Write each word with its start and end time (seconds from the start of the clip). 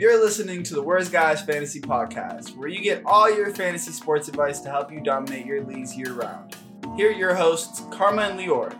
You're 0.00 0.18
listening 0.18 0.62
to 0.62 0.72
the 0.72 0.82
Worst 0.82 1.12
Guys 1.12 1.42
Fantasy 1.42 1.78
Podcast, 1.78 2.56
where 2.56 2.70
you 2.70 2.80
get 2.80 3.02
all 3.04 3.30
your 3.30 3.54
fantasy 3.54 3.92
sports 3.92 4.28
advice 4.28 4.58
to 4.60 4.70
help 4.70 4.90
you 4.90 5.02
dominate 5.02 5.44
your 5.44 5.62
leagues 5.62 5.94
year 5.94 6.14
round. 6.14 6.56
Here 6.96 7.10
are 7.10 7.12
your 7.12 7.34
hosts, 7.34 7.82
Karma 7.90 8.22
and 8.22 8.40
Lior. 8.40 8.74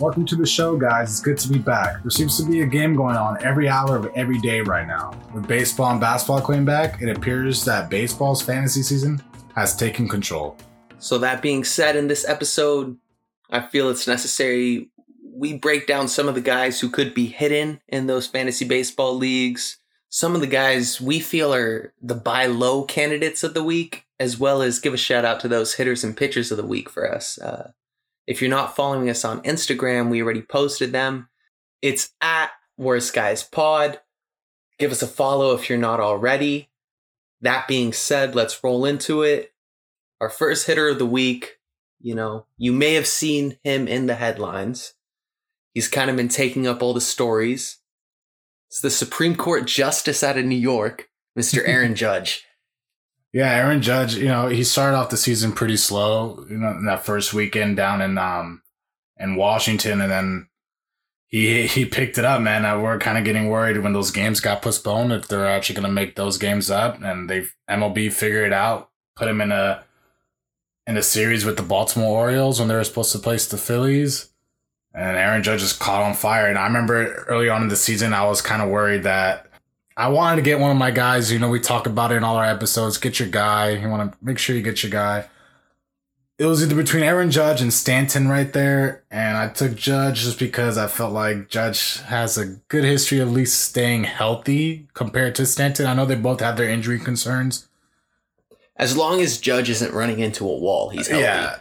Welcome 0.00 0.24
to 0.24 0.34
the 0.34 0.46
show, 0.46 0.74
guys. 0.74 1.10
It's 1.10 1.20
good 1.20 1.36
to 1.36 1.50
be 1.50 1.58
back. 1.58 2.00
There 2.00 2.10
seems 2.10 2.38
to 2.38 2.50
be 2.50 2.62
a 2.62 2.66
game 2.66 2.96
going 2.96 3.14
on 3.14 3.44
every 3.44 3.68
hour 3.68 3.94
of 3.94 4.06
every 4.14 4.38
day 4.38 4.62
right 4.62 4.86
now. 4.86 5.12
With 5.34 5.46
baseball 5.46 5.90
and 5.90 6.00
basketball 6.00 6.40
coming 6.40 6.64
back, 6.64 7.02
it 7.02 7.14
appears 7.14 7.62
that 7.66 7.90
baseball's 7.90 8.40
fantasy 8.40 8.80
season 8.80 9.20
has 9.54 9.76
taken 9.76 10.08
control. 10.08 10.56
So, 10.98 11.18
that 11.18 11.42
being 11.42 11.62
said, 11.62 11.94
in 11.94 12.08
this 12.08 12.26
episode, 12.26 12.96
I 13.50 13.60
feel 13.60 13.90
it's 13.90 14.08
necessary 14.08 14.88
we 15.34 15.58
break 15.58 15.86
down 15.86 16.08
some 16.08 16.28
of 16.28 16.34
the 16.34 16.40
guys 16.40 16.80
who 16.80 16.88
could 16.88 17.12
be 17.12 17.26
hidden 17.26 17.80
in 17.88 18.06
those 18.06 18.26
fantasy 18.26 18.64
baseball 18.64 19.14
leagues, 19.14 19.78
some 20.14 20.34
of 20.34 20.42
the 20.42 20.46
guys 20.46 21.00
we 21.00 21.18
feel 21.20 21.54
are 21.54 21.94
the 22.02 22.14
buy 22.14 22.44
low 22.44 22.84
candidates 22.84 23.42
of 23.42 23.54
the 23.54 23.64
week, 23.64 24.04
as 24.20 24.38
well 24.38 24.60
as 24.60 24.78
give 24.78 24.92
a 24.92 24.98
shout 24.98 25.24
out 25.24 25.40
to 25.40 25.48
those 25.48 25.72
hitters 25.72 26.04
and 26.04 26.14
pitchers 26.14 26.50
of 26.50 26.58
the 26.58 26.66
week 26.66 26.90
for 26.90 27.10
us. 27.10 27.38
Uh, 27.38 27.70
if 28.26 28.42
you're 28.42 28.50
not 28.50 28.76
following 28.76 29.08
us 29.08 29.24
on 29.24 29.40
Instagram, 29.40 30.10
we 30.10 30.20
already 30.20 30.42
posted 30.42 30.92
them. 30.92 31.30
It's 31.80 32.10
at 32.20 32.50
Worst 32.76 33.14
Guys 33.14 33.42
Pod. 33.42 34.00
Give 34.78 34.92
us 34.92 35.00
a 35.00 35.06
follow 35.06 35.54
if 35.54 35.70
you're 35.70 35.78
not 35.78 35.98
already. 35.98 36.68
That 37.40 37.66
being 37.66 37.94
said, 37.94 38.34
let's 38.34 38.62
roll 38.62 38.84
into 38.84 39.22
it. 39.22 39.54
Our 40.20 40.28
first 40.28 40.66
hitter 40.66 40.90
of 40.90 40.98
the 40.98 41.06
week, 41.06 41.58
you 42.02 42.14
know, 42.14 42.44
you 42.58 42.74
may 42.74 42.92
have 42.94 43.06
seen 43.06 43.56
him 43.64 43.88
in 43.88 44.08
the 44.08 44.16
headlines. 44.16 44.92
He's 45.72 45.88
kind 45.88 46.10
of 46.10 46.16
been 46.16 46.28
taking 46.28 46.66
up 46.66 46.82
all 46.82 46.92
the 46.92 47.00
stories. 47.00 47.78
It's 48.72 48.80
the 48.80 48.88
Supreme 48.88 49.36
Court 49.36 49.66
Justice 49.66 50.22
out 50.22 50.38
of 50.38 50.46
New 50.46 50.56
York, 50.56 51.10
Mr. 51.38 51.60
Aaron 51.66 51.94
Judge. 51.94 52.46
Yeah, 53.30 53.50
Aaron 53.50 53.82
Judge, 53.82 54.14
you 54.14 54.28
know, 54.28 54.48
he 54.48 54.64
started 54.64 54.96
off 54.96 55.10
the 55.10 55.18
season 55.18 55.52
pretty 55.52 55.76
slow, 55.76 56.46
you 56.48 56.56
know, 56.56 56.70
in 56.70 56.86
that 56.86 57.04
first 57.04 57.34
weekend 57.34 57.76
down 57.76 58.00
in 58.00 58.16
um 58.16 58.62
in 59.18 59.36
Washington 59.36 60.00
and 60.00 60.10
then 60.10 60.48
he 61.28 61.66
he 61.66 61.84
picked 61.84 62.16
it 62.16 62.24
up, 62.24 62.40
man. 62.40 62.64
Uh, 62.64 62.80
we're 62.80 62.98
kind 62.98 63.18
of 63.18 63.24
getting 63.24 63.48
worried 63.48 63.76
when 63.76 63.92
those 63.92 64.10
games 64.10 64.40
got 64.40 64.62
postponed 64.62 65.12
if 65.12 65.28
they're 65.28 65.46
actually 65.46 65.74
going 65.74 65.88
to 65.88 65.92
make 65.92 66.16
those 66.16 66.38
games 66.38 66.70
up 66.70 67.02
and 67.02 67.28
they've 67.28 67.54
MLB 67.68 68.10
figured 68.10 68.46
it 68.46 68.52
out, 68.54 68.88
put 69.16 69.28
him 69.28 69.42
in 69.42 69.52
a 69.52 69.84
in 70.86 70.96
a 70.96 71.02
series 71.02 71.44
with 71.44 71.58
the 71.58 71.62
Baltimore 71.62 72.22
Orioles 72.22 72.58
when 72.58 72.68
they 72.68 72.74
were 72.74 72.84
supposed 72.84 73.12
to 73.12 73.18
place 73.18 73.46
the 73.46 73.58
Phillies 73.58 74.31
and 74.94 75.16
Aaron 75.16 75.42
Judge 75.42 75.62
is 75.62 75.72
caught 75.72 76.02
on 76.02 76.14
fire. 76.14 76.46
And 76.46 76.58
I 76.58 76.66
remember 76.66 77.24
early 77.28 77.48
on 77.48 77.62
in 77.62 77.68
the 77.68 77.76
season, 77.76 78.12
I 78.12 78.24
was 78.26 78.40
kind 78.40 78.62
of 78.62 78.68
worried 78.68 79.04
that 79.04 79.46
I 79.96 80.08
wanted 80.08 80.36
to 80.36 80.42
get 80.42 80.58
one 80.58 80.70
of 80.70 80.76
my 80.76 80.90
guys. 80.90 81.32
You 81.32 81.38
know, 81.38 81.48
we 81.48 81.60
talk 81.60 81.86
about 81.86 82.12
it 82.12 82.16
in 82.16 82.24
all 82.24 82.36
our 82.36 82.44
episodes. 82.44 82.98
Get 82.98 83.18
your 83.18 83.28
guy. 83.28 83.70
You 83.70 83.88
want 83.88 84.12
to 84.12 84.18
make 84.22 84.38
sure 84.38 84.56
you 84.56 84.62
get 84.62 84.82
your 84.82 84.92
guy. 84.92 85.26
It 86.38 86.46
was 86.46 86.62
either 86.62 86.74
between 86.74 87.04
Aaron 87.04 87.30
Judge 87.30 87.60
and 87.60 87.72
Stanton 87.72 88.26
right 88.26 88.52
there, 88.52 89.04
and 89.10 89.36
I 89.36 89.48
took 89.48 89.76
Judge 89.76 90.22
just 90.22 90.38
because 90.40 90.76
I 90.76 90.88
felt 90.88 91.12
like 91.12 91.48
Judge 91.48 92.00
has 92.00 92.36
a 92.36 92.46
good 92.66 92.82
history 92.82 93.20
of 93.20 93.28
at 93.28 93.34
least 93.34 93.60
staying 93.60 94.04
healthy 94.04 94.88
compared 94.94 95.36
to 95.36 95.46
Stanton. 95.46 95.86
I 95.86 95.94
know 95.94 96.04
they 96.04 96.16
both 96.16 96.40
have 96.40 96.56
their 96.56 96.68
injury 96.68 96.98
concerns. 96.98 97.68
As 98.76 98.96
long 98.96 99.20
as 99.20 99.38
Judge 99.38 99.70
isn't 99.70 99.92
running 99.92 100.18
into 100.18 100.48
a 100.48 100.56
wall, 100.56 100.88
he's 100.88 101.06
healthy. 101.06 101.22
Yeah, 101.22 101.58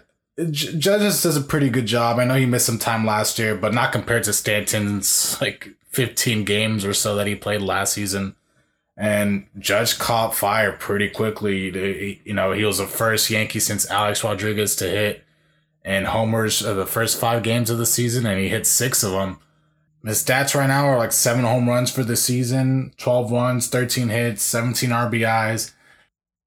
Judges 0.50 1.22
does 1.22 1.38
a 1.38 1.42
pretty 1.42 1.70
good 1.70 1.86
job. 1.86 2.18
I 2.18 2.26
know 2.26 2.36
he 2.36 2.46
missed 2.46 2.66
some 2.66 2.80
time 2.80 3.06
last 3.06 3.38
year, 3.38 3.56
but 3.56 3.74
not 3.74 3.92
compared 3.92 4.24
to 4.24 4.34
Stanton's 4.34 5.40
like 5.42 5.70
15 5.90 6.46
games 6.46 6.86
or 6.86 6.94
so 6.94 7.16
that 7.16 7.28
he 7.28 7.36
played 7.36 7.62
last 7.62 7.94
season. 7.94 8.36
And 8.98 9.48
Judge 9.58 9.98
caught 9.98 10.36
fire 10.36 10.74
pretty 10.74 11.10
quickly. 11.10 12.20
You 12.24 12.34
know, 12.34 12.52
he 12.52 12.66
was 12.66 12.78
the 12.78 12.88
first 12.88 13.30
Yankee 13.30 13.60
since 13.60 13.90
Alex 13.90 14.24
Rodriguez 14.24 14.76
to 14.78 14.88
hit 14.88 15.24
and 15.84 16.08
homers 16.08 16.60
the 16.60 16.86
first 16.86 17.20
five 17.20 17.42
games 17.42 17.70
of 17.70 17.78
the 17.78 17.86
season, 17.86 18.26
and 18.26 18.40
he 18.40 18.50
hit 18.50 18.68
six 18.68 19.02
of 19.04 19.12
them. 19.14 19.40
His 20.06 20.24
stats 20.24 20.56
right 20.56 20.68
now 20.68 20.86
are 20.86 20.98
like 20.98 21.12
seven 21.12 21.44
home 21.44 21.68
runs 21.68 21.92
for 21.92 22.04
the 22.04 22.16
season, 22.16 22.94
12 22.98 23.32
runs, 23.32 23.68
13 23.68 24.10
hits, 24.10 24.44
17 24.44 24.90
RBIs. 24.90 25.74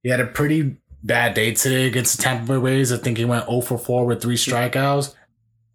He 0.02 0.10
had 0.10 0.20
a 0.20 0.26
pretty 0.26 0.76
bad 1.04 1.34
day 1.34 1.52
today 1.52 1.86
against 1.86 2.16
the 2.16 2.22
Tampa 2.22 2.54
Bay 2.54 2.58
Rays. 2.58 2.90
I 2.90 2.96
think 2.96 3.18
he 3.18 3.24
went 3.24 3.46
0 3.46 3.60
for 3.60 3.78
4 3.78 4.06
with 4.06 4.22
three 4.22 4.36
strikeouts. 4.36 5.14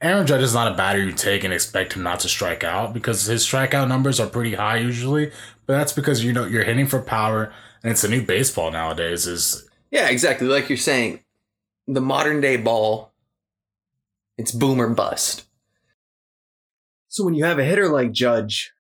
Aaron 0.02 0.26
Judge 0.26 0.42
is 0.42 0.54
not 0.54 0.72
a 0.72 0.76
batter 0.76 1.04
you 1.04 1.12
take 1.12 1.44
and 1.44 1.54
expect 1.54 1.94
him 1.94 2.04
not 2.04 2.22
to 2.22 2.30
strike 2.30 2.64
out 2.64 2.94
because 2.94 3.26
his 3.26 3.46
strikeout 3.46 3.88
numbers 3.88 4.20
are 4.20 4.28
pretty 4.28 4.56
high 4.56 4.78
usually. 4.78 5.32
But 5.66 5.78
that's 5.78 5.94
because 5.94 6.24
you 6.24 6.34
know 6.34 6.46
you're 6.46 6.64
hitting 6.64 6.88
for 6.88 7.02
power 7.02 7.54
and 7.84 7.92
it's 7.92 8.04
a 8.04 8.10
new 8.10 8.26
baseball 8.26 8.72
nowadays. 8.72 9.28
Is 9.28 9.70
yeah, 9.92 10.10
exactly 10.10 10.48
like 10.48 10.70
you're 10.70 10.78
saying. 10.78 11.24
The 11.86 12.02
modern 12.02 12.40
day 12.40 12.56
ball, 12.56 13.14
it's 14.38 14.52
boom 14.52 14.80
or 14.80 14.90
bust. 14.90 15.48
So 17.08 17.26
when 17.26 17.34
you 17.34 17.44
have 17.44 17.60
a 17.60 17.66
hitter 17.66 17.90
like 17.90 18.12
Judge, 18.12 18.72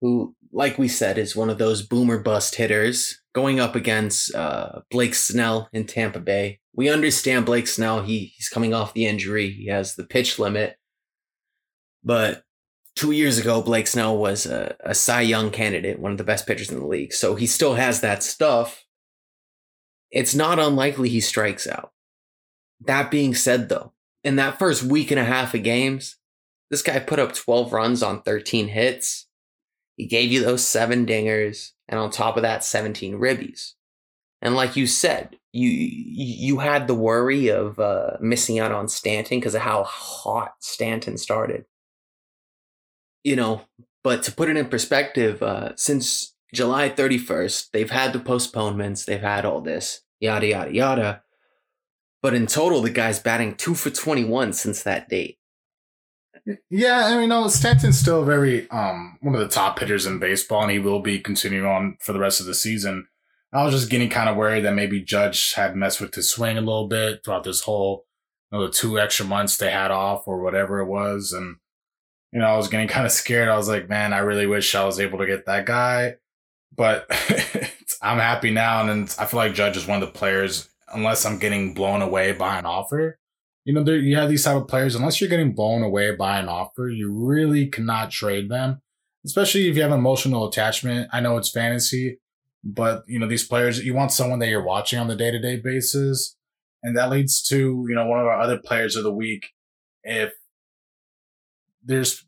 who, 0.00 0.34
like 0.52 0.78
we 0.78 0.86
said, 0.86 1.18
is 1.18 1.34
one 1.34 1.50
of 1.50 1.58
those 1.58 1.82
boomer 1.82 2.18
bust 2.18 2.54
hitters, 2.54 3.20
going 3.34 3.60
up 3.60 3.74
against 3.74 4.34
uh, 4.34 4.80
Blake 4.90 5.14
Snell 5.14 5.68
in 5.72 5.86
Tampa 5.86 6.20
Bay. 6.20 6.60
We 6.72 6.88
understand 6.88 7.44
Blake 7.44 7.66
Snell. 7.66 8.02
He 8.02 8.32
he's 8.36 8.48
coming 8.48 8.72
off 8.72 8.94
the 8.94 9.06
injury. 9.06 9.50
He 9.50 9.66
has 9.66 9.96
the 9.96 10.04
pitch 10.04 10.38
limit. 10.38 10.76
But 12.02 12.44
two 12.94 13.10
years 13.10 13.38
ago, 13.38 13.60
Blake 13.60 13.86
Snell 13.86 14.16
was 14.16 14.46
a, 14.46 14.76
a 14.80 14.94
Cy 14.94 15.22
Young 15.22 15.50
candidate, 15.50 15.98
one 15.98 16.12
of 16.12 16.18
the 16.18 16.24
best 16.24 16.46
pitchers 16.46 16.70
in 16.70 16.78
the 16.78 16.86
league. 16.86 17.12
So 17.12 17.34
he 17.34 17.46
still 17.46 17.74
has 17.74 18.00
that 18.00 18.22
stuff. 18.22 18.84
It's 20.10 20.34
not 20.34 20.58
unlikely 20.58 21.08
he 21.08 21.20
strikes 21.20 21.66
out. 21.66 21.92
That 22.80 23.10
being 23.10 23.34
said, 23.34 23.68
though, 23.68 23.92
in 24.22 24.36
that 24.36 24.58
first 24.58 24.82
week 24.82 25.10
and 25.10 25.18
a 25.18 25.24
half 25.24 25.54
of 25.54 25.62
games, 25.62 26.16
this 26.70 26.82
guy 26.82 26.98
put 27.00 27.18
up 27.18 27.34
12 27.34 27.72
runs 27.72 28.02
on 28.02 28.22
13 28.22 28.68
hits. 28.68 29.26
He 29.96 30.06
gave 30.06 30.30
you 30.30 30.42
those 30.42 30.66
seven 30.66 31.06
dingers 31.06 31.70
and 31.88 31.98
on 32.00 32.10
top 32.10 32.36
of 32.36 32.42
that 32.42 32.64
17 32.64 33.14
ribbies. 33.14 33.72
And 34.42 34.54
like 34.54 34.76
you 34.76 34.86
said 34.86 35.38
you 35.52 35.68
you 35.68 36.58
had 36.58 36.86
the 36.86 36.94
worry 36.94 37.48
of 37.48 37.78
uh, 37.78 38.16
missing 38.20 38.58
out 38.58 38.72
on 38.72 38.88
stanton 38.88 39.38
because 39.38 39.54
of 39.54 39.62
how 39.62 39.84
hot 39.84 40.54
stanton 40.58 41.16
started. 41.16 41.64
You 43.22 43.36
know 43.36 43.62
but 44.02 44.22
to 44.24 44.32
put 44.32 44.50
it 44.50 44.56
in 44.56 44.66
perspective 44.66 45.42
uh, 45.42 45.74
since 45.76 46.34
july 46.52 46.90
31st 46.90 47.70
they've 47.72 47.90
had 47.90 48.12
the 48.12 48.20
postponements 48.20 49.04
they've 49.04 49.20
had 49.20 49.44
all 49.44 49.60
this 49.60 50.02
yada 50.20 50.46
yada 50.46 50.74
yada. 50.74 51.22
But 52.20 52.34
in 52.34 52.46
total 52.46 52.82
the 52.82 52.90
guy's 52.90 53.18
batting 53.18 53.54
2 53.54 53.74
for 53.74 53.90
21 53.90 54.52
since 54.52 54.82
that 54.82 55.08
date 55.08 55.38
yeah, 56.70 57.06
I 57.06 57.18
mean, 57.18 57.30
no, 57.30 57.48
Stanton's 57.48 57.98
still 57.98 58.24
very 58.24 58.68
um 58.70 59.18
one 59.20 59.34
of 59.34 59.40
the 59.40 59.48
top 59.48 59.78
hitters 59.78 60.06
in 60.06 60.18
baseball, 60.18 60.62
and 60.62 60.70
he 60.70 60.78
will 60.78 61.00
be 61.00 61.18
continuing 61.18 61.66
on 61.66 61.96
for 62.00 62.12
the 62.12 62.18
rest 62.18 62.40
of 62.40 62.46
the 62.46 62.54
season. 62.54 63.06
I 63.52 63.64
was 63.64 63.72
just 63.72 63.90
getting 63.90 64.10
kind 64.10 64.28
of 64.28 64.36
worried 64.36 64.64
that 64.64 64.74
maybe 64.74 65.00
Judge 65.00 65.54
had 65.54 65.76
messed 65.76 66.00
with 66.00 66.14
his 66.14 66.28
swing 66.28 66.58
a 66.58 66.60
little 66.60 66.88
bit 66.88 67.24
throughout 67.24 67.44
this 67.44 67.60
whole, 67.62 68.04
you 68.50 68.58
know, 68.58 68.66
the 68.66 68.72
two 68.72 68.98
extra 68.98 69.24
months 69.24 69.56
they 69.56 69.70
had 69.70 69.92
off 69.92 70.26
or 70.26 70.42
whatever 70.42 70.80
it 70.80 70.86
was, 70.86 71.32
and 71.32 71.56
you 72.32 72.40
know, 72.40 72.46
I 72.46 72.56
was 72.56 72.68
getting 72.68 72.88
kind 72.94 73.06
of 73.06 73.12
scared. 73.12 73.48
I 73.48 73.56
was 73.56 73.68
like, 73.68 73.88
man, 73.88 74.12
I 74.12 74.18
really 74.18 74.46
wish 74.46 74.74
I 74.74 74.84
was 74.84 75.00
able 75.00 75.18
to 75.18 75.26
get 75.26 75.46
that 75.46 75.66
guy, 75.66 76.16
but 76.76 77.06
I'm 78.02 78.18
happy 78.18 78.50
now, 78.50 78.86
and 78.86 79.14
I 79.18 79.24
feel 79.26 79.38
like 79.38 79.54
Judge 79.54 79.76
is 79.76 79.86
one 79.86 80.02
of 80.02 80.06
the 80.06 80.18
players. 80.18 80.68
Unless 80.92 81.24
I'm 81.24 81.38
getting 81.38 81.74
blown 81.74 82.02
away 82.02 82.32
by 82.32 82.58
an 82.58 82.66
offer, 82.66 83.18
you 83.64 83.72
know, 83.72 83.82
there, 83.82 83.96
you 83.96 84.16
have 84.16 84.28
these 84.28 84.44
type 84.44 84.56
of 84.56 84.68
players, 84.68 84.94
unless 84.94 85.20
you're 85.20 85.30
getting 85.30 85.54
blown 85.54 85.82
away 85.82 86.14
by 86.14 86.38
an 86.38 86.48
offer, 86.48 86.88
you 86.88 87.10
really 87.12 87.66
cannot 87.66 88.10
trade 88.10 88.50
them, 88.50 88.82
especially 89.24 89.68
if 89.68 89.76
you 89.76 89.82
have 89.82 89.90
emotional 89.90 90.46
attachment. 90.46 91.08
I 91.12 91.20
know 91.20 91.38
it's 91.38 91.50
fantasy, 91.50 92.20
but 92.62 93.04
you 93.06 93.18
know, 93.18 93.26
these 93.26 93.46
players, 93.46 93.82
you 93.82 93.94
want 93.94 94.12
someone 94.12 94.38
that 94.40 94.48
you're 94.48 94.64
watching 94.64 94.98
on 94.98 95.08
the 95.08 95.16
day 95.16 95.30
to 95.30 95.40
day 95.40 95.56
basis. 95.56 96.36
And 96.82 96.96
that 96.98 97.08
leads 97.08 97.42
to, 97.44 97.86
you 97.88 97.94
know, 97.94 98.06
one 98.06 98.20
of 98.20 98.26
our 98.26 98.38
other 98.38 98.58
players 98.58 98.94
of 98.94 99.04
the 99.04 99.12
week. 99.12 99.46
If 100.02 100.34
there's, 101.82 102.26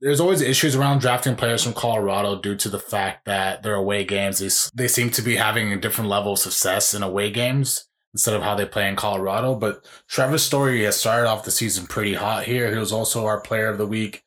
there's 0.00 0.20
always 0.20 0.40
issues 0.40 0.76
around 0.76 1.00
drafting 1.00 1.34
players 1.34 1.64
from 1.64 1.72
Colorado 1.72 2.40
due 2.40 2.54
to 2.54 2.68
the 2.68 2.78
fact 2.78 3.24
that 3.24 3.64
their 3.64 3.74
away 3.74 4.04
games, 4.04 4.38
they, 4.38 4.84
they 4.84 4.88
seem 4.88 5.10
to 5.10 5.22
be 5.22 5.34
having 5.34 5.72
a 5.72 5.80
different 5.80 6.08
level 6.08 6.34
of 6.34 6.38
success 6.38 6.94
in 6.94 7.02
away 7.02 7.32
games 7.32 7.88
instead 8.12 8.34
of 8.34 8.42
how 8.42 8.54
they 8.54 8.64
play 8.64 8.88
in 8.88 8.96
Colorado. 8.96 9.54
But 9.54 9.84
Trevor 10.08 10.38
Story 10.38 10.84
has 10.84 10.96
started 10.96 11.28
off 11.28 11.44
the 11.44 11.50
season 11.50 11.86
pretty 11.86 12.14
hot 12.14 12.44
here. 12.44 12.72
He 12.72 12.78
was 12.78 12.92
also 12.92 13.26
our 13.26 13.40
player 13.40 13.68
of 13.68 13.78
the 13.78 13.86
week. 13.86 14.22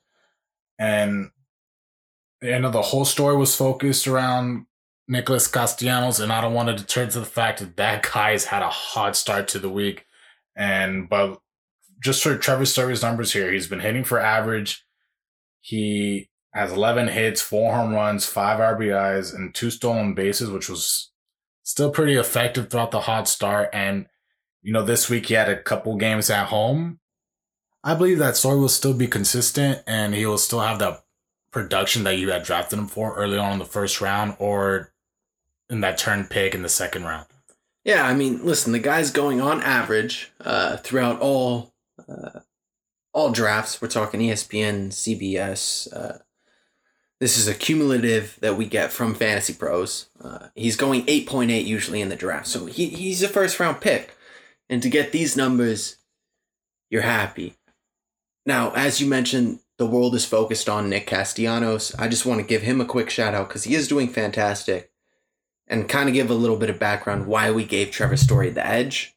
And 0.77 1.31
you 2.41 2.59
know, 2.59 2.71
the 2.71 2.81
whole 2.81 3.05
story 3.05 3.35
was 3.35 3.55
focused 3.55 4.07
around 4.07 4.65
Nicholas 5.07 5.47
Castellanos, 5.47 6.19
and 6.19 6.31
I 6.31 6.39
don't 6.39 6.53
want 6.53 6.69
to 6.69 6.75
deter 6.75 7.07
to 7.07 7.19
the 7.19 7.25
fact 7.25 7.59
that 7.59 7.75
that 7.77 8.03
guy 8.13 8.31
has 8.31 8.45
had 8.45 8.61
a 8.61 8.69
hot 8.69 9.15
start 9.15 9.47
to 9.49 9.59
the 9.59 9.69
week. 9.69 10.05
And 10.55 11.09
but 11.09 11.39
just 12.01 12.23
for 12.23 12.37
Trevor 12.37 12.65
Story's 12.65 13.01
numbers 13.01 13.33
here, 13.33 13.51
he's 13.51 13.67
been 13.67 13.81
hitting 13.81 14.03
for 14.03 14.19
average. 14.19 14.85
He 15.61 16.29
has 16.53 16.71
11 16.71 17.09
hits, 17.09 17.41
four 17.41 17.75
home 17.75 17.93
runs, 17.93 18.25
five 18.25 18.59
RBIs, 18.59 19.35
and 19.35 19.53
two 19.53 19.69
stolen 19.69 20.13
bases, 20.13 20.49
which 20.49 20.69
was 20.69 21.08
still 21.69 21.92
pretty 21.92 22.16
effective 22.16 22.68
throughout 22.68 22.89
the 22.89 23.01
hot 23.01 23.27
start. 23.27 23.69
And, 23.74 24.07
you 24.63 24.74
know, 24.74 24.83
this 24.83 25.07
week 25.07 25.27
he 25.27 25.36
had 25.36 25.50
a 25.50 25.62
couple 25.62 25.95
games 25.98 26.31
at 26.31 26.48
home. 26.48 27.00
I 27.83 27.94
believe 27.94 28.18
that 28.18 28.36
Story 28.36 28.60
will 28.60 28.69
still 28.69 28.95
be 28.95 29.06
consistent 29.06 29.83
and 29.86 30.16
he 30.16 30.25
will 30.25 30.39
still 30.39 30.62
have 30.62 30.80
that 30.80 31.04
production 31.51 32.04
that 32.06 32.18
you 32.18 32.31
had 32.31 32.42
drafted 32.42 32.80
him 32.80 32.88
for 32.88 33.13
early 33.13 33.38
on 33.38 33.54
in 33.54 33.60
the 33.60 33.66
first 33.66 34.01
round 34.01 34.36
or 34.39 34.92
in 35.69 35.81
that 35.81 36.00
turn 36.00 36.25
pick 36.25 36.56
in 36.56 36.63
the 36.63 36.69
second 36.69 37.04
round. 37.04 37.27
Yeah, 37.83 38.04
I 38.04 38.15
mean, 38.15 38.44
listen, 38.44 38.74
the 38.74 38.80
guy's 38.80 39.12
going 39.12 39.39
on 39.39 39.62
average 39.62 40.31
uh, 40.42 40.77
throughout 40.77 41.19
all 41.22 41.72
uh, 42.10 42.39
all 43.13 43.31
drafts. 43.31 43.80
We're 43.80 43.89
talking 43.89 44.22
ESPN, 44.22 44.88
CBS. 44.88 45.94
Uh, 45.95 46.18
this 47.19 47.38
is 47.38 47.48
a 47.48 47.54
cumulative 47.54 48.38
that 48.42 48.56
we 48.56 48.66
get 48.66 48.92
from 48.92 49.13
Fantasy 49.13 49.54
Pros. 49.54 50.10
Uh, 50.21 50.48
he's 50.56 50.77
going 50.77 51.06
8.8 51.06 51.66
usually 51.66 52.01
in 52.01 52.10
the 52.10 52.16
draft, 52.16 52.48
so 52.48 52.66
he, 52.66 52.88
he's 52.88 53.21
a 53.21 53.27
first 53.27 53.60
round 53.60 53.81
pick. 53.81 54.16
And 54.69 54.81
to 54.83 54.89
get 54.89 55.12
these 55.12 55.36
numbers, 55.36 55.98
you're 56.89 57.01
happy. 57.01 57.56
Now, 58.45 58.71
as 58.71 59.01
you 59.01 59.07
mentioned, 59.07 59.60
the 59.77 59.88
world 59.88 60.16
is 60.16 60.25
focused 60.25 60.69
on 60.69 60.89
Nick 60.89 61.07
Castellanos. 61.07 61.94
I 61.95 62.07
just 62.07 62.25
want 62.25 62.39
to 62.39 62.48
give 62.48 62.62
him 62.62 62.80
a 62.80 62.86
quick 62.86 63.10
shout 63.10 63.33
out 63.33 63.50
because 63.50 63.63
he 63.63 63.75
is 63.75 63.88
doing 63.88 64.07
fantastic 64.07 64.92
and 65.68 65.89
kind 65.89 66.07
of 66.07 66.15
give 66.15 66.30
a 66.30 66.36
little 66.36 66.57
bit 66.57 66.69
of 66.69 66.80
background 66.80 67.27
why 67.27 67.51
we 67.51 67.65
gave 67.65 67.92
Trevor 67.92 68.18
Story 68.18 68.50
the 68.50 68.65
edge. 68.65 69.15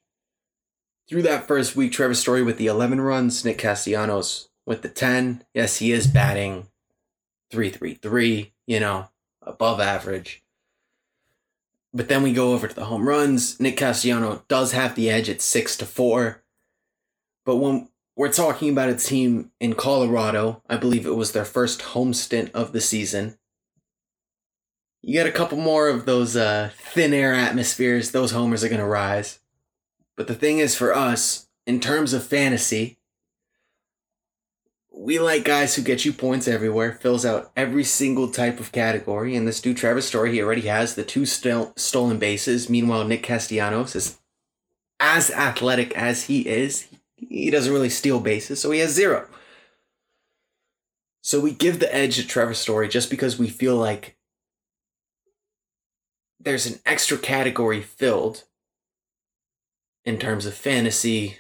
Through 1.09 1.23
that 1.23 1.47
first 1.47 1.77
week, 1.77 1.93
Trevor 1.93 2.15
Story 2.15 2.43
with 2.43 2.59
the 2.59 2.67
11 2.67 3.01
runs, 3.01 3.45
Nick 3.45 3.59
Castellanos 3.59 4.49
with 4.67 4.83
the 4.83 4.89
10. 4.89 5.45
Yes, 5.55 5.79
he 5.79 5.93
is 5.93 6.07
batting 6.07 6.69
333, 7.53 8.53
you 8.67 8.81
know, 8.81 9.09
above 9.43 9.79
average. 9.79 10.43
But 11.95 12.09
then 12.09 12.23
we 12.23 12.33
go 12.33 12.55
over 12.55 12.67
to 12.67 12.75
the 12.75 12.87
home 12.87 13.07
runs. 13.07 13.61
Nick 13.61 13.77
Castellano 13.77 14.43
does 14.49 14.73
have 14.73 14.95
the 14.95 15.11
edge 15.11 15.29
at 15.29 15.43
6 15.43 15.77
to 15.77 15.87
4. 15.87 16.43
But 17.45 17.57
when 17.57 17.89
we're 18.17 18.33
talking 18.33 18.71
about 18.71 18.89
a 18.89 18.95
team 18.95 19.51
in 19.61 19.75
Colorado, 19.75 20.63
I 20.69 20.79
believe 20.79 21.07
it 21.07 21.17
was 21.17 21.33
their 21.33 21.45
first 21.45 21.83
home 21.83 22.15
stint 22.15 22.51
of 22.55 22.73
the 22.73 22.81
season. 22.81 23.37
You 25.03 25.13
get 25.13 25.27
a 25.27 25.33
couple 25.33 25.59
more 25.59 25.89
of 25.89 26.07
those 26.07 26.37
uh, 26.37 26.71
thin 26.75 27.13
air 27.13 27.35
atmospheres, 27.35 28.13
those 28.13 28.31
homers 28.31 28.65
are 28.65 28.69
going 28.69 28.81
to 28.81 28.87
rise. 28.87 29.41
But 30.17 30.29
the 30.29 30.35
thing 30.35 30.59
is, 30.59 30.75
for 30.75 30.95
us, 30.95 31.49
in 31.67 31.81
terms 31.81 32.13
of 32.13 32.25
fantasy, 32.25 32.99
we 35.03 35.19
like 35.19 35.43
guys 35.43 35.75
who 35.75 35.83
get 35.83 36.05
you 36.05 36.13
points 36.13 36.47
everywhere, 36.47 36.93
fills 36.93 37.27
out 37.27 37.51
every 37.57 37.83
single 37.83 38.29
type 38.29 38.61
of 38.61 38.71
category. 38.71 39.35
And 39.35 39.49
this 39.49 39.61
dude, 39.61 39.77
Travis 39.77 40.07
Story, 40.07 40.31
he 40.31 40.41
already 40.41 40.63
has 40.63 40.95
the 40.95 41.03
two 41.03 41.27
stil- 41.27 41.73
stolen 41.75 42.21
bases. 42.21 42.71
Meanwhile, 42.71 43.05
Nick 43.05 43.25
Castellanos 43.25 43.97
is 43.97 44.21
as 45.01 45.33
athletic 45.33 45.93
as 45.97 46.25
he 46.25 46.43
is. 46.43 46.87
He 47.17 47.51
doesn't 47.51 47.73
really 47.73 47.89
steal 47.89 48.21
bases, 48.21 48.61
so 48.61 48.71
he 48.71 48.79
has 48.79 48.93
zero. 48.93 49.27
So 51.21 51.41
we 51.41 51.51
give 51.51 51.81
the 51.81 51.93
edge 51.93 52.17
to 52.17 52.27
Trevor 52.27 52.55
Story 52.55 52.89
just 52.89 53.11
because 53.11 53.37
we 53.37 53.49
feel 53.49 53.77
like 53.77 54.17
there's 56.39 56.67
an 56.67 56.79
extra 56.87 57.19
category 57.19 57.81
filled 57.81 58.45
in 60.05 60.19
terms 60.19 60.47
of 60.47 60.55
fantasy 60.55 61.39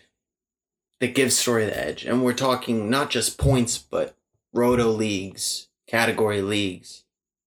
that 1.03 1.17
gives 1.17 1.37
Story 1.37 1.67
the 1.67 1.77
edge. 1.77 2.05
And 2.05 2.23
we're 2.23 2.33
talking 2.33 2.89
not 2.89 3.11
just 3.11 3.37
points, 3.37 3.77
but 3.77 4.15
roto 4.55 4.87
leagues, 4.87 5.67
category 5.89 6.41
leagues, 6.41 7.03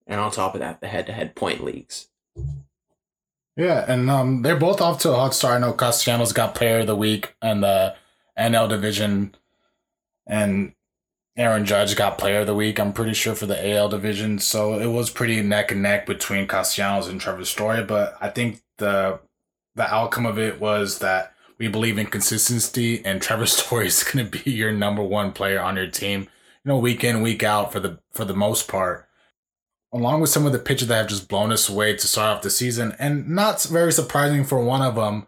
and 0.05 0.19
on 0.19 0.31
top 0.31 0.55
of 0.55 0.59
that, 0.59 0.81
the 0.81 0.87
head 0.87 1.05
to 1.07 1.13
head 1.13 1.35
point 1.35 1.63
leagues. 1.63 2.09
Yeah, 3.55 3.85
and 3.87 4.09
um, 4.09 4.41
they're 4.41 4.57
both 4.57 4.81
off 4.81 4.99
to 4.99 5.13
a 5.13 5.15
hot 5.15 5.33
start. 5.33 5.55
I 5.55 5.59
know 5.65 5.71
Castellanos 5.71 6.33
got 6.33 6.53
Player 6.53 6.79
of 6.79 6.87
the 6.87 6.97
Week 6.97 7.33
and 7.41 7.63
the 7.63 7.95
NL 8.37 8.67
Division, 8.67 9.33
and 10.27 10.73
Aaron 11.37 11.65
Judge 11.65 11.95
got 11.95 12.17
Player 12.17 12.41
of 12.41 12.47
the 12.47 12.55
Week. 12.55 12.77
I'm 12.77 12.91
pretty 12.91 13.13
sure 13.13 13.35
for 13.35 13.45
the 13.45 13.69
AL 13.73 13.87
Division, 13.87 14.39
so 14.39 14.77
it 14.77 14.87
was 14.87 15.09
pretty 15.09 15.41
neck 15.41 15.71
and 15.71 15.81
neck 15.81 16.05
between 16.05 16.45
Castellanos 16.45 17.07
and 17.07 17.21
Trevor 17.21 17.45
Story. 17.45 17.85
But 17.85 18.17
I 18.19 18.27
think 18.27 18.63
the 18.79 19.21
the 19.75 19.93
outcome 19.93 20.25
of 20.25 20.37
it 20.37 20.59
was 20.59 20.99
that 20.99 21.34
we 21.57 21.67
believe 21.67 21.97
in 21.97 22.07
consistency, 22.07 23.03
and 23.05 23.21
Trevor 23.21 23.45
Story 23.45 23.87
is 23.87 24.03
going 24.03 24.29
to 24.29 24.43
be 24.43 24.51
your 24.51 24.71
number 24.71 25.03
one 25.03 25.31
player 25.31 25.61
on 25.61 25.75
your 25.75 25.87
team. 25.87 26.21
You 26.63 26.69
know, 26.69 26.77
week 26.77 27.03
in 27.03 27.21
week 27.21 27.43
out 27.43 27.71
for 27.71 27.79
the 27.79 27.99
for 28.11 28.25
the 28.25 28.33
most 28.33 28.67
part 28.67 29.05
along 29.95 30.19
with 30.19 30.29
some 30.29 30.45
of 30.45 30.51
the 30.51 30.59
pitchers 30.59 30.89
that 30.89 30.97
have 30.97 31.07
just 31.07 31.29
blown 31.29 31.53
us 31.53 31.69
away 31.69 31.95
to 31.95 32.07
start 32.07 32.35
off 32.35 32.43
the 32.43 32.49
season, 32.49 32.93
and 32.99 33.29
not 33.29 33.63
very 33.63 33.93
surprising 33.93 34.43
for 34.43 34.61
one 34.61 34.81
of 34.81 34.95
them. 34.95 35.25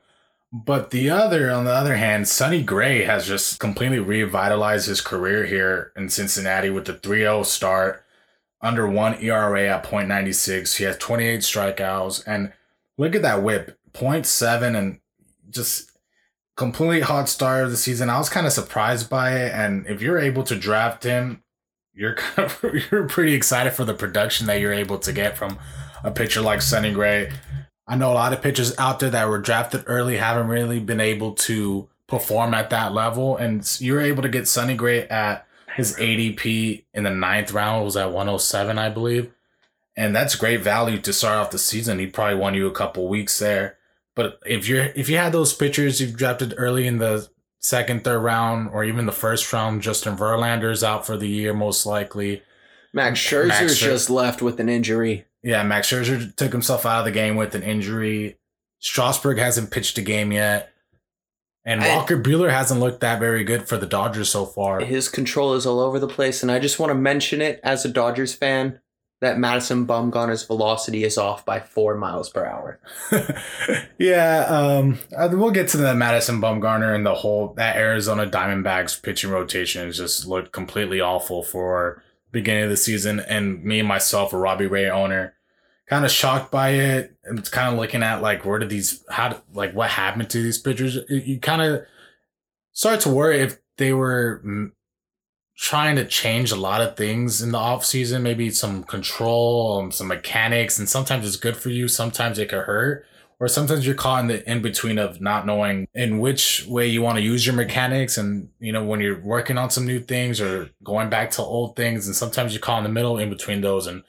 But 0.52 0.92
the 0.92 1.10
other, 1.10 1.50
on 1.52 1.64
the 1.64 1.72
other 1.72 1.96
hand, 1.96 2.28
Sonny 2.28 2.62
Gray 2.62 3.04
has 3.04 3.26
just 3.26 3.60
completely 3.60 4.00
revitalized 4.00 4.88
his 4.88 5.00
career 5.00 5.46
here 5.46 5.94
in 5.96 6.10
Cincinnati 6.10 6.70
with 6.70 6.86
the 6.86 6.94
3 6.94 7.20
0 7.20 7.44
start, 7.44 8.04
under 8.62 8.88
one 8.88 9.22
ERA 9.22 9.68
at 9.68 9.86
0.96. 9.86 10.78
He 10.78 10.84
has 10.84 10.98
28 10.98 11.42
strikeouts, 11.42 12.24
and 12.28 12.52
look 12.98 13.16
at 13.16 13.22
that 13.22 13.44
whip 13.44 13.78
0.7 13.94 14.78
and 14.78 15.00
just 15.50 15.92
completely 16.58 17.02
hot 17.02 17.30
start 17.30 17.64
of 17.64 17.72
the 17.72 17.78
season. 17.78 18.10
I 18.10 18.18
was 18.18 18.30
kind 18.30 18.46
of 18.46 18.52
surprised 18.52 19.10
by 19.10 19.32
it, 19.40 19.54
and 19.54 19.88
if 19.88 20.02
you're 20.02 20.20
able 20.20 20.44
to 20.44 20.56
draft 20.56 21.04
him, 21.04 21.44
you're 21.94 22.16
kind 22.16 22.52
of 22.52 22.92
you're 22.92 23.08
pretty 23.08 23.34
excited 23.34 23.72
for 23.72 23.86
the 23.86 23.94
production 23.94 24.48
that 24.48 24.60
you're 24.60 24.74
able 24.74 25.00
to 25.00 25.14
get 25.14 25.38
from 25.38 25.58
a 26.04 26.12
pitcher 26.12 26.42
like 26.42 26.62
Sonny 26.62 26.92
Gray. 26.92 27.32
I 27.88 27.96
know 27.96 28.12
a 28.12 28.16
lot 28.16 28.34
of 28.34 28.42
pitchers 28.42 28.78
out 28.78 29.00
there 29.00 29.12
that 29.12 29.30
were 29.30 29.40
drafted 29.40 29.86
early 29.88 30.18
haven't 30.18 30.48
really 30.48 30.80
been 30.80 31.00
able 31.00 31.34
to 31.34 31.88
perform 32.08 32.54
at 32.54 32.72
that 32.72 32.92
level, 32.92 33.38
and 33.38 33.80
you're 33.80 34.02
able 34.02 34.24
to 34.24 34.30
get 34.30 34.48
Sonny 34.48 34.76
Gray 34.76 35.08
at 35.08 35.46
his 35.76 35.96
ADP 35.96 36.86
in 36.94 37.04
the 37.04 37.12
ninth 37.12 37.54
round 37.54 37.86
was 37.86 37.96
at 37.96 38.12
107, 38.12 38.80
I 38.80 38.90
believe, 38.90 39.32
and 39.96 40.16
that's 40.16 40.36
great 40.36 40.62
value 40.62 40.98
to 41.00 41.14
start 41.14 41.38
off 41.38 41.52
the 41.52 41.60
season. 41.60 42.00
He 42.00 42.08
probably 42.08 42.40
won 42.40 42.56
you 42.56 42.66
a 42.66 42.72
couple 42.72 43.08
weeks 43.08 43.38
there, 43.38 43.77
but 44.18 44.40
if 44.46 44.68
you're 44.68 44.84
if 44.96 45.08
you 45.08 45.16
had 45.16 45.32
those 45.32 45.54
pitchers 45.54 46.02
you've 46.02 46.18
drafted 46.18 46.54
early 46.58 46.86
in 46.86 46.98
the 46.98 47.30
second, 47.60 48.04
third 48.04 48.20
round, 48.20 48.70
or 48.72 48.84
even 48.84 49.06
the 49.06 49.12
first 49.12 49.52
round. 49.52 49.82
Justin 49.82 50.16
Verlander's 50.18 50.84
out 50.84 51.06
for 51.06 51.18
the 51.18 51.28
year, 51.28 51.54
most 51.54 51.86
likely. 51.86 52.42
Max 52.94 53.20
Scherzer's 53.20 53.48
Max 53.50 53.76
Scher- 53.76 53.84
just 53.84 54.10
left 54.10 54.42
with 54.42 54.60
an 54.60 54.70
injury. 54.70 55.26
Yeah, 55.44 55.64
Max 55.64 55.90
Scherzer 55.90 56.36
took 56.36 56.52
himself 56.52 56.86
out 56.86 57.00
of 57.00 57.06
the 57.06 57.12
game 57.12 57.36
with 57.36 57.56
an 57.56 57.64
injury. 57.64 58.38
Strasburg 58.80 59.38
hasn't 59.38 59.72
pitched 59.72 59.98
a 59.98 60.02
game 60.02 60.32
yet. 60.32 60.72
And 61.66 61.82
I- 61.82 61.96
Walker 61.96 62.18
Buehler 62.18 62.50
hasn't 62.50 62.80
looked 62.80 63.02
that 63.02 63.20
very 63.20 63.44
good 63.44 63.68
for 63.68 63.78
the 63.78 63.86
Dodgers 63.86 64.30
so 64.30 64.46
far. 64.46 64.80
His 64.80 65.10
control 65.10 65.54
is 65.54 65.66
all 65.66 65.80
over 65.80 66.00
the 66.00 66.08
place, 66.08 66.42
and 66.42 66.52
I 66.52 66.60
just 66.60 66.80
want 66.80 66.92
to 66.92 66.96
mention 66.96 67.42
it 67.42 67.60
as 67.64 67.84
a 67.86 67.90
Dodgers 67.90 68.34
fan 68.34 68.80
that 69.20 69.40
Madison 69.40 69.88
Bumgarner's 69.88 70.44
velocity 70.44 71.04
is 71.04 71.18
off 71.18 71.44
by 71.44 71.60
four 71.60 71.96
miles 71.96 72.30
per 72.30 72.46
hour. 72.46 72.80
yeah, 73.98 74.46
um, 74.48 75.00
uh, 75.16 75.30
we'll 75.32 75.52
get 75.52 75.70
to 75.70 75.78
the 75.78 75.96
Madison 75.96 76.40
Bumgarner 76.40 76.94
and 76.94 77.06
the 77.06 77.16
whole 77.16 77.54
that 77.56 77.78
Arizona 77.78 78.28
Diamondbacks 78.28 79.02
pitching 79.02 79.32
rotation 79.32 79.86
has 79.86 79.98
just 79.98 80.28
looked 80.28 80.52
completely 80.52 81.02
awful 81.02 81.44
for 81.44 82.04
beginning 82.32 82.66
of 82.66 82.70
the 82.70 82.78
season. 82.78 83.20
And 83.20 83.64
me 83.64 83.80
and 83.80 83.88
myself, 83.88 84.34
a 84.34 84.38
Robbie 84.38 84.68
Ray 84.68 84.88
owner, 84.88 85.34
kind 85.88 86.06
of 86.06 86.12
shocked 86.12 86.52
by 86.52 86.72
it. 86.72 87.16
And 87.24 87.40
it's 87.40 87.50
kind 87.50 87.74
of 87.74 87.80
looking 87.80 88.04
at 88.04 88.22
like 88.22 88.46
where 88.46 88.60
did 88.60 88.70
these 88.70 89.04
how 89.10 89.42
like 89.52 89.74
what 89.74 89.90
happened 89.90 90.30
to 90.30 90.44
these 90.44 90.60
pitchers? 90.60 91.00
You 91.10 91.40
kind 91.40 91.62
of 91.64 91.86
start 92.72 93.00
to 93.02 93.10
worry 93.10 93.40
if 93.40 93.58
they 93.78 93.94
were 93.94 94.72
trying 95.58 95.96
to 95.96 96.06
change 96.06 96.52
a 96.52 96.56
lot 96.56 96.82
of 96.82 96.96
things 96.96 97.42
in 97.42 97.52
the 97.52 97.58
off 97.58 97.84
season, 97.84 98.22
maybe 98.22 98.50
some 98.52 98.84
control, 98.84 99.80
um, 99.80 99.92
some 99.92 100.08
mechanics, 100.08 100.78
and 100.78 100.88
sometimes 100.88 101.26
it's 101.26 101.36
good 101.36 101.58
for 101.58 101.70
you, 101.70 101.88
sometimes 101.88 102.38
it 102.38 102.50
could 102.50 102.64
hurt, 102.64 103.06
or 103.40 103.48
sometimes 103.48 103.86
you're 103.86 103.96
caught 103.96 104.22
in 104.22 104.28
the 104.28 104.50
in 104.50 104.62
between 104.62 105.00
of 105.00 105.20
not 105.20 105.48
knowing 105.48 105.88
in 105.96 106.20
which 106.20 106.66
way 106.68 106.88
you 106.88 107.02
want 107.02 107.18
to 107.18 107.24
use 107.24 107.46
your 107.46 107.56
mechanics, 107.56 108.18
and 108.18 108.50
you 108.60 108.72
know 108.72 108.86
when 108.86 109.00
you're 109.00 109.20
working 109.20 109.58
on 109.58 109.72
some 109.72 109.86
new 109.86 110.00
things 110.00 110.40
or 110.40 110.70
going 110.84 111.10
back 111.10 111.32
to 111.32 111.42
old 111.42 111.76
things, 111.76 112.06
and 112.06 112.16
sometimes 112.16 112.54
you're 112.54 112.62
caught 112.62 112.80
in 112.80 112.84
the 112.84 112.90
middle 112.90 113.18
in 113.18 113.30
between 113.30 113.62
those, 113.62 113.88
and 113.88 114.04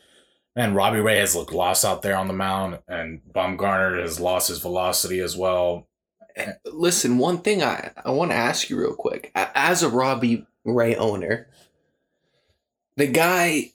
man, 0.55 0.75
Robbie 0.75 1.01
Ray 1.01 1.19
has 1.19 1.35
looked 1.35 1.53
lost 1.53 1.83
out 1.83 2.03
there 2.03 2.17
on 2.17 2.29
the 2.29 2.35
mound, 2.35 2.81
and 2.89 3.23
Bumgarner 3.35 4.03
has 4.03 4.21
lost 4.21 4.49
his 4.49 4.59
velocity 4.59 5.21
as 5.21 5.35
well. 5.35 5.88
Listen, 6.65 7.19
one 7.19 7.39
thing 7.39 7.63
I, 7.63 7.91
I 8.05 8.11
want 8.11 8.31
to 8.31 8.37
ask 8.37 8.71
you 8.71 8.79
real 8.79 8.95
quick. 8.95 9.31
As 9.35 9.83
a 9.83 9.89
Robbie 9.89 10.47
Ray 10.65 10.97
owner, 10.97 11.49
the 12.97 13.07
guy, 13.07 13.73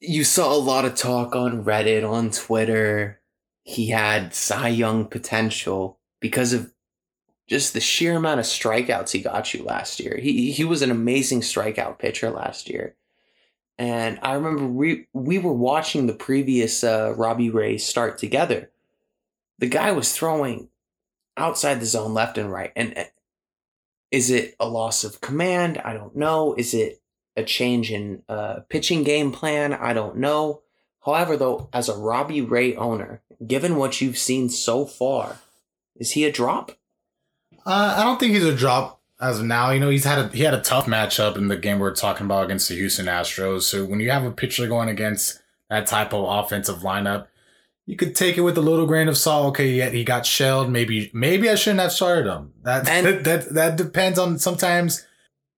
you 0.00 0.24
saw 0.24 0.54
a 0.54 0.58
lot 0.58 0.84
of 0.84 0.94
talk 0.94 1.34
on 1.34 1.64
Reddit, 1.64 2.08
on 2.08 2.30
Twitter. 2.30 3.20
He 3.62 3.88
had 3.90 4.34
Cy 4.34 4.68
Young 4.68 5.06
potential 5.06 5.98
because 6.20 6.52
of 6.52 6.72
just 7.46 7.74
the 7.74 7.80
sheer 7.80 8.16
amount 8.16 8.40
of 8.40 8.46
strikeouts 8.46 9.10
he 9.10 9.20
got 9.20 9.52
you 9.52 9.64
last 9.64 10.00
year. 10.00 10.18
He, 10.20 10.52
he 10.52 10.64
was 10.64 10.82
an 10.82 10.90
amazing 10.90 11.40
strikeout 11.40 11.98
pitcher 11.98 12.30
last 12.30 12.68
year. 12.68 12.94
And 13.78 14.18
I 14.22 14.34
remember 14.34 14.66
we 14.66 15.06
we 15.12 15.38
were 15.38 15.54
watching 15.54 16.06
the 16.06 16.12
previous 16.12 16.84
uh, 16.84 17.14
Robbie 17.16 17.50
Ray 17.50 17.78
start 17.78 18.18
together. 18.18 18.70
The 19.58 19.68
guy 19.68 19.92
was 19.92 20.12
throwing 20.12 20.69
outside 21.40 21.80
the 21.80 21.86
zone 21.86 22.14
left 22.14 22.38
and 22.38 22.52
right. 22.52 22.72
And 22.76 22.96
uh, 22.96 23.04
is 24.10 24.30
it 24.30 24.54
a 24.60 24.68
loss 24.68 25.04
of 25.04 25.20
command? 25.20 25.78
I 25.84 25.92
don't 25.94 26.16
know. 26.16 26.54
Is 26.56 26.74
it 26.74 27.00
a 27.36 27.44
change 27.44 27.90
in 27.90 28.22
uh, 28.28 28.60
pitching 28.68 29.02
game 29.02 29.32
plan? 29.32 29.72
I 29.72 29.92
don't 29.92 30.16
know. 30.16 30.62
However, 31.04 31.36
though, 31.36 31.68
as 31.72 31.88
a 31.88 31.96
Robbie 31.96 32.42
Ray 32.42 32.76
owner, 32.76 33.22
given 33.46 33.76
what 33.76 34.00
you've 34.00 34.18
seen 34.18 34.50
so 34.50 34.84
far, 34.84 35.38
is 35.96 36.12
he 36.12 36.24
a 36.24 36.32
drop? 36.32 36.72
Uh, 37.64 37.94
I 37.96 38.04
don't 38.04 38.18
think 38.18 38.34
he's 38.34 38.44
a 38.44 38.54
drop 38.54 39.00
as 39.20 39.40
of 39.40 39.46
now. 39.46 39.70
You 39.70 39.80
know, 39.80 39.90
he's 39.90 40.04
had 40.04 40.18
a 40.18 40.28
he 40.28 40.42
had 40.42 40.54
a 40.54 40.60
tough 40.60 40.86
matchup 40.86 41.36
in 41.36 41.48
the 41.48 41.56
game 41.56 41.78
we're 41.78 41.94
talking 41.94 42.26
about 42.26 42.44
against 42.44 42.68
the 42.68 42.74
Houston 42.74 43.06
Astros. 43.06 43.62
So 43.62 43.84
when 43.84 44.00
you 44.00 44.10
have 44.10 44.24
a 44.24 44.30
pitcher 44.30 44.66
going 44.66 44.88
against 44.88 45.40
that 45.68 45.86
type 45.86 46.12
of 46.12 46.24
offensive 46.26 46.78
lineup, 46.78 47.28
you 47.90 47.96
could 47.96 48.14
take 48.14 48.38
it 48.38 48.42
with 48.42 48.56
a 48.56 48.60
little 48.60 48.86
grain 48.86 49.08
of 49.08 49.18
salt. 49.18 49.48
Okay, 49.48 49.70
yeah, 49.70 49.88
he 49.88 50.04
got 50.04 50.24
shelled. 50.24 50.70
Maybe 50.70 51.10
maybe 51.12 51.50
I 51.50 51.56
shouldn't 51.56 51.80
have 51.80 51.90
started 51.90 52.30
him. 52.30 52.52
That 52.62 52.88
And- 52.88 53.24
that 53.24 53.52
that 53.54 53.76
depends 53.76 54.16
on 54.16 54.38
sometimes 54.38 55.04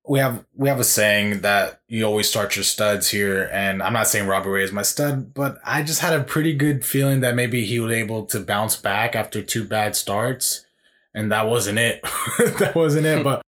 we 0.09 0.19
have 0.19 0.45
we 0.55 0.71
have 0.71 0.81
a 0.81 0.85
saying 0.85 1.43
that 1.43 1.83
you 1.89 2.05
always 2.07 2.31
start 2.31 2.57
your 2.57 2.63
studs 2.65 3.11
here, 3.11 3.51
and 3.53 3.83
I'm 3.83 3.93
not 3.93 4.09
saying 4.09 4.27
Robbie 4.27 4.49
Ray 4.49 4.65
is 4.65 4.73
my 4.73 4.81
stud, 4.83 5.35
but 5.35 5.59
I 5.63 5.83
just 5.83 6.01
had 6.01 6.15
a 6.19 6.25
pretty 6.25 6.55
good 6.55 6.87
feeling 6.87 7.21
that 7.21 7.35
maybe 7.35 7.67
he 7.67 7.79
was 7.79 7.93
able 7.93 8.25
to 8.27 8.41
bounce 8.41 8.77
back 8.77 9.15
after 9.15 9.43
two 9.43 9.65
bad 9.65 9.95
starts, 9.95 10.65
and 11.15 11.31
that 11.31 11.47
wasn't 11.47 11.79
it. 11.79 12.03
that 12.59 12.73
wasn't 12.75 13.07
it. 13.07 13.23
But 13.25 13.43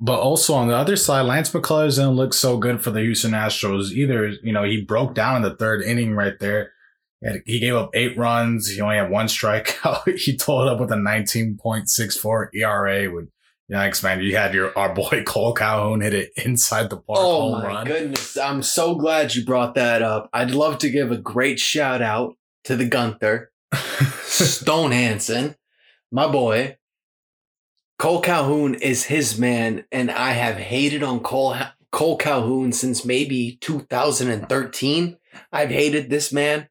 but 0.00 0.20
also 0.20 0.54
on 0.54 0.68
the 0.68 0.76
other 0.76 0.94
side, 0.94 1.22
Lance 1.22 1.50
McCullers 1.50 1.96
didn't 1.96 2.10
look 2.14 2.32
so 2.32 2.56
good 2.58 2.80
for 2.80 2.92
the 2.92 3.00
Houston 3.00 3.32
Astros 3.32 3.90
either. 3.90 4.28
You 4.28 4.52
know, 4.52 4.62
he 4.62 4.82
broke 4.82 5.14
down 5.14 5.34
in 5.34 5.42
the 5.42 5.56
third 5.56 5.82
inning 5.82 6.14
right 6.14 6.38
there. 6.38 6.70
He, 7.46 7.58
gave 7.58 7.74
up 7.74 7.90
eight 7.94 8.16
runs. 8.16 8.68
He 8.68 8.80
only 8.80 8.96
had 8.96 9.10
one 9.10 9.26
strikeout. 9.26 10.18
he 10.18 10.36
totaled 10.36 10.68
up 10.68 10.80
with 10.80 10.92
a 10.92 10.96
19.64 10.96 12.48
ERA 12.54 13.10
with 13.12 13.28
Yikes, 13.70 14.02
man. 14.02 14.22
You 14.22 14.34
had 14.34 14.54
your 14.54 14.76
our 14.78 14.94
boy 14.94 15.22
Cole 15.26 15.52
Calhoun 15.52 16.00
hit 16.00 16.14
it 16.14 16.30
inside 16.36 16.88
the 16.88 16.96
park 16.96 17.18
Oh 17.20 17.40
home 17.52 17.62
my 17.62 17.66
run. 17.66 17.86
goodness. 17.86 18.36
I'm 18.38 18.62
so 18.62 18.94
glad 18.94 19.34
you 19.34 19.44
brought 19.44 19.74
that 19.74 20.00
up. 20.00 20.30
I'd 20.32 20.52
love 20.52 20.78
to 20.78 20.90
give 20.90 21.12
a 21.12 21.18
great 21.18 21.58
shout 21.58 22.00
out 22.00 22.34
to 22.64 22.76
the 22.76 22.86
Gunther, 22.86 23.50
Stone 24.22 24.92
Hansen, 24.92 25.56
my 26.10 26.26
boy. 26.26 26.76
Cole 27.98 28.20
Calhoun 28.22 28.74
is 28.74 29.04
his 29.04 29.38
man, 29.38 29.84
and 29.90 30.10
I 30.10 30.30
have 30.30 30.56
hated 30.56 31.02
on 31.02 31.20
Cole 31.20 31.56
Cole 31.90 32.16
Calhoun 32.16 32.72
since 32.72 33.04
maybe 33.04 33.58
2013. 33.60 35.18
I've 35.52 35.70
hated 35.70 36.08
this 36.08 36.32
man. 36.32 36.68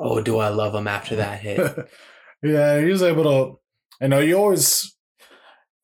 Oh, 0.00 0.20
do 0.22 0.38
I 0.38 0.48
love 0.48 0.74
him 0.74 0.88
after 0.88 1.16
that 1.16 1.40
hit? 1.40 1.60
yeah, 2.42 2.80
he 2.80 2.86
was 2.86 3.02
able 3.02 3.24
to. 3.24 3.60
I 4.02 4.06
know 4.06 4.20
you 4.20 4.38
always, 4.38 4.96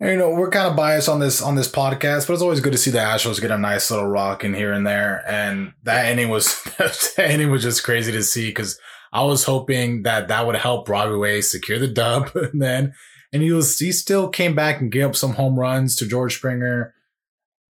you 0.01 0.17
know, 0.17 0.31
we're 0.31 0.49
kind 0.49 0.69
of 0.69 0.75
biased 0.75 1.09
on 1.09 1.21
this 1.21 1.43
on 1.43 1.55
this 1.55 1.71
podcast, 1.71 2.27
but 2.27 2.33
it's 2.33 2.43
always 2.43 2.61
good 2.61 2.73
to 2.73 2.79
see 2.79 2.91
the 2.91 2.99
Astros 2.99 3.41
get 3.41 3.51
a 3.51 3.59
nice 3.59 3.91
little 3.91 4.07
rock 4.07 4.43
in 4.43 4.55
here 4.55 4.73
and 4.73 4.87
there. 4.87 5.23
And 5.29 5.75
that 5.83 6.11
inning 6.11 6.31
was 6.31 6.63
that 6.79 7.31
inning 7.31 7.51
was 7.51 7.63
just 7.63 7.85
crazy 7.85 8.11
to 8.13 8.23
see 8.23 8.49
because 8.49 8.79
I 9.13 9.23
was 9.23 9.45
hoping 9.45 10.03
that 10.05 10.29
that 10.29 10.47
would 10.47 10.57
help 10.57 10.89
Robbie 10.89 11.15
Ray 11.15 11.43
secure 11.43 11.79
the 11.79 11.89
dub, 11.89 12.31
and 12.35 12.63
then 12.63 12.95
and 13.33 13.43
he 13.43 13.53
was 13.53 13.79
he 13.79 13.93
still 13.93 14.31
came 14.31 14.55
back 14.55 14.81
and 14.81 14.91
gave 14.91 15.05
up 15.05 15.17
some 15.17 15.35
home 15.35 15.59
runs 15.59 15.95
to 15.97 16.07
George 16.07 16.37
Springer 16.37 16.95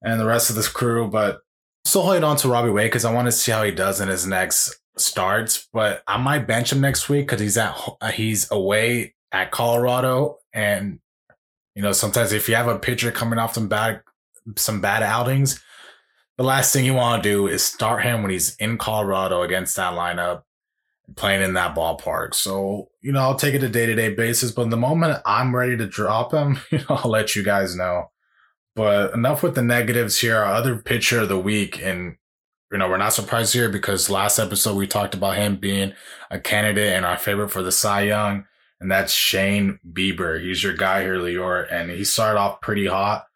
and 0.03 0.19
the 0.19 0.27
rest 0.27 0.49
of 0.49 0.57
this 0.57 0.69
crew, 0.69 1.09
but 1.11 1.41
still 1.85 2.03
holding 2.03 2.25
on 2.25 2.37
to 2.39 2.49
Robbie 2.49 2.71
Ray 2.71 2.87
because 2.87 3.05
I 3.05 3.13
want 3.13 3.27
to 3.27 3.33
see 3.33 3.53
how 3.53 3.63
he 3.63 3.71
does 3.71 4.01
in 4.01 4.09
his 4.09 4.27
next 4.27 4.75
starts. 5.01 5.69
But 5.73 6.03
I 6.07 6.17
might 6.17 6.47
bench 6.47 6.73
him 6.73 6.81
next 6.81 7.09
week 7.09 7.27
because 7.27 7.41
he's 7.41 7.57
at 7.57 7.77
uh, 8.01 8.11
he's 8.11 8.51
away 8.51 9.15
at 9.33 9.51
Colorado, 9.51 10.39
and 10.53 11.01
you 11.75 11.83
know 11.83 11.93
sometimes 11.93 12.33
if 12.33 12.49
you 12.49 12.55
have 12.55 12.69
a 12.69 12.79
pitcher 12.79 13.11
coming 13.11 13.39
off 13.39 13.55
some 13.55 13.69
bad 13.69 14.03
some 14.57 14.81
bad 14.81 15.03
outings, 15.03 15.63
the 16.37 16.45
last 16.45 16.73
thing 16.73 16.85
you 16.85 16.95
want 16.95 17.23
to 17.23 17.29
do 17.29 17.47
is 17.47 17.63
start 17.63 18.03
him 18.03 18.23
when 18.23 18.31
he's 18.31 18.57
in 18.57 18.79
Colorado 18.79 19.43
against 19.43 19.77
that 19.77 19.95
lineup 19.95 20.43
playing 21.17 21.43
in 21.43 21.55
that 21.55 21.75
ballpark. 21.75 22.35
So, 22.35 22.89
you 23.01 23.13
know, 23.13 23.21
I'll 23.21 23.37
take 23.37 23.55
it 23.55 23.63
a 23.63 23.69
day 23.69 23.87
to 23.87 23.95
day 23.95 24.15
basis, 24.15 24.53
but 24.53 24.71
the 24.71 24.77
moment 24.77 25.21
I'm 25.27 25.55
ready 25.55 25.77
to 25.77 25.87
drop 25.87 26.33
him, 26.33 26.61
you 26.71 26.79
know, 26.79 26.85
I'll 26.91 27.11
let 27.11 27.35
you 27.35 27.43
guys 27.43 27.77
know. 27.77 28.11
But 28.77 29.15
enough 29.15 29.43
with 29.43 29.55
the 29.55 29.63
negatives 29.63 30.21
here. 30.21 30.37
Our 30.37 30.55
other 30.55 30.77
pitcher 30.77 31.21
of 31.21 31.29
the 31.29 31.39
week, 31.39 31.83
and 31.83 32.17
you 32.71 32.79
know, 32.79 32.89
we're 32.89 32.97
not 32.97 33.13
surprised 33.13 33.53
here 33.53 33.69
because 33.69 34.09
last 34.09 34.39
episode 34.39 34.77
we 34.77 34.87
talked 34.87 35.15
about 35.15 35.37
him 35.37 35.57
being 35.57 35.93
a 36.31 36.39
candidate 36.39 36.93
and 36.93 37.05
our 37.05 37.17
favorite 37.17 37.51
for 37.51 37.63
the 37.63 37.73
Cy 37.73 38.03
Young, 38.03 38.45
and 38.81 38.91
that's 38.91 39.13
Shane 39.13 39.81
Bieber. 39.93 40.41
He's 40.41 40.63
your 40.63 40.75
guy 40.75 41.03
here, 41.03 41.19
Lior, 41.19 41.67
and 41.71 41.91
he 41.91 42.05
started 42.05 42.39
off 42.39 42.61
pretty 42.61 42.87
hot. 42.87 43.27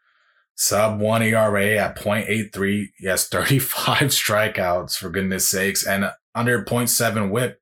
Sub 0.56 1.00
one 1.00 1.22
ERA 1.22 1.76
at 1.78 1.96
0.83. 1.96 2.86
He 2.96 3.06
has 3.08 3.26
35 3.26 3.98
strikeouts 4.10 4.96
for 4.96 5.10
goodness 5.10 5.48
sakes, 5.48 5.84
and 5.84 6.10
under 6.34 6.64
0.7 6.64 7.30
whip. 7.30 7.60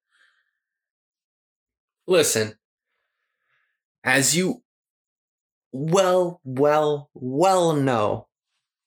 Listen, 2.06 2.54
as 4.04 4.36
you 4.36 4.62
well, 5.72 6.40
well, 6.44 7.08
well 7.14 7.72
know, 7.72 8.28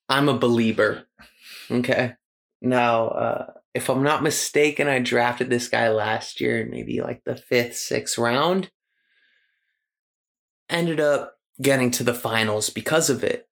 I'm 0.08 0.30
a 0.30 0.38
believer. 0.38 1.08
Okay. 1.72 2.14
Now, 2.66 3.08
uh, 3.10 3.46
if 3.76 3.90
I'm 3.90 4.04
not 4.04 4.24
mistaken, 4.24 4.88
I 4.88 5.00
drafted 5.00 5.50
this 5.50 5.68
guy 5.68 5.90
last 5.90 6.42
year, 6.42 6.62
in 6.62 6.72
maybe 6.72 7.02
like 7.02 7.24
the 7.24 7.36
fifth, 7.36 7.78
sixth 7.78 8.18
round. 8.18 8.72
Ended 10.70 11.00
up 11.00 11.36
getting 11.62 11.92
to 11.92 12.04
the 12.04 12.14
finals 12.14 12.72
because 12.72 13.10
of 13.10 13.24
it. 13.24 13.48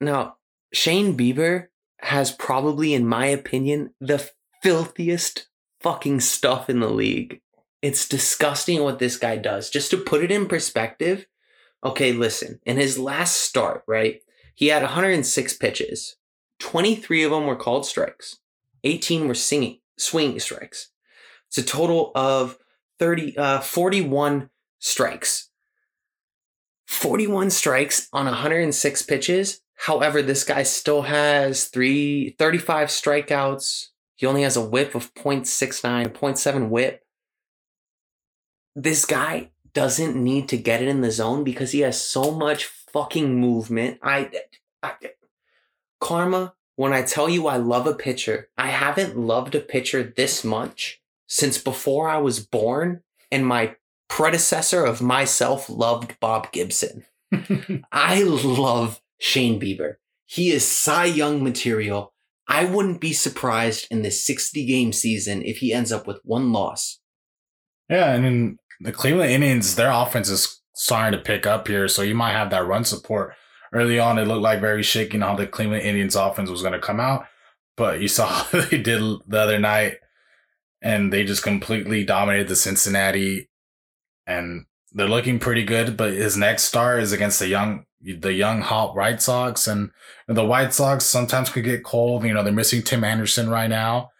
Now, 0.00 0.36
Shane 0.72 1.16
Bieber 1.16 1.66
has 2.00 2.30
probably, 2.30 2.94
in 2.94 3.06
my 3.06 3.26
opinion, 3.26 3.92
the 4.00 4.30
filthiest 4.62 5.48
fucking 5.80 6.20
stuff 6.20 6.70
in 6.70 6.78
the 6.78 6.90
league. 6.90 7.40
It's 7.82 8.08
disgusting 8.08 8.82
what 8.82 9.00
this 9.00 9.16
guy 9.16 9.36
does. 9.36 9.68
Just 9.68 9.90
to 9.90 9.96
put 9.96 10.22
it 10.22 10.30
in 10.30 10.46
perspective, 10.46 11.26
okay, 11.82 12.12
listen. 12.12 12.60
In 12.64 12.76
his 12.76 12.98
last 12.98 13.36
start, 13.36 13.82
right, 13.88 14.20
he 14.54 14.68
had 14.68 14.82
106 14.82 15.56
pitches. 15.56 16.16
23 16.58 17.22
of 17.24 17.30
them 17.30 17.46
were 17.46 17.56
called 17.56 17.86
strikes. 17.86 18.38
18 18.84 19.28
were 19.28 19.34
singing, 19.34 19.80
swinging 19.96 20.40
strikes. 20.40 20.90
It's 21.48 21.58
a 21.58 21.62
total 21.62 22.12
of 22.14 22.58
30, 22.98 23.36
uh, 23.36 23.60
41 23.60 24.50
strikes. 24.78 25.50
41 26.86 27.50
strikes 27.50 28.08
on 28.12 28.24
106 28.26 29.02
pitches. 29.02 29.60
However, 29.86 30.22
this 30.22 30.44
guy 30.44 30.62
still 30.62 31.02
has 31.02 31.66
three, 31.66 32.34
35 32.38 32.88
strikeouts. 32.88 33.88
He 34.16 34.26
only 34.26 34.42
has 34.42 34.56
a 34.56 34.64
whip 34.64 34.94
of 34.94 35.14
0.69, 35.14 36.08
0.7 36.08 36.68
whip 36.68 37.04
this 38.82 39.04
guy 39.04 39.50
doesn't 39.74 40.16
need 40.16 40.48
to 40.48 40.56
get 40.56 40.80
it 40.80 40.88
in 40.88 41.00
the 41.00 41.10
zone 41.10 41.42
because 41.42 41.72
he 41.72 41.80
has 41.80 42.00
so 42.00 42.30
much 42.30 42.64
fucking 42.64 43.38
movement. 43.40 43.98
I, 44.02 44.30
I 44.82 44.94
karma, 46.00 46.54
when 46.76 46.92
I 46.92 47.02
tell 47.02 47.28
you 47.28 47.46
I 47.46 47.56
love 47.56 47.86
a 47.86 47.94
pitcher, 47.94 48.48
I 48.56 48.68
haven't 48.68 49.18
loved 49.18 49.54
a 49.54 49.60
pitcher 49.60 50.02
this 50.16 50.44
much 50.44 51.00
since 51.26 51.58
before 51.58 52.08
I 52.08 52.18
was 52.18 52.44
born 52.44 53.02
and 53.30 53.46
my 53.46 53.76
predecessor 54.08 54.84
of 54.84 55.02
myself 55.02 55.68
loved 55.68 56.18
Bob 56.20 56.52
Gibson. 56.52 57.04
I 57.92 58.22
love 58.22 59.00
Shane 59.18 59.60
Bieber. 59.60 59.96
He 60.24 60.50
is 60.50 60.66
Cy 60.66 61.06
Young 61.06 61.42
material. 61.42 62.12
I 62.46 62.64
wouldn't 62.64 63.00
be 63.00 63.12
surprised 63.12 63.86
in 63.90 64.02
this 64.02 64.24
60 64.24 64.64
game 64.64 64.92
season 64.92 65.42
if 65.42 65.58
he 65.58 65.72
ends 65.72 65.92
up 65.92 66.06
with 66.06 66.20
one 66.24 66.52
loss. 66.52 67.00
Yeah, 67.90 68.12
I 68.12 68.18
mean, 68.18 68.58
the 68.80 68.92
Cleveland 68.92 69.30
Indians, 69.30 69.74
their 69.74 69.90
offense 69.90 70.28
is 70.28 70.62
starting 70.74 71.18
to 71.18 71.24
pick 71.24 71.46
up 71.46 71.68
here, 71.68 71.88
so 71.88 72.02
you 72.02 72.14
might 72.14 72.32
have 72.32 72.50
that 72.50 72.66
run 72.66 72.84
support. 72.84 73.34
Early 73.72 73.98
on, 73.98 74.18
it 74.18 74.26
looked 74.26 74.42
like 74.42 74.60
very 74.60 74.82
shaky 74.82 75.18
how 75.18 75.34
the 75.34 75.46
Cleveland 75.46 75.82
Indians 75.82 76.16
offense 76.16 76.50
was 76.50 76.62
going 76.62 76.72
to 76.72 76.78
come 76.78 77.00
out, 77.00 77.26
but 77.76 78.00
you 78.00 78.08
saw 78.08 78.26
how 78.44 78.60
they 78.60 78.78
did 78.78 79.00
the 79.26 79.38
other 79.38 79.58
night, 79.58 79.96
and 80.80 81.12
they 81.12 81.24
just 81.24 81.42
completely 81.42 82.04
dominated 82.04 82.48
the 82.48 82.56
Cincinnati, 82.56 83.48
and 84.26 84.66
they're 84.92 85.08
looking 85.08 85.38
pretty 85.38 85.64
good. 85.64 85.96
But 85.96 86.12
his 86.12 86.36
next 86.36 86.64
start 86.64 87.02
is 87.02 87.12
against 87.12 87.38
the 87.38 87.48
young, 87.48 87.84
the 88.00 88.32
young 88.32 88.62
hot 88.62 88.96
White 88.96 89.20
Sox, 89.20 89.66
and 89.66 89.90
the 90.26 90.44
White 90.44 90.72
Sox 90.72 91.04
sometimes 91.04 91.50
could 91.50 91.64
get 91.64 91.84
cold. 91.84 92.24
You 92.24 92.34
know, 92.34 92.42
they're 92.42 92.52
missing 92.52 92.82
Tim 92.82 93.04
Anderson 93.04 93.48
right 93.50 93.68
now. 93.68 94.10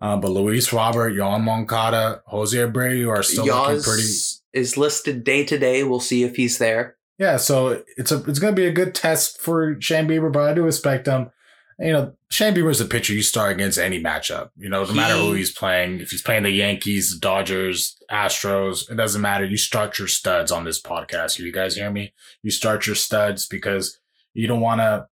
Uh, 0.00 0.16
but 0.16 0.30
Luis 0.30 0.72
Robert, 0.72 1.12
Yoán 1.12 1.42
Moncada, 1.42 2.22
Jose 2.26 2.56
Abreu 2.56 3.08
are 3.08 3.22
still 3.22 3.46
looking 3.46 3.82
pretty. 3.82 4.08
Is 4.52 4.76
listed 4.76 5.24
day 5.24 5.44
to 5.44 5.58
day. 5.58 5.82
We'll 5.84 6.00
see 6.00 6.22
if 6.22 6.36
he's 6.36 6.58
there. 6.58 6.97
Yeah, 7.18 7.36
so 7.36 7.82
it's 7.96 8.12
a 8.12 8.22
it's 8.24 8.38
gonna 8.38 8.52
be 8.52 8.66
a 8.66 8.72
good 8.72 8.94
test 8.94 9.40
for 9.40 9.80
Shane 9.80 10.06
Bieber, 10.06 10.32
but 10.32 10.48
I 10.48 10.54
do 10.54 10.66
expect 10.66 11.08
him. 11.08 11.30
you 11.78 11.92
know, 11.92 12.14
Shane 12.30 12.54
Bieber's 12.54 12.80
a 12.80 12.84
pitcher 12.84 13.12
you 13.12 13.22
start 13.22 13.52
against 13.52 13.78
any 13.78 14.00
matchup. 14.00 14.50
You 14.56 14.68
know, 14.68 14.84
no 14.84 14.92
matter 14.92 15.16
who 15.16 15.32
he's 15.32 15.52
playing. 15.52 16.00
If 16.00 16.10
he's 16.10 16.22
playing 16.22 16.44
the 16.44 16.50
Yankees, 16.50 17.12
the 17.12 17.18
Dodgers, 17.18 17.96
Astros, 18.10 18.88
it 18.90 18.94
doesn't 18.94 19.20
matter. 19.20 19.44
You 19.44 19.56
start 19.56 19.98
your 19.98 20.08
studs 20.08 20.52
on 20.52 20.64
this 20.64 20.80
podcast. 20.80 21.38
You 21.38 21.52
guys 21.52 21.74
hear 21.74 21.90
me? 21.90 22.12
You 22.42 22.52
start 22.52 22.86
your 22.86 22.96
studs 22.96 23.46
because 23.46 23.98
you 24.32 24.46
don't 24.46 24.60
want 24.60 24.80
to 24.80 25.06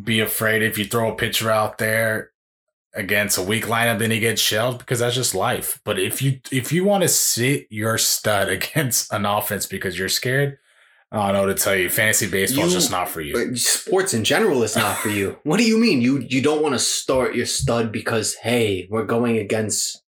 be 0.00 0.20
afraid 0.20 0.62
if 0.62 0.78
you 0.78 0.84
throw 0.84 1.12
a 1.12 1.16
pitcher 1.16 1.50
out 1.50 1.78
there 1.78 2.30
against 2.94 3.38
a 3.38 3.42
weak 3.42 3.66
lineup, 3.66 3.98
then 3.98 4.10
he 4.10 4.20
gets 4.20 4.40
shelled 4.40 4.78
because 4.78 5.00
that's 5.00 5.14
just 5.14 5.34
life. 5.34 5.80
But 5.84 5.98
if 5.98 6.22
you 6.22 6.40
if 6.52 6.72
you 6.72 6.84
want 6.84 7.02
to 7.02 7.08
sit 7.08 7.66
your 7.70 7.98
stud 7.98 8.48
against 8.56 9.12
an 9.12 9.26
offense 9.26 9.66
because 9.66 9.98
you're 9.98 10.08
scared, 10.08 10.58
Oh, 11.16 11.20
I 11.20 11.32
don't 11.32 11.40
know 11.40 11.46
what 11.46 11.56
to 11.56 11.64
tell 11.64 11.74
you. 11.74 11.88
Fantasy 11.88 12.28
baseball 12.28 12.66
is 12.66 12.74
just 12.74 12.90
not 12.90 13.08
for 13.08 13.22
you. 13.22 13.56
Sports 13.56 14.12
in 14.12 14.22
general 14.22 14.62
is 14.62 14.76
not 14.76 14.98
for 14.98 15.08
you. 15.08 15.38
What 15.44 15.56
do 15.56 15.64
you 15.64 15.78
mean? 15.78 16.02
You 16.02 16.18
you 16.28 16.42
don't 16.42 16.62
want 16.62 16.74
to 16.74 16.78
start 16.78 17.34
your 17.34 17.46
stud 17.46 17.90
because 17.90 18.34
hey, 18.34 18.86
we're 18.90 19.06
going 19.06 19.38
against 19.38 20.02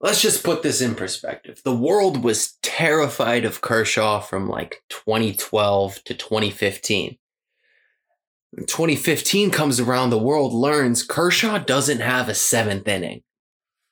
Let's 0.00 0.20
just 0.20 0.42
put 0.42 0.64
this 0.64 0.80
in 0.80 0.96
perspective. 0.96 1.60
The 1.64 1.74
world 1.74 2.24
was 2.24 2.56
terrified 2.62 3.44
of 3.44 3.60
Kershaw 3.60 4.20
from 4.20 4.48
like 4.48 4.82
2012 4.90 6.02
to 6.04 6.14
2015. 6.14 7.16
When 8.50 8.66
2015 8.66 9.50
comes 9.50 9.78
around, 9.78 10.10
the 10.10 10.18
world 10.18 10.52
learns 10.52 11.04
Kershaw 11.04 11.58
doesn't 11.58 12.00
have 12.00 12.28
a 12.28 12.34
seventh 12.34 12.88
inning. 12.88 13.22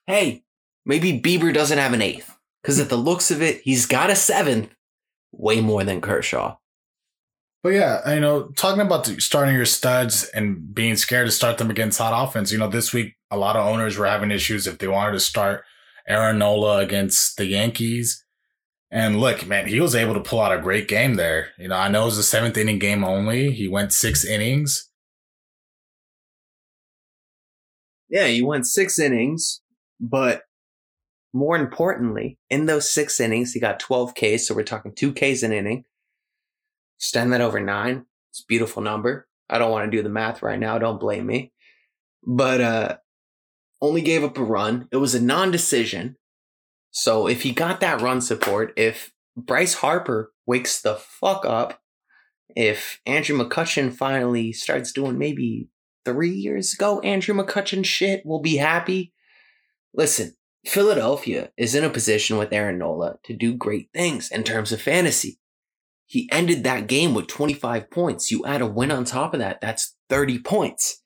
Hey, 0.07 0.43
maybe 0.85 1.21
Bieber 1.21 1.55
doesn't 1.55 1.79
have 1.79 1.93
an 1.93 2.03
eighth. 2.03 2.37
Because 2.63 2.81
at 2.81 2.89
the 2.89 2.97
looks 2.97 3.31
of 3.31 3.43
it, 3.43 3.61
he's 3.63 3.87
got 3.87 4.11
a 4.11 4.17
seventh, 4.17 4.75
way 5.37 5.61
more 5.61 5.85
than 5.85 6.01
Kershaw. 6.01 6.57
But 7.63 7.71
yeah, 7.71 8.15
you 8.15 8.21
know, 8.21 8.49
talking 8.57 8.81
about 8.81 9.07
starting 9.07 9.55
your 9.55 9.65
studs 9.65 10.25
and 10.35 10.73
being 10.73 10.97
scared 10.97 11.27
to 11.27 11.33
start 11.33 11.59
them 11.59 11.71
against 11.71 11.99
hot 11.99 12.29
offense, 12.29 12.53
you 12.53 12.59
know, 12.59 12.69
this 12.69 12.93
week 12.93 13.17
a 13.31 13.37
lot 13.37 13.57
of 13.57 13.67
owners 13.67 13.99
were 13.99 14.07
having 14.07 14.31
issues 14.31 14.67
if 14.67 14.79
they 14.79 14.87
wanted 14.87 15.13
to 15.13 15.21
start 15.21 15.65
Aaron 16.07 16.39
Nola 16.39 16.79
against 16.79 17.37
the 17.37 17.47
Yankees. 17.47 18.25
And 18.91 19.21
look, 19.21 19.47
man, 19.47 19.67
he 19.67 19.81
was 19.81 19.97
able 19.97 20.15
to 20.15 20.21
pull 20.21 20.41
out 20.41 20.57
a 20.57 20.63
great 20.63 20.87
game 20.87 21.15
there. 21.15 21.49
You 21.59 21.69
know, 21.69 21.77
I 21.77 21.89
know 21.89 22.03
it 22.03 22.07
was 22.07 22.19
a 22.19 22.23
seventh 22.23 22.57
inning 22.57 22.79
game 22.79 23.03
only. 23.03 23.51
He 23.51 23.67
went 23.67 23.93
six 23.93 24.25
innings. 24.25 24.89
Yeah, 28.09 28.29
he 28.29 28.43
went 28.43 28.67
six 28.67 28.99
innings, 29.01 29.61
but 29.99 30.43
more 31.37 31.57
importantly, 31.57 32.39
in 32.49 32.65
those 32.65 32.91
six 32.91 33.21
innings, 33.21 33.53
he 33.53 33.61
got 33.61 33.79
12 33.79 34.15
Ks. 34.15 34.49
So 34.49 34.55
we're 34.55 34.63
talking 34.63 34.95
two 34.95 35.13
Ks 35.13 35.43
an 35.43 35.53
inning. 35.53 35.85
Extend 36.99 37.33
that 37.33 37.43
over 37.43 37.61
nine. 37.61 38.07
It's 38.31 38.41
a 38.41 38.47
beautiful 38.49 38.83
number. 38.83 39.29
I 39.51 39.59
don't 39.59 39.71
want 39.71 39.91
to 39.91 39.97
do 39.97 40.03
the 40.03 40.09
math 40.09 40.43
right 40.43 40.59
now. 40.59 40.79
Don't 40.79 40.99
blame 40.99 41.27
me. 41.27 41.53
But 42.27 42.61
uh 42.61 42.97
only 43.83 44.01
gave 44.01 44.25
up 44.25 44.39
a 44.39 44.43
run. 44.43 44.89
It 44.91 44.97
was 44.97 45.15
a 45.15 45.21
non-decision. 45.21 46.17
So 46.91 47.29
if 47.29 47.43
he 47.43 47.53
got 47.53 47.81
that 47.81 48.01
run 48.01 48.23
support, 48.23 48.73
if 48.75 49.13
Bryce 49.37 49.75
Harper 49.75 50.33
wakes 50.47 50.81
the 50.81 50.95
fuck 50.95 51.45
up, 51.45 51.83
if 52.57 53.01
Andrew 53.05 53.37
McCutchen 53.37 53.93
finally 53.93 54.53
starts 54.53 54.93
doing 54.93 55.19
maybe 55.19 55.69
three 56.07 56.33
years 56.33 56.73
ago, 56.73 57.01
Andrew 57.01 57.35
McCutchen 57.35 57.85
shit, 57.85 58.23
we'll 58.25 58.41
be 58.41 58.57
happy. 58.57 59.13
Listen, 59.93 60.35
Philadelphia 60.67 61.51
is 61.57 61.75
in 61.75 61.85
a 61.85 61.91
position 61.91 62.39
with 62.39 62.53
Aaron 62.53 62.79
Nola 62.79 63.17
to 63.25 63.35
do 63.35 63.55
great 63.55 63.89
things 63.95 64.31
in 64.31 64.43
terms 64.43 64.73
of 64.73 64.81
fantasy. 64.81 65.39
He 66.07 66.29
ended 66.33 66.65
that 66.65 66.87
game 66.87 67.15
with 67.15 67.27
25 67.29 67.91
points. 67.91 68.31
You 68.31 68.45
add 68.45 68.63
a 68.63 68.67
win 68.67 68.91
on 68.91 69.05
top 69.05 69.33
of 69.33 69.41
that, 69.41 69.61
that's 69.61 69.97
30 70.09 70.41
points. 70.41 71.03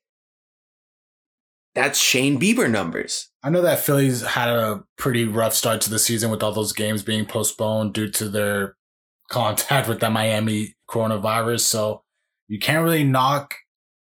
That's 1.75 1.99
Shane 1.99 2.40
Bieber 2.40 2.70
numbers. 2.70 3.31
I 3.42 3.51
know 3.51 3.62
that 3.62 3.81
Phillies 3.81 4.23
had 4.23 4.49
a 4.49 4.83
pretty 4.99 5.25
rough 5.25 5.55
start 5.55 5.81
to 5.83 5.90
the 5.90 5.99
season 5.99 6.31
with 6.31 6.42
all 6.42 6.53
those 6.53 6.73
games 6.73 7.03
being 7.03 7.27
postponed 7.27 7.94
due 7.94 8.11
to 8.11 8.29
their 8.29 8.77
contact 9.31 9.88
with 9.88 10.01
the 10.01 10.11
Miami 10.11 10.75
coronavirus. 10.88 11.61
So 11.61 12.03
you 12.49 12.59
can't 12.59 12.83
really 12.83 13.05
knock 13.05 13.55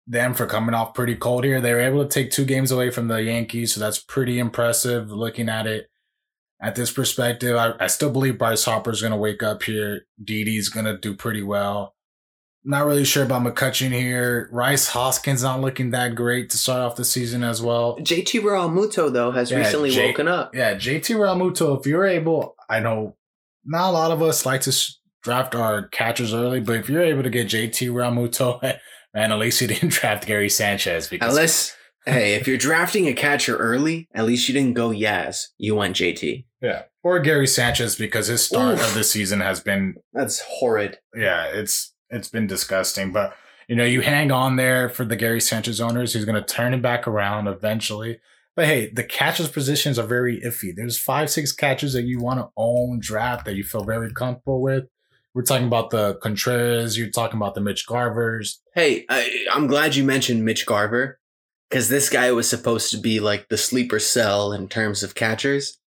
them 0.08 0.34
for 0.34 0.46
coming 0.46 0.76
off 0.76 0.94
pretty 0.94 1.16
cold 1.16 1.44
here. 1.44 1.60
They 1.60 1.74
were 1.74 1.80
able 1.80 2.04
to 2.04 2.10
take 2.10 2.32
two 2.32 2.46
games 2.46 2.72
away 2.72 2.92
from 2.92 3.08
the 3.08 3.24
Yankees. 3.24 3.74
So 3.74 3.80
that's 3.80 4.00
pretty 4.00 4.40
impressive 4.40 5.12
looking 5.12 5.50
at 5.50 5.66
it 5.68 5.90
at 6.62 6.76
this 6.76 6.92
perspective. 6.92 7.56
I, 7.56 7.74
I 7.80 7.88
still 7.88 8.12
believe 8.12 8.38
Bryce 8.38 8.66
Harper 8.66 8.92
is 8.92 9.02
going 9.02 9.12
to 9.12 9.18
wake 9.18 9.42
up 9.44 9.64
here. 9.64 10.06
Didi's 10.24 10.70
going 10.70 10.86
to 10.86 10.98
do 10.98 11.16
pretty 11.16 11.42
well. 11.42 11.96
Not 12.68 12.86
really 12.86 13.06
sure 13.06 13.24
about 13.24 13.44
McCutchen 13.44 13.92
here. 13.92 14.50
Rhys 14.52 14.90
Hoskins 14.90 15.44
not 15.44 15.62
looking 15.62 15.92
that 15.92 16.16
great 16.16 16.50
to 16.50 16.58
start 16.58 16.82
off 16.82 16.96
the 16.96 17.06
season 17.06 17.44
as 17.44 17.62
well. 17.62 17.98
JT 18.00 18.42
Realmuto, 18.42 19.14
though, 19.14 19.32
has 19.32 19.52
Yeah, 19.52 19.60
recently 19.60 19.92
J- 19.92 20.08
woken 20.08 20.28
up. 20.28 20.56
Yeah, 20.56 20.74
JT 20.74 21.16
Realmuto, 21.16 21.80
if 21.80 21.86
you're 21.86 22.08
able, 22.08 22.56
I 22.68 22.80
know 22.80 23.18
not 23.64 23.90
a 23.90 23.92
lot 23.92 24.12
of 24.12 24.24
us 24.24 24.48
like 24.48 24.62
to 24.62 24.76
draft 25.22 25.54
our 25.54 25.88
catchers 25.90 26.34
early, 26.34 26.60
but 26.60 26.78
if 26.78 26.90
you're 26.90 27.04
able 27.04 27.22
to 27.22 27.30
get 27.30 27.48
JT 27.48 27.90
Realmuto, 27.92 28.60
man, 29.16 29.32
at 29.32 29.40
least 29.40 29.62
you 29.62 29.68
didn't 29.68 29.90
draft 29.94 30.28
Gary 30.28 30.50
Sanchez 30.50 31.08
because 31.08 31.30
Unless, 31.30 31.76
hey, 32.06 32.36
if 32.36 32.48
you're 32.48 32.58
drafting 32.58 33.08
a 33.08 33.14
catcher 33.14 33.56
early, 33.58 34.08
at 34.14 34.26
least 34.26 34.48
you 34.48 34.54
didn't 34.54 34.74
go 34.76 34.90
Yaz. 34.90 35.46
You 35.58 35.76
went 35.76 35.96
JT. 35.96 36.46
yeah, 36.62 36.84
or 37.04 37.20
Gary 37.20 37.48
Sanchez 37.48 37.96
because 37.96 38.28
his 38.28 38.44
start 38.44 38.76
Oof. 38.76 38.88
of 38.90 38.94
the 38.94 39.04
season 39.04 39.40
has 39.40 39.60
been 39.62 39.96
That's 40.14 40.42
horrid. 40.42 41.00
yeah, 41.16 41.46
it's 41.46 41.94
it's 42.10 42.28
been 42.30 42.46
disgusting. 42.46 43.12
But 43.12 43.36
you 43.68 43.76
know, 43.76 43.86
you 43.86 44.02
hang 44.02 44.32
on 44.32 44.58
there 44.58 44.90
for 44.90 45.06
the 45.06 45.16
Gary 45.16 45.42
Sanchez 45.42 45.82
owners. 45.82 46.14
He's 46.14 46.26
going 46.26 46.42
to 46.42 46.54
turn 46.54 46.74
him 46.74 46.82
back 46.84 47.08
around 47.08 47.48
eventually. 47.48 48.20
But 48.56 48.68
hey, 48.68 48.90
the 48.94 49.04
catchers 49.04 49.50
positions 49.50 50.00
are 50.00 50.08
very 50.08 50.40
iffy. 50.40 50.72
There's 50.74 50.98
five, 51.00 51.30
six 51.30 51.52
catchers 51.52 51.92
that 51.94 52.04
you 52.04 52.20
want 52.20 52.40
to 52.40 52.48
own, 52.56 53.00
draft 53.02 53.46
that 53.46 53.56
you 53.56 53.64
feel 53.64 53.84
very 53.84 54.14
comfortable 54.14 54.62
with. 54.62 54.86
We're 55.36 55.44
talking 55.44 55.68
about 55.68 55.90
the 55.90 56.16
Contreras. 56.16 56.98
You're 56.98 57.10
talking 57.10 57.36
about 57.36 57.56
the 57.56 57.62
Mitch 57.62 57.86
Garvers. 57.86 58.62
Hey, 58.74 59.06
I, 59.10 59.46
I'm 59.52 59.68
glad 59.68 59.96
you 59.96 60.06
mentioned 60.06 60.46
Mitch 60.46 60.66
Garver 60.66 61.20
because 61.70 61.90
this 61.90 62.10
guy 62.10 62.32
was 62.32 62.50
supposed 62.50 62.90
to 62.92 62.98
be 62.98 63.20
like 63.20 63.50
the 63.50 63.58
sleeper 63.58 64.00
cell 64.00 64.54
in 64.54 64.70
terms 64.70 65.04
of 65.04 65.14
catchers. 65.14 65.78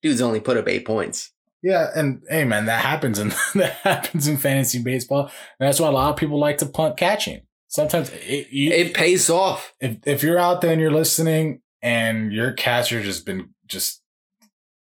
Dude's 0.00 0.22
only 0.22 0.38
put 0.38 0.56
up 0.56 0.68
eight 0.68 0.86
points. 0.86 1.32
Yeah, 1.60 1.88
and 1.96 2.22
hey, 2.28 2.44
man, 2.44 2.66
that 2.66 2.84
happens 2.84 3.18
in 3.18 3.30
that 3.54 3.72
happens 3.82 4.28
in 4.28 4.36
fantasy 4.36 4.80
baseball. 4.80 5.22
And 5.58 5.66
that's 5.66 5.80
why 5.80 5.88
a 5.88 5.92
lot 5.92 6.10
of 6.10 6.16
people 6.16 6.38
like 6.38 6.58
to 6.58 6.66
punt 6.66 6.96
catching. 6.96 7.40
Sometimes 7.66 8.10
it, 8.12 8.48
you, 8.52 8.70
It 8.70 8.94
pays 8.94 9.28
off. 9.28 9.72
if 9.80 9.96
if 10.06 10.22
you're 10.22 10.38
out 10.38 10.60
there 10.60 10.70
and 10.70 10.80
you're 10.80 10.92
listening 10.92 11.62
and 11.82 12.32
your 12.32 12.52
catcher 12.52 13.02
just 13.02 13.26
been 13.26 13.54
just 13.66 14.02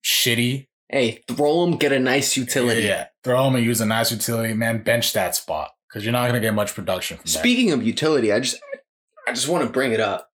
shitty, 0.03 0.68
Hey, 0.91 1.23
throw 1.29 1.65
him, 1.65 1.77
get 1.77 1.93
a 1.93 1.99
nice 1.99 2.37
utility. 2.37 2.83
yeah, 2.83 3.09
throw 3.23 3.47
him 3.49 3.57
and 3.57 3.65
use 3.65 3.81
a 3.81 3.87
nice 3.87 4.11
utility, 4.11 4.55
man. 4.55 4.83
Bench 4.83 5.13
that 5.13 5.35
spot 5.37 5.71
because 5.89 6.05
you're 6.05 6.13
not 6.13 6.27
gonna 6.27 6.41
get 6.41 6.55
much 6.55 6.75
production 6.75 7.19
from 7.19 7.25
that. 7.25 7.39
Speaking 7.39 7.73
of 7.73 7.83
utility, 7.83 8.33
I 8.33 8.41
just 8.41 8.61
I 9.27 9.33
just 9.33 9.49
want 9.49 9.67
to 9.67 9.71
bring 9.73 9.93
it 9.93 10.01
up. 10.01 10.31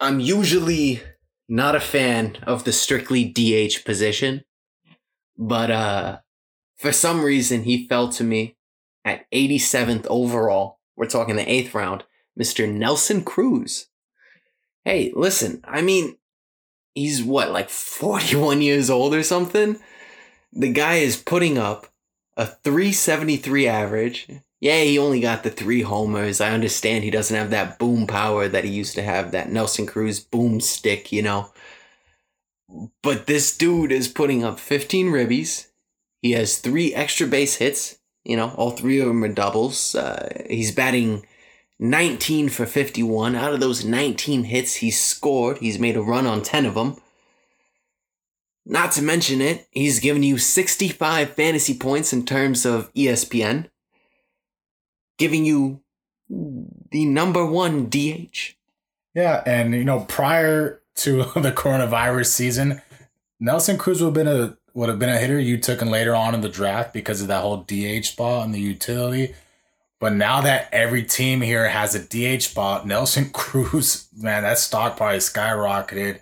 I'm 0.00 0.20
usually 0.20 1.02
not 1.48 1.74
a 1.74 1.80
fan 1.80 2.38
of 2.46 2.64
the 2.64 2.72
strictly 2.72 3.24
DH 3.24 3.84
position, 3.84 4.42
but 5.36 5.70
uh 5.70 6.18
for 6.76 6.92
some 6.92 7.22
reason 7.22 7.62
he 7.64 7.86
fell 7.88 8.08
to 8.10 8.24
me 8.24 8.56
at 9.04 9.30
87th 9.32 10.06
overall. 10.08 10.78
We're 10.96 11.06
talking 11.06 11.36
the 11.36 11.44
8th 11.44 11.74
round, 11.74 12.04
Mr. 12.40 12.70
Nelson 12.70 13.22
Cruz. 13.22 13.88
Hey, 14.84 15.12
listen, 15.14 15.60
I 15.64 15.82
mean 15.82 16.16
he's 16.96 17.22
what 17.22 17.52
like 17.52 17.70
41 17.70 18.62
years 18.62 18.90
old 18.90 19.14
or 19.14 19.22
something? 19.22 19.78
The 20.52 20.72
guy 20.72 20.94
is 20.94 21.16
putting 21.16 21.58
up 21.58 21.86
a 22.36 22.46
373 22.46 23.68
average. 23.68 24.28
Yeah, 24.58 24.82
he 24.82 24.98
only 24.98 25.20
got 25.20 25.42
the 25.42 25.50
three 25.50 25.82
homers. 25.82 26.40
I 26.40 26.50
understand 26.50 27.04
he 27.04 27.10
doesn't 27.10 27.36
have 27.36 27.50
that 27.50 27.78
boom 27.78 28.06
power 28.06 28.48
that 28.48 28.64
he 28.64 28.70
used 28.70 28.94
to 28.94 29.02
have, 29.02 29.30
that 29.30 29.52
Nelson 29.52 29.86
Cruz 29.86 30.18
boom 30.18 30.60
stick, 30.60 31.12
you 31.12 31.22
know. 31.22 31.52
But 33.02 33.26
this 33.26 33.56
dude 33.56 33.92
is 33.92 34.08
putting 34.08 34.42
up 34.42 34.58
15 34.58 35.08
ribbies. 35.08 35.68
He 36.22 36.32
has 36.32 36.58
three 36.58 36.94
extra 36.94 37.26
base 37.26 37.56
hits. 37.56 37.98
You 38.24 38.36
know, 38.36 38.52
all 38.56 38.70
three 38.72 38.98
of 38.98 39.06
them 39.06 39.22
are 39.22 39.28
doubles. 39.28 39.94
Uh, 39.94 40.44
he's 40.48 40.74
batting 40.74 41.24
19 41.78 42.48
for 42.48 42.66
51. 42.66 43.34
Out 43.34 43.52
of 43.52 43.60
those 43.60 43.84
19 43.84 44.44
hits 44.44 44.76
he's 44.76 45.02
scored, 45.02 45.58
he's 45.58 45.78
made 45.78 45.96
a 45.96 46.02
run 46.02 46.26
on 46.26 46.42
10 46.42 46.66
of 46.66 46.74
them. 46.74 46.96
Not 48.64 48.92
to 48.92 49.02
mention 49.02 49.40
it, 49.40 49.68
he's 49.70 50.00
given 50.00 50.22
you 50.22 50.38
65 50.38 51.30
fantasy 51.30 51.76
points 51.76 52.12
in 52.12 52.24
terms 52.26 52.66
of 52.66 52.92
ESPN, 52.94 53.70
giving 55.18 55.44
you 55.44 55.82
the 56.28 57.04
number 57.04 57.46
one 57.46 57.88
DH. 57.88 58.56
Yeah, 59.14 59.42
and 59.46 59.72
you 59.72 59.84
know, 59.84 60.00
prior 60.00 60.82
to 60.96 61.18
the 61.36 61.52
coronavirus 61.52 62.26
season, 62.26 62.82
Nelson 63.38 63.78
Cruz 63.78 64.02
would 64.02 64.06
have 64.06 64.14
been 64.14 64.28
a 64.28 64.56
would 64.74 64.88
have 64.90 64.98
been 64.98 65.08
a 65.08 65.18
hitter 65.18 65.38
you 65.40 65.56
took 65.56 65.80
in 65.80 65.90
later 65.90 66.14
on 66.14 66.34
in 66.34 66.42
the 66.42 66.50
draft 66.50 66.92
because 66.92 67.22
of 67.22 67.28
that 67.28 67.40
whole 67.40 67.64
DH 67.66 68.04
spot 68.04 68.44
and 68.44 68.54
the 68.54 68.60
utility. 68.60 69.34
But 69.98 70.12
now 70.12 70.42
that 70.42 70.68
every 70.72 71.02
team 71.02 71.40
here 71.40 71.68
has 71.68 71.94
a 71.94 71.98
DH 72.38 72.42
spot, 72.42 72.86
Nelson 72.86 73.30
Cruz, 73.32 74.08
man, 74.16 74.42
that 74.42 74.58
stock 74.58 74.96
probably 74.96 75.18
skyrocketed. 75.18 76.20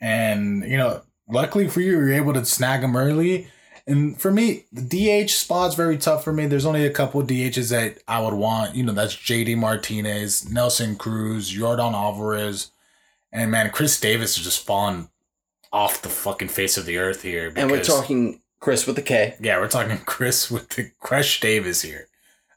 And, 0.00 0.64
you 0.64 0.78
know, 0.78 1.02
luckily 1.28 1.68
for 1.68 1.80
you, 1.80 1.92
you're 1.92 2.12
able 2.12 2.32
to 2.32 2.44
snag 2.44 2.82
him 2.82 2.96
early. 2.96 3.48
And 3.86 4.18
for 4.18 4.30
me, 4.30 4.64
the 4.72 5.24
DH 5.26 5.30
spot's 5.30 5.74
very 5.74 5.98
tough 5.98 6.24
for 6.24 6.32
me. 6.32 6.46
There's 6.46 6.64
only 6.64 6.86
a 6.86 6.92
couple 6.92 7.22
DHs 7.22 7.70
that 7.70 7.98
I 8.06 8.20
would 8.20 8.34
want. 8.34 8.74
You 8.74 8.84
know, 8.84 8.92
that's 8.92 9.14
JD 9.14 9.56
Martinez, 9.58 10.48
Nelson 10.48 10.96
Cruz, 10.96 11.52
Yordan 11.54 11.92
Alvarez. 11.92 12.70
And 13.32 13.50
man, 13.50 13.70
Khris 13.70 14.00
Davis 14.00 14.38
is 14.38 14.44
just 14.44 14.64
falling 14.64 15.10
off 15.72 16.02
the 16.02 16.08
fucking 16.08 16.48
face 16.48 16.76
of 16.76 16.86
the 16.86 16.98
earth 16.98 17.22
here. 17.22 17.52
and 17.56 17.70
we're 17.70 17.82
talking 17.82 18.40
Chris 18.60 18.86
with 18.86 18.96
the 18.96 19.02
K. 19.02 19.36
yeah, 19.40 19.58
we're 19.58 19.68
talking 19.68 19.98
Chris 20.06 20.50
with 20.50 20.68
the 20.70 20.90
Crush 21.00 21.40
Davis 21.40 21.82
here, 21.82 22.08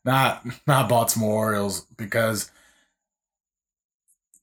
not 0.06 0.46
not 0.68 0.90
Baltimore 0.90 1.34
Orioles 1.34 1.82
because 1.98 2.52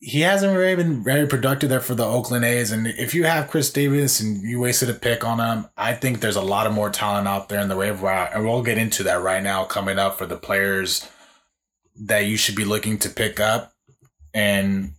he 0.00 0.22
hasn't 0.22 0.56
really 0.56 0.76
been 0.76 1.04
very 1.04 1.26
productive 1.26 1.68
there 1.68 1.80
for 1.80 1.94
the 1.94 2.06
Oakland 2.06 2.44
A's. 2.44 2.72
And 2.72 2.86
if 2.86 3.14
you 3.14 3.24
have 3.24 3.50
Khris 3.50 3.70
Davis 3.70 4.18
and 4.18 4.42
you 4.42 4.58
wasted 4.58 4.88
a 4.88 4.94
pick 4.94 5.24
on 5.24 5.38
him, 5.38 5.68
I 5.76 5.92
think 5.92 6.20
there's 6.20 6.36
a 6.36 6.40
lot 6.40 6.66
of 6.66 6.72
more 6.72 6.88
talent 6.88 7.28
out 7.28 7.50
there 7.50 7.60
in 7.60 7.68
the 7.68 7.76
waiver 7.76 8.04
wire, 8.04 8.30
and 8.32 8.44
we'll 8.44 8.62
get 8.62 8.78
into 8.78 9.02
that 9.02 9.20
right 9.20 9.42
now 9.42 9.64
coming 9.64 9.98
up 9.98 10.16
for 10.16 10.24
the 10.24 10.36
players 10.36 11.06
that 12.06 12.20
you 12.20 12.38
should 12.38 12.56
be 12.56 12.64
looking 12.64 12.98
to 12.98 13.08
pick 13.08 13.38
up 13.38 13.72
and. 14.34 14.92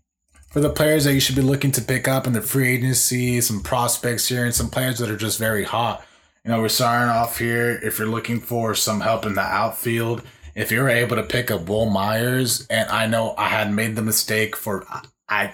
For 0.52 0.60
the 0.60 0.70
players 0.70 1.06
that 1.06 1.14
you 1.14 1.22
should 1.22 1.38
be 1.38 1.42
looking 1.42 1.72
to 1.72 1.82
pick 1.82 2.10
up 2.10 2.28
in 2.28 2.34
the 2.34 2.42
free 2.42 2.74
agency, 2.74 3.40
some 3.40 3.64
prospects 3.64 4.28
here, 4.28 4.44
and 4.44 4.54
some 4.54 4.70
players 4.70 4.98
that 4.98 5.10
are 5.10 5.16
just 5.16 5.40
very 5.40 5.64
hot. 5.64 6.06
You 6.44 6.52
know, 6.52 6.60
we're 6.60 6.68
starting 6.68 7.10
off 7.10 7.38
here. 7.38 7.80
If 7.82 7.98
you're 7.98 8.10
looking 8.10 8.42
for 8.42 8.76
some 8.76 9.00
help 9.00 9.26
in 9.26 9.36
the 9.36 9.40
outfield, 9.40 10.24
if 10.56 10.72
you're 10.72 10.90
able 10.90 11.16
to 11.16 11.24
pick 11.24 11.52
up 11.52 11.68
Wil 11.68 11.90
Myers, 11.90 12.68
and 12.70 12.90
I 12.90 13.08
know 13.08 13.34
I 13.38 13.48
had 13.48 13.74
made 13.74 13.96
the 13.96 14.02
mistake 14.02 14.56
for 14.56 14.86
I 15.30 15.54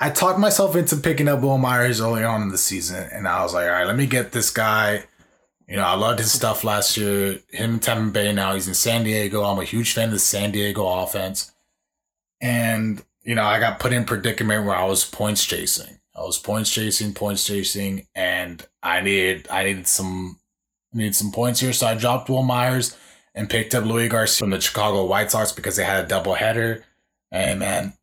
I 0.00 0.10
talked 0.10 0.40
myself 0.40 0.74
into 0.74 0.96
picking 0.96 1.28
up 1.28 1.42
Wil 1.42 1.58
Myers 1.58 2.00
early 2.00 2.24
on 2.24 2.42
in 2.42 2.48
the 2.48 2.58
season, 2.58 3.08
and 3.12 3.28
I 3.28 3.42
was 3.42 3.54
like, 3.54 3.66
all 3.66 3.72
right, 3.72 3.86
let 3.86 3.96
me 3.96 4.06
get 4.06 4.32
this 4.32 4.50
guy. 4.50 5.04
You 5.68 5.76
know, 5.76 5.84
I 5.84 5.94
loved 5.94 6.18
his 6.18 6.32
stuff 6.32 6.64
last 6.64 6.96
year. 6.96 7.38
Him 7.50 7.74
and 7.74 7.82
Tampa 7.82 8.10
Bay 8.10 8.32
now, 8.32 8.54
he's 8.54 8.66
in 8.66 8.74
San 8.74 9.04
Diego. 9.04 9.44
I'm 9.44 9.60
a 9.60 9.64
huge 9.64 9.92
fan 9.92 10.06
of 10.06 10.10
the 10.10 10.18
San 10.18 10.50
Diego 10.50 10.86
offense. 10.86 11.52
And, 12.40 13.02
you 13.22 13.36
know, 13.36 13.44
I 13.44 13.60
got 13.60 13.78
put 13.78 13.92
in 13.92 14.04
predicament 14.04 14.66
where 14.66 14.74
I 14.74 14.84
was 14.84 15.04
points 15.04 15.44
chasing. 15.46 16.00
I 16.14 16.22
was 16.22 16.38
points 16.38 16.70
chasing, 16.70 17.14
points 17.14 17.46
chasing, 17.46 18.06
and 18.14 18.66
I 18.82 19.00
needed 19.00 19.46
I 19.50 19.64
needed 19.64 19.86
some 19.86 20.38
needed 20.92 21.14
some 21.14 21.32
points 21.32 21.60
here. 21.60 21.72
So 21.72 21.86
I 21.86 21.94
dropped 21.94 22.28
Wil 22.28 22.42
Myers 22.42 22.96
and 23.34 23.48
picked 23.48 23.74
up 23.74 23.84
Leury 23.84 24.08
Garcia 24.08 24.40
from 24.40 24.50
the 24.50 24.60
Chicago 24.60 25.04
White 25.04 25.30
Sox 25.30 25.52
because 25.52 25.76
they 25.76 25.84
had 25.84 26.04
a 26.04 26.08
double 26.08 26.34
header. 26.34 26.84
And 27.30 27.60
man, 27.60 27.94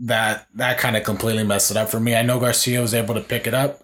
that 0.00 0.46
that 0.54 0.78
kind 0.78 0.96
of 0.96 1.04
completely 1.04 1.44
messed 1.44 1.70
it 1.70 1.76
up 1.76 1.90
for 1.90 2.00
me. 2.00 2.16
I 2.16 2.22
know 2.22 2.40
Garcia 2.40 2.80
was 2.80 2.94
able 2.94 3.14
to 3.14 3.20
pick 3.20 3.46
it 3.46 3.54
up, 3.54 3.82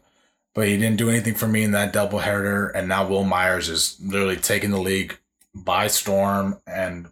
but 0.55 0.67
he 0.67 0.77
didn't 0.77 0.97
do 0.97 1.11
anything 1.11 1.35
for 1.35 1.47
me 1.47 1.62
in 1.62 1.73
that 1.73 1.93
double 1.93 2.21
header. 2.21 2.69
And 2.69 2.89
now 2.89 3.07
Wil 3.07 3.25
Myers 3.25 3.69
is 3.69 3.97
literally 4.03 4.37
taking 4.37 4.71
the 4.71 4.81
league 4.81 5.19
by 5.55 5.87
storm, 5.87 6.61
and 6.67 7.09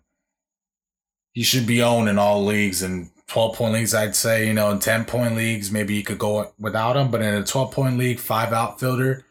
he 1.33 1.43
should 1.43 1.67
be 1.67 1.83
owned 1.83 2.09
in 2.09 2.19
all 2.19 2.45
leagues 2.45 2.83
and 2.83 3.11
12 3.27 3.57
point 3.57 3.75
leagues. 3.75 3.95
I'd 3.95 4.17
say 4.17 4.47
you 4.47 4.55
know 4.55 4.71
in 4.71 4.79
10 4.79 5.05
point 5.05 5.37
leagues 5.37 5.71
maybe 5.71 5.95
you 5.95 6.03
could 6.03 6.19
go 6.19 6.53
without 6.59 6.97
him, 6.97 7.11
but 7.11 7.21
in 7.21 7.35
a 7.35 7.45
12 7.45 7.71
point 7.71 7.99
league, 7.99 8.19
five 8.19 8.55
outfielder, 8.55 9.25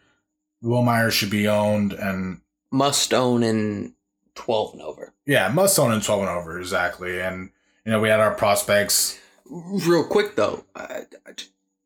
Wil 0.63 0.81
Myers 0.81 1.13
should 1.13 1.29
be 1.29 1.47
owned 1.47 1.93
and 1.93 2.41
Must 2.71 3.13
own 3.13 3.43
in 3.43 3.93
12 4.35 4.73
and 4.73 4.81
over. 4.81 5.13
yeah, 5.27 5.49
must 5.49 5.77
own 5.77 5.93
in 5.93 6.01
12 6.01 6.21
and 6.21 6.29
over 6.29 6.59
exactly. 6.59 7.19
And 7.21 7.51
you 7.85 7.91
know 7.91 7.99
we 7.99 8.09
had 8.09 8.19
our 8.19 8.33
prospects. 8.33 9.19
Real 9.45 10.05
quick 10.05 10.35
though, 10.35 10.63
uh, 10.75 11.01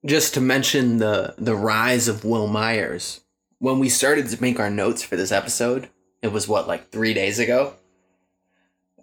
just 0.05 0.33
to 0.35 0.41
mention 0.41 0.97
the 0.99 1.33
the 1.37 1.55
rise 1.55 2.07
of 2.07 2.23
Wil 2.23 2.47
Myers. 2.47 3.21
When 3.59 3.79
we 3.79 3.89
started 3.89 4.29
to 4.29 4.41
make 4.41 4.59
our 4.59 4.69
notes 4.69 5.01
for 5.03 5.15
this 5.15 5.31
episode, 5.31 5.89
it 6.21 6.31
was 6.31 6.47
what 6.47 6.67
like 6.67 6.91
three 6.91 7.13
days 7.15 7.39
ago. 7.39 7.73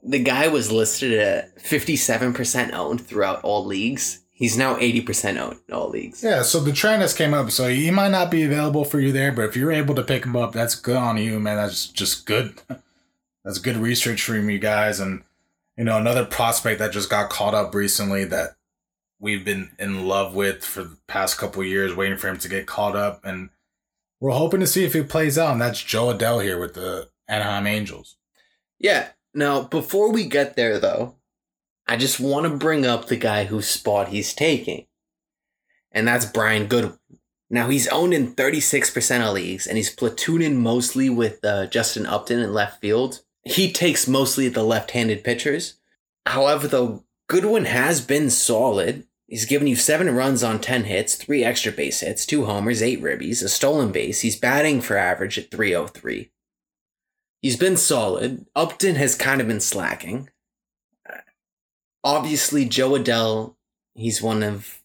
The 0.02 0.20
guy 0.22 0.48
was 0.48 0.70
listed 0.70 1.12
at 1.14 1.60
fifty 1.60 1.96
seven 1.96 2.32
percent 2.32 2.72
owned 2.72 3.00
throughout 3.00 3.42
all 3.42 3.64
leagues. 3.66 4.20
He's 4.36 4.58
now 4.58 4.76
eighty 4.78 5.00
percent 5.00 5.38
owned 5.38 5.60
in 5.68 5.74
all 5.74 5.88
leagues. 5.88 6.22
Yeah, 6.22 6.42
so 6.42 6.58
the 6.58 6.72
trend 6.72 7.02
has 7.02 7.14
came 7.14 7.32
up. 7.32 7.52
So 7.52 7.68
he 7.68 7.92
might 7.92 8.10
not 8.10 8.32
be 8.32 8.42
available 8.42 8.84
for 8.84 8.98
you 8.98 9.12
there, 9.12 9.30
but 9.30 9.44
if 9.44 9.56
you're 9.56 9.70
able 9.70 9.94
to 9.94 10.02
pick 10.02 10.24
him 10.24 10.34
up, 10.34 10.52
that's 10.52 10.74
good 10.74 10.96
on 10.96 11.16
you, 11.18 11.38
man. 11.38 11.56
That's 11.56 11.86
just 11.86 12.26
good. 12.26 12.60
That's 13.44 13.58
good 13.58 13.76
research 13.76 14.22
from 14.22 14.48
you 14.48 14.58
guys. 14.58 15.00
And 15.00 15.22
you 15.76 15.84
know, 15.84 15.98
another 15.98 16.24
prospect 16.24 16.78
that 16.78 16.92
just 16.92 17.10
got 17.10 17.28
caught 17.28 17.52
up 17.52 17.74
recently 17.74 18.24
that 18.24 18.56
we've 19.20 19.44
been 19.44 19.70
in 19.78 20.06
love 20.06 20.34
with 20.34 20.64
for 20.64 20.84
the 20.84 20.96
past 21.08 21.36
couple 21.36 21.60
of 21.60 21.68
years, 21.68 21.94
waiting 21.94 22.16
for 22.16 22.28
him 22.28 22.38
to 22.38 22.48
get 22.48 22.66
caught 22.66 22.96
up, 22.96 23.20
and 23.22 23.50
we're 24.18 24.30
hoping 24.30 24.60
to 24.60 24.66
see 24.66 24.84
if 24.84 24.94
he 24.94 25.02
plays 25.02 25.36
out. 25.36 25.52
And 25.52 25.60
that's 25.60 25.82
Jo 25.82 26.06
Adell 26.06 26.42
here 26.42 26.58
with 26.58 26.72
the 26.72 27.10
Anaheim 27.28 27.66
Angels. 27.66 28.16
Yeah. 28.78 29.08
Now, 29.34 29.62
before 29.62 30.10
we 30.10 30.24
get 30.26 30.56
there, 30.56 30.78
though, 30.78 31.16
I 31.86 31.96
just 31.96 32.18
want 32.18 32.44
to 32.44 32.56
bring 32.56 32.86
up 32.86 33.06
the 33.06 33.16
guy 33.16 33.44
whose 33.44 33.68
spot 33.68 34.08
he's 34.08 34.34
taking, 34.34 34.86
and 35.92 36.08
that's 36.08 36.24
Brian 36.24 36.66
Goodwin. 36.66 36.98
Now, 37.50 37.68
he's 37.68 37.88
owned 37.88 38.14
in 38.14 38.34
36% 38.34 39.20
of 39.20 39.34
leagues, 39.34 39.66
and 39.66 39.76
he's 39.76 39.94
platooning 39.94 40.56
mostly 40.56 41.10
with 41.10 41.44
uh, 41.44 41.66
Justin 41.66 42.06
Upton 42.06 42.40
in 42.40 42.52
left 42.52 42.80
field. 42.80 43.20
He 43.44 43.70
takes 43.70 44.08
mostly 44.08 44.48
the 44.48 44.64
left 44.64 44.92
handed 44.92 45.22
pitchers. 45.22 45.74
However, 46.26 46.66
though, 46.66 47.04
Goodwin 47.28 47.66
has 47.66 48.00
been 48.00 48.30
solid. 48.30 49.06
He's 49.28 49.44
given 49.44 49.66
you 49.66 49.76
seven 49.76 50.14
runs 50.14 50.42
on 50.42 50.60
10 50.60 50.84
hits, 50.84 51.14
three 51.14 51.44
extra 51.44 51.70
base 51.70 52.00
hits, 52.00 52.26
two 52.26 52.46
homers, 52.46 52.82
eight 52.82 53.02
ribbies, 53.02 53.42
a 53.42 53.48
stolen 53.48 53.92
base. 53.92 54.22
He's 54.22 54.36
batting 54.36 54.80
for 54.80 54.96
average 54.96 55.38
at 55.38 55.50
303. 55.50 56.30
He's 57.40 57.56
been 57.56 57.76
solid. 57.76 58.46
Upton 58.56 58.94
has 58.96 59.14
kind 59.14 59.40
of 59.40 59.46
been 59.46 59.60
slacking. 59.60 60.30
Obviously, 62.04 62.66
Jo 62.66 62.90
Adell, 62.90 63.54
he's 63.94 64.20
one 64.20 64.42
of 64.42 64.82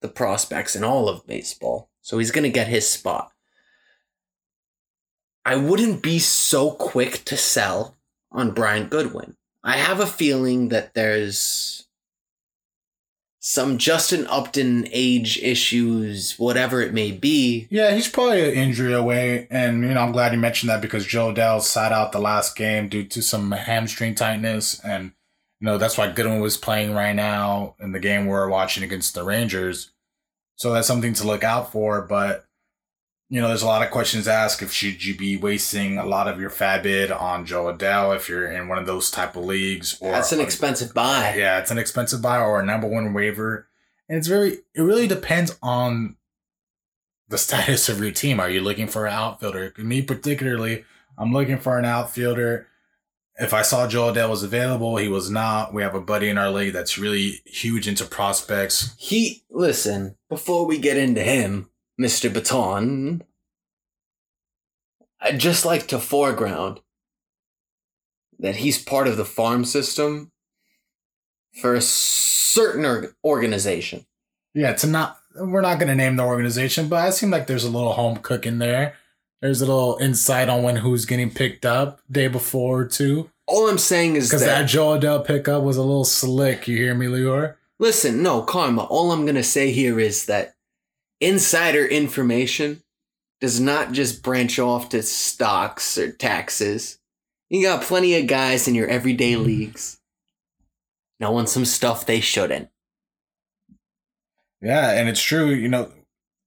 the 0.00 0.08
prospects 0.08 0.74
in 0.74 0.82
all 0.82 1.08
of 1.08 1.26
baseball, 1.26 1.90
so 2.00 2.18
he's 2.18 2.30
going 2.30 2.44
to 2.44 2.50
get 2.50 2.68
his 2.68 2.88
spot. 2.88 3.32
I 5.44 5.56
wouldn't 5.56 6.02
be 6.02 6.18
so 6.18 6.70
quick 6.70 7.24
to 7.26 7.36
sell 7.36 7.96
on 8.32 8.52
Brian 8.52 8.88
Goodwin. 8.88 9.36
I 9.62 9.76
have 9.76 10.00
a 10.00 10.06
feeling 10.06 10.68
that 10.68 10.94
there's 10.94 11.86
some 13.40 13.78
Justin 13.78 14.26
Upton 14.26 14.88
age 14.92 15.38
issues, 15.42 16.38
whatever 16.38 16.80
it 16.80 16.92
may 16.92 17.12
be. 17.12 17.66
Yeah, 17.70 17.92
he's 17.92 18.08
probably 18.08 18.48
an 18.48 18.54
injury 18.54 18.92
away, 18.92 19.46
and 19.50 19.82
you 19.82 19.94
know 19.94 20.00
I'm 20.00 20.12
glad 20.12 20.32
you 20.32 20.38
mentioned 20.38 20.70
that 20.70 20.82
because 20.82 21.06
Joe 21.06 21.32
Dell 21.32 21.60
sat 21.60 21.92
out 21.92 22.12
the 22.12 22.20
last 22.20 22.56
game 22.56 22.88
due 22.88 23.04
to 23.04 23.22
some 23.22 23.50
hamstring 23.52 24.14
tightness, 24.14 24.80
and 24.84 25.12
you 25.60 25.66
know 25.66 25.78
that's 25.78 25.98
why 25.98 26.10
Goodwin 26.10 26.40
was 26.40 26.56
playing 26.56 26.94
right 26.94 27.14
now 27.14 27.74
in 27.80 27.92
the 27.92 27.98
game 28.00 28.26
we're 28.26 28.48
watching 28.48 28.82
against 28.84 29.14
the 29.14 29.24
Rangers. 29.24 29.90
So 30.56 30.72
that's 30.72 30.88
something 30.88 31.14
to 31.14 31.26
look 31.26 31.44
out 31.44 31.72
for. 31.72 32.02
But 32.02 32.44
you 33.30 33.40
know, 33.40 33.48
there's 33.48 33.62
a 33.62 33.66
lot 33.66 33.82
of 33.82 33.90
questions 33.90 34.26
asked. 34.26 34.62
If 34.62 34.72
should 34.72 35.04
you 35.04 35.14
be 35.16 35.36
wasting 35.36 35.98
a 35.98 36.06
lot 36.06 36.28
of 36.28 36.40
your 36.40 36.50
FAAB 36.50 36.82
bid 36.82 37.10
on 37.12 37.44
Jo 37.44 37.64
Adell 37.66 38.16
if 38.16 38.28
you're 38.28 38.50
in 38.50 38.68
one 38.68 38.78
of 38.78 38.86
those 38.86 39.10
type 39.10 39.36
of 39.36 39.44
leagues, 39.44 39.98
or 40.00 40.12
That's 40.12 40.32
an 40.32 40.40
expensive 40.40 40.94
buy. 40.94 41.34
yeah, 41.36 41.58
it's 41.58 41.70
an 41.70 41.78
expensive 41.78 42.22
buy 42.22 42.38
or 42.38 42.60
a 42.60 42.64
number 42.64 42.86
one 42.86 43.12
waiver. 43.12 43.68
And 44.08 44.16
it's 44.16 44.28
very 44.28 44.58
it 44.74 44.80
really 44.80 45.06
depends 45.06 45.58
on 45.62 46.16
the 47.28 47.36
status 47.38 47.88
of 47.90 48.00
your 48.00 48.12
team. 48.12 48.40
Are 48.40 48.48
you 48.48 48.60
looking 48.62 48.86
for 48.86 49.06
an 49.06 49.12
outfielder? 49.12 49.74
Me 49.76 50.00
particularly, 50.00 50.84
I'm 51.18 51.32
looking 51.32 51.58
for 51.58 51.78
an 51.78 51.84
outfielder. 51.84 52.66
If 53.38 53.54
I 53.54 53.62
saw 53.62 53.86
Jo 53.86 54.12
Adell 54.12 54.30
was 54.30 54.42
available, 54.42 54.96
he 54.96 55.06
was 55.06 55.30
not. 55.30 55.72
We 55.72 55.82
have 55.82 55.94
a 55.94 56.00
buddy 56.00 56.28
in 56.28 56.38
our 56.38 56.50
league 56.50 56.72
that's 56.72 56.98
really 56.98 57.40
huge 57.44 57.86
into 57.86 58.04
prospects. 58.04 58.94
He 58.98 59.44
listen, 59.50 60.16
before 60.28 60.66
we 60.66 60.78
get 60.78 60.96
into 60.96 61.22
him, 61.22 61.70
Mr. 62.00 62.32
Baton, 62.32 63.22
I'd 65.20 65.38
just 65.38 65.64
like 65.64 65.86
to 65.88 66.00
foreground 66.00 66.80
that 68.40 68.56
he's 68.56 68.82
part 68.82 69.06
of 69.06 69.16
the 69.16 69.24
farm 69.24 69.64
system 69.64 70.32
for 71.60 71.74
a 71.74 71.80
certain 71.80 72.84
org- 72.84 73.14
organization. 73.24 74.06
Yeah, 74.54 74.70
it's 74.70 74.84
not 74.84 75.18
we're 75.36 75.60
not 75.60 75.78
gonna 75.78 75.94
name 75.94 76.16
the 76.16 76.24
organization, 76.24 76.88
but 76.88 77.08
it 77.08 77.12
seemed 77.12 77.30
like 77.32 77.46
there's 77.46 77.64
a 77.64 77.70
little 77.70 77.92
home 77.92 78.16
cooking 78.16 78.58
there. 78.58 78.96
There's 79.40 79.62
a 79.62 79.66
little 79.66 79.98
insight 80.00 80.48
on 80.48 80.62
when 80.62 80.76
who's 80.76 81.04
getting 81.04 81.30
picked 81.30 81.64
up 81.64 82.00
day 82.10 82.28
before 82.28 82.84
too. 82.84 83.30
All 83.46 83.68
I'm 83.68 83.78
saying 83.78 84.16
is 84.16 84.28
Because 84.28 84.42
that, 84.42 84.62
that 84.62 84.68
Jo 84.68 84.98
Adell 84.98 85.24
pickup 85.24 85.62
was 85.62 85.76
a 85.76 85.82
little 85.82 86.04
slick. 86.04 86.68
You 86.68 86.76
hear 86.76 86.94
me, 86.94 87.06
Lior? 87.06 87.54
listen, 87.78 88.22
no, 88.22 88.42
Karma, 88.42 88.84
all 88.84 89.12
I'm 89.12 89.24
going 89.24 89.36
to 89.36 89.42
say 89.42 89.70
here 89.70 90.00
is 90.00 90.26
that 90.26 90.54
insider 91.20 91.86
information 91.86 92.82
does 93.40 93.60
not 93.60 93.92
just 93.92 94.22
branch 94.22 94.58
off 94.58 94.88
to 94.90 95.02
stocks 95.02 95.96
or 95.96 96.10
taxes. 96.10 96.98
You 97.48 97.62
got 97.62 97.84
plenty 97.84 98.18
of 98.18 98.26
guys 98.26 98.66
in 98.68 98.74
your 98.74 98.88
everyday 98.88 99.34
hmm. 99.34 99.44
leagues 99.44 99.98
knowing 101.20 101.46
some 101.46 101.64
stuff 101.64 102.06
they 102.06 102.20
shouldn't. 102.20 102.68
Yeah, 104.60 104.90
and 104.92 105.08
it's 105.08 105.22
true. 105.22 105.50
You 105.50 105.68
know, 105.68 105.90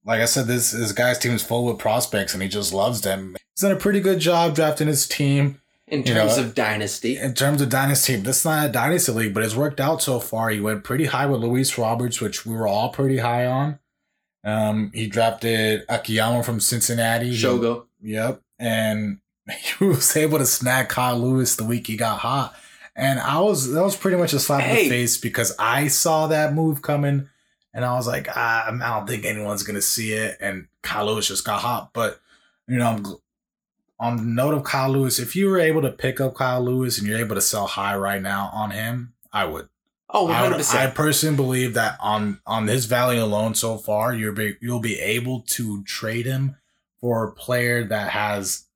like 0.04 0.20
I 0.20 0.24
said, 0.26 0.46
this 0.46 0.72
this 0.72 0.92
guy's 0.92 1.18
team 1.18 1.32
is 1.32 1.42
full 1.42 1.66
with 1.66 1.78
prospects, 1.78 2.34
and 2.34 2.42
he 2.42 2.48
just 2.48 2.72
loves 2.72 3.00
them. 3.02 3.36
He's 3.54 3.62
done 3.62 3.72
a 3.72 3.76
pretty 3.76 4.00
good 4.00 4.18
job 4.18 4.54
drafting 4.54 4.88
his 4.88 5.06
team. 5.06 5.60
In 5.88 6.04
terms 6.04 6.38
know, 6.38 6.44
of 6.44 6.54
dynasty, 6.54 7.18
In 7.18 7.34
terms 7.34 7.60
of 7.60 7.68
dynasty, 7.68 8.16
this 8.16 8.38
is 8.38 8.44
not 8.46 8.66
a 8.66 8.72
dynasty 8.72 9.12
league, 9.12 9.34
but 9.34 9.42
it's 9.42 9.54
worked 9.54 9.78
out 9.78 10.00
so 10.00 10.20
far. 10.20 10.48
He 10.48 10.58
went 10.58 10.84
pretty 10.84 11.04
high 11.04 11.26
with 11.26 11.42
Luis 11.42 11.76
Roberts, 11.76 12.18
which 12.18 12.46
we 12.46 12.54
were 12.54 12.66
all 12.66 12.88
pretty 12.88 13.18
high 13.18 13.44
on. 13.44 13.78
Um, 14.42 14.90
he 14.94 15.06
drafted 15.06 15.84
Akiyama 15.90 16.44
from 16.44 16.60
Cincinnati. 16.60 17.30
He- 17.30 17.36
Shogo. 17.36 17.86
Yep. 18.00 18.40
And 18.58 19.18
he 19.78 19.84
was 19.84 20.16
able 20.16 20.38
to 20.38 20.46
snag 20.46 20.88
Kyle 20.88 21.18
Lewis 21.18 21.56
the 21.56 21.64
week 21.64 21.88
he 21.88 21.96
got 21.96 22.20
hot. 22.20 22.54
And 22.96 23.20
I 23.20 23.40
was 23.40 23.70
that 23.72 23.82
was 23.82 23.96
pretty 23.96 24.16
much 24.16 24.32
a 24.32 24.38
slap 24.38 24.62
in 24.68 24.76
the 24.76 24.88
face 24.88 25.18
because 25.18 25.54
I 25.58 25.88
saw 25.88 26.26
that 26.26 26.54
move 26.54 26.82
coming 26.82 27.28
and 27.74 27.84
I 27.84 27.94
was 27.94 28.06
like, 28.06 28.28
ah, 28.34 28.66
I 28.68 28.98
don't 28.98 29.06
think 29.06 29.24
anyone's 29.24 29.62
gonna 29.62 29.82
see 29.82 30.12
it. 30.12 30.36
And 30.40 30.66
Kyle 30.82 31.06
Lewis 31.06 31.28
just 31.28 31.44
got 31.44 31.60
hot. 31.60 31.90
But 31.92 32.20
you 32.68 32.78
know, 32.78 32.88
I'm 32.88 33.06
on 34.02 34.16
the 34.16 34.22
note 34.24 34.54
of 34.54 34.64
Kyle 34.64 34.90
Lewis, 34.90 35.18
if 35.18 35.36
you 35.36 35.48
were 35.48 35.60
able 35.60 35.80
to 35.82 35.90
pick 35.90 36.20
up 36.20 36.34
Kyle 36.34 36.62
Lewis 36.62 36.98
and 36.98 37.06
you're 37.06 37.20
able 37.20 37.36
to 37.36 37.40
sell 37.40 37.68
high 37.68 37.96
right 37.96 38.20
now 38.20 38.50
on 38.52 38.72
him, 38.72 39.14
I 39.32 39.44
would. 39.44 39.68
Oh, 40.10 40.28
I, 40.28 40.42
would, 40.42 40.58
100%. 40.58 40.74
I 40.74 40.90
personally 40.90 41.36
believe 41.36 41.74
that 41.74 41.96
on 42.00 42.40
on 42.46 42.66
his 42.66 42.86
value 42.86 43.22
alone 43.22 43.54
so 43.54 43.78
far, 43.78 44.12
you're 44.12 44.32
be, 44.32 44.56
you'll 44.60 44.80
be 44.80 44.98
able 44.98 45.42
to 45.48 45.82
trade 45.84 46.26
him 46.26 46.56
for 47.00 47.24
a 47.24 47.32
player 47.32 47.84
that 47.84 48.10
has 48.10 48.66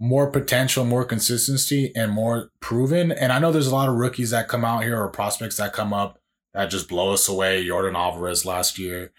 more 0.00 0.30
potential, 0.30 0.84
more 0.84 1.04
consistency, 1.04 1.92
and 1.94 2.12
more 2.12 2.50
proven. 2.60 3.12
And 3.12 3.32
I 3.32 3.38
know 3.38 3.52
there's 3.52 3.66
a 3.66 3.74
lot 3.74 3.88
of 3.88 3.96
rookies 3.96 4.30
that 4.30 4.48
come 4.48 4.64
out 4.64 4.84
here 4.84 5.00
or 5.00 5.08
prospects 5.08 5.56
that 5.56 5.72
come 5.72 5.92
up 5.92 6.18
that 6.54 6.70
just 6.70 6.88
blow 6.88 7.12
us 7.12 7.28
away. 7.28 7.64
Yordan 7.64 7.94
Alvarez 7.96 8.46
last 8.46 8.78
year. 8.78 9.12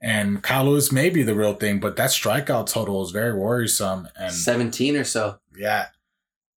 And 0.00 0.42
Kyle 0.42 0.64
Lewis 0.66 0.92
may 0.92 1.10
be 1.10 1.22
the 1.24 1.34
real 1.34 1.54
thing, 1.54 1.80
but 1.80 1.96
that 1.96 2.10
strikeout 2.10 2.66
total 2.68 3.02
is 3.02 3.10
very 3.10 3.32
worrisome. 3.36 4.06
And 4.16 4.32
17 4.32 4.96
or 4.96 5.04
so. 5.04 5.38
yeah. 5.56 5.86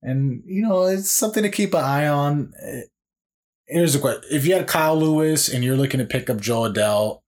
And, 0.04 0.44
you 0.46 0.62
know, 0.64 0.84
it's 0.86 1.10
something 1.12 1.44
to 1.44 1.50
keep 1.50 1.74
an 1.74 1.84
eye 1.84 2.08
on. 2.08 2.54
Eh, 2.62 2.82
Here's 3.68 3.94
the 3.94 4.00
question. 4.00 4.24
If 4.32 4.46
you 4.46 4.54
had 4.56 4.68
Kyle 4.68 5.00
Lewis 5.00 5.48
and 5.48 5.64
you're 5.64 5.78
looking 5.78 6.00
to 6.00 6.06
pick 6.06 6.30
up 6.30 6.42
Jo 6.42 6.64
Adell, 6.64 7.22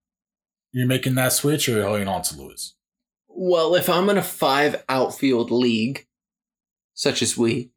you're 0.71 0.87
making 0.87 1.15
that 1.15 1.33
switch 1.33 1.69
or 1.69 1.73
you're 1.73 1.87
holding 1.87 2.07
on 2.07 2.21
to 2.23 2.35
Lewis? 2.35 2.73
Well, 3.27 3.75
if 3.75 3.87
I'm 3.89 4.09
in 4.09 4.17
a 4.17 4.23
five 4.23 4.83
outfield 4.89 5.51
league, 5.51 6.05
such 6.95 7.21
as 7.21 7.37
we, 7.37 7.71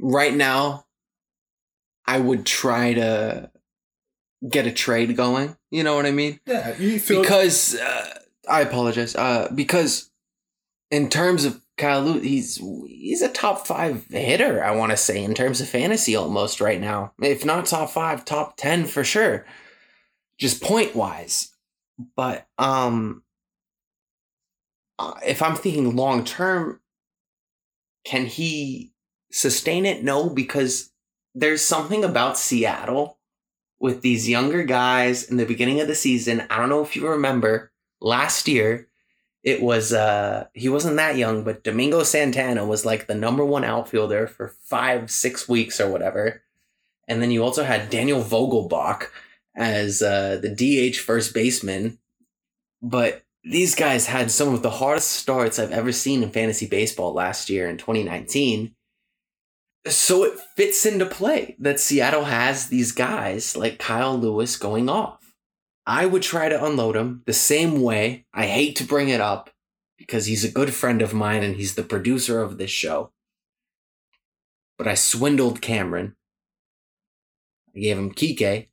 right 0.00 0.34
now, 0.34 0.86
I 2.08 2.18
would 2.18 2.46
try 2.46 2.94
to 2.94 3.50
get 4.48 4.66
a 4.66 4.72
trade 4.72 5.14
going. 5.14 5.54
You 5.70 5.84
know 5.84 5.94
what 5.94 6.06
I 6.06 6.10
mean? 6.10 6.40
Yeah. 6.46 6.74
You 6.78 6.98
feel 6.98 7.20
because 7.20 7.74
uh, 7.74 8.20
I 8.48 8.62
apologize. 8.62 9.14
Uh, 9.14 9.50
because 9.54 10.10
in 10.90 11.10
terms 11.10 11.44
of 11.44 11.60
Kyle 11.76 12.00
Lewis, 12.00 12.22
he's 12.22 12.56
he's 12.56 13.20
a 13.20 13.28
top 13.28 13.66
five 13.66 14.06
hitter. 14.06 14.64
I 14.64 14.70
want 14.70 14.90
to 14.90 14.96
say 14.96 15.22
in 15.22 15.34
terms 15.34 15.60
of 15.60 15.68
fantasy 15.68 16.16
almost 16.16 16.62
right 16.62 16.80
now, 16.80 17.12
if 17.20 17.44
not 17.44 17.66
top 17.66 17.90
five, 17.90 18.24
top 18.24 18.56
ten 18.56 18.86
for 18.86 19.04
sure. 19.04 19.44
Just 20.38 20.62
point 20.62 20.96
wise, 20.96 21.52
but 22.16 22.46
um, 22.56 23.22
uh, 24.98 25.14
if 25.26 25.42
I'm 25.42 25.56
thinking 25.56 25.94
long 25.94 26.24
term, 26.24 26.80
can 28.06 28.24
he 28.24 28.94
sustain 29.30 29.84
it? 29.84 30.02
No, 30.02 30.30
because 30.30 30.90
there's 31.38 31.64
something 31.64 32.04
about 32.04 32.36
Seattle 32.36 33.18
with 33.78 34.02
these 34.02 34.28
younger 34.28 34.64
guys 34.64 35.22
in 35.24 35.36
the 35.36 35.46
beginning 35.46 35.80
of 35.80 35.86
the 35.86 35.94
season. 35.94 36.42
I 36.50 36.58
don't 36.58 36.68
know 36.68 36.82
if 36.82 36.96
you 36.96 37.06
remember 37.06 37.72
last 38.00 38.48
year. 38.48 38.88
It 39.44 39.62
was 39.62 39.92
uh 39.92 40.48
he 40.52 40.68
wasn't 40.68 40.96
that 40.96 41.16
young, 41.16 41.44
but 41.44 41.62
Domingo 41.62 42.02
Santana 42.02 42.66
was 42.66 42.84
like 42.84 43.06
the 43.06 43.14
number 43.14 43.44
one 43.44 43.64
outfielder 43.64 44.26
for 44.26 44.54
five, 44.64 45.10
six 45.10 45.48
weeks 45.48 45.80
or 45.80 45.88
whatever. 45.88 46.42
And 47.06 47.22
then 47.22 47.30
you 47.30 47.42
also 47.44 47.62
had 47.62 47.88
Daniel 47.88 48.22
Vogelbach 48.22 49.06
as 49.54 50.02
uh, 50.02 50.40
the 50.42 50.50
DH 50.50 50.96
first 50.96 51.32
baseman. 51.32 51.98
But 52.82 53.22
these 53.44 53.74
guys 53.74 54.06
had 54.06 54.30
some 54.30 54.52
of 54.52 54.62
the 54.62 54.70
hardest 54.70 55.10
starts 55.10 55.58
I've 55.58 55.72
ever 55.72 55.92
seen 55.92 56.22
in 56.22 56.30
fantasy 56.30 56.66
baseball 56.66 57.14
last 57.14 57.48
year 57.48 57.68
in 57.68 57.78
2019. 57.78 58.74
So 59.90 60.24
it 60.24 60.38
fits 60.56 60.84
into 60.86 61.06
play 61.06 61.56
that 61.58 61.80
Seattle 61.80 62.24
has 62.24 62.68
these 62.68 62.92
guys 62.92 63.56
like 63.56 63.78
Kyle 63.78 64.16
Lewis 64.16 64.56
going 64.56 64.88
off. 64.88 65.34
I 65.86 66.04
would 66.06 66.22
try 66.22 66.48
to 66.48 66.64
unload 66.64 66.96
him 66.96 67.22
the 67.26 67.32
same 67.32 67.80
way. 67.80 68.26
I 68.34 68.46
hate 68.46 68.76
to 68.76 68.84
bring 68.84 69.08
it 69.08 69.20
up 69.20 69.50
because 69.96 70.26
he's 70.26 70.44
a 70.44 70.50
good 70.50 70.74
friend 70.74 71.00
of 71.00 71.14
mine 71.14 71.42
and 71.42 71.56
he's 71.56 71.74
the 71.74 71.82
producer 71.82 72.42
of 72.42 72.58
this 72.58 72.70
show. 72.70 73.12
But 74.76 74.86
I 74.86 74.94
swindled 74.94 75.62
Cameron. 75.62 76.16
I 77.74 77.80
gave 77.80 77.98
him 77.98 78.12
Kike, 78.12 78.68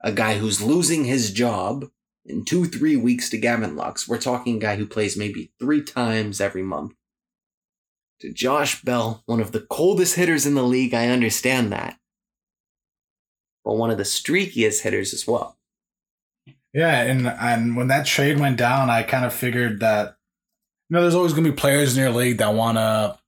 a 0.00 0.12
guy 0.12 0.38
who's 0.38 0.62
losing 0.62 1.04
his 1.04 1.32
job 1.32 1.90
in 2.24 2.44
two, 2.44 2.64
three 2.64 2.96
weeks 2.96 3.28
to 3.30 3.38
Gavin 3.38 3.76
Lux. 3.76 4.08
We're 4.08 4.18
talking 4.18 4.56
a 4.56 4.60
guy 4.60 4.76
who 4.76 4.86
plays 4.86 5.16
maybe 5.16 5.52
three 5.58 5.82
times 5.82 6.40
every 6.40 6.62
month. 6.62 6.94
To 8.22 8.32
Josh 8.32 8.82
Bell, 8.82 9.24
one 9.26 9.40
of 9.40 9.50
the 9.50 9.62
coldest 9.62 10.14
hitters 10.14 10.46
in 10.46 10.54
the 10.54 10.62
league, 10.62 10.94
I 10.94 11.08
understand 11.08 11.72
that. 11.72 11.98
But 13.64 13.74
one 13.74 13.90
of 13.90 13.98
the 13.98 14.04
streakiest 14.04 14.82
hitters 14.82 15.12
as 15.12 15.26
well. 15.26 15.58
Yeah, 16.72 17.02
and 17.02 17.26
and 17.26 17.76
when 17.76 17.88
that 17.88 18.06
trade 18.06 18.38
went 18.38 18.58
down, 18.58 18.90
I 18.90 19.02
kind 19.02 19.24
of 19.24 19.34
figured 19.34 19.80
that 19.80 20.16
you 20.88 20.94
know 20.94 21.02
there's 21.02 21.16
always 21.16 21.32
going 21.32 21.42
to 21.42 21.50
be 21.50 21.56
players 21.56 21.96
in 21.96 22.02
your 22.04 22.12
league 22.12 22.38
that 22.38 22.54
want 22.54 22.78
to. 22.78 23.18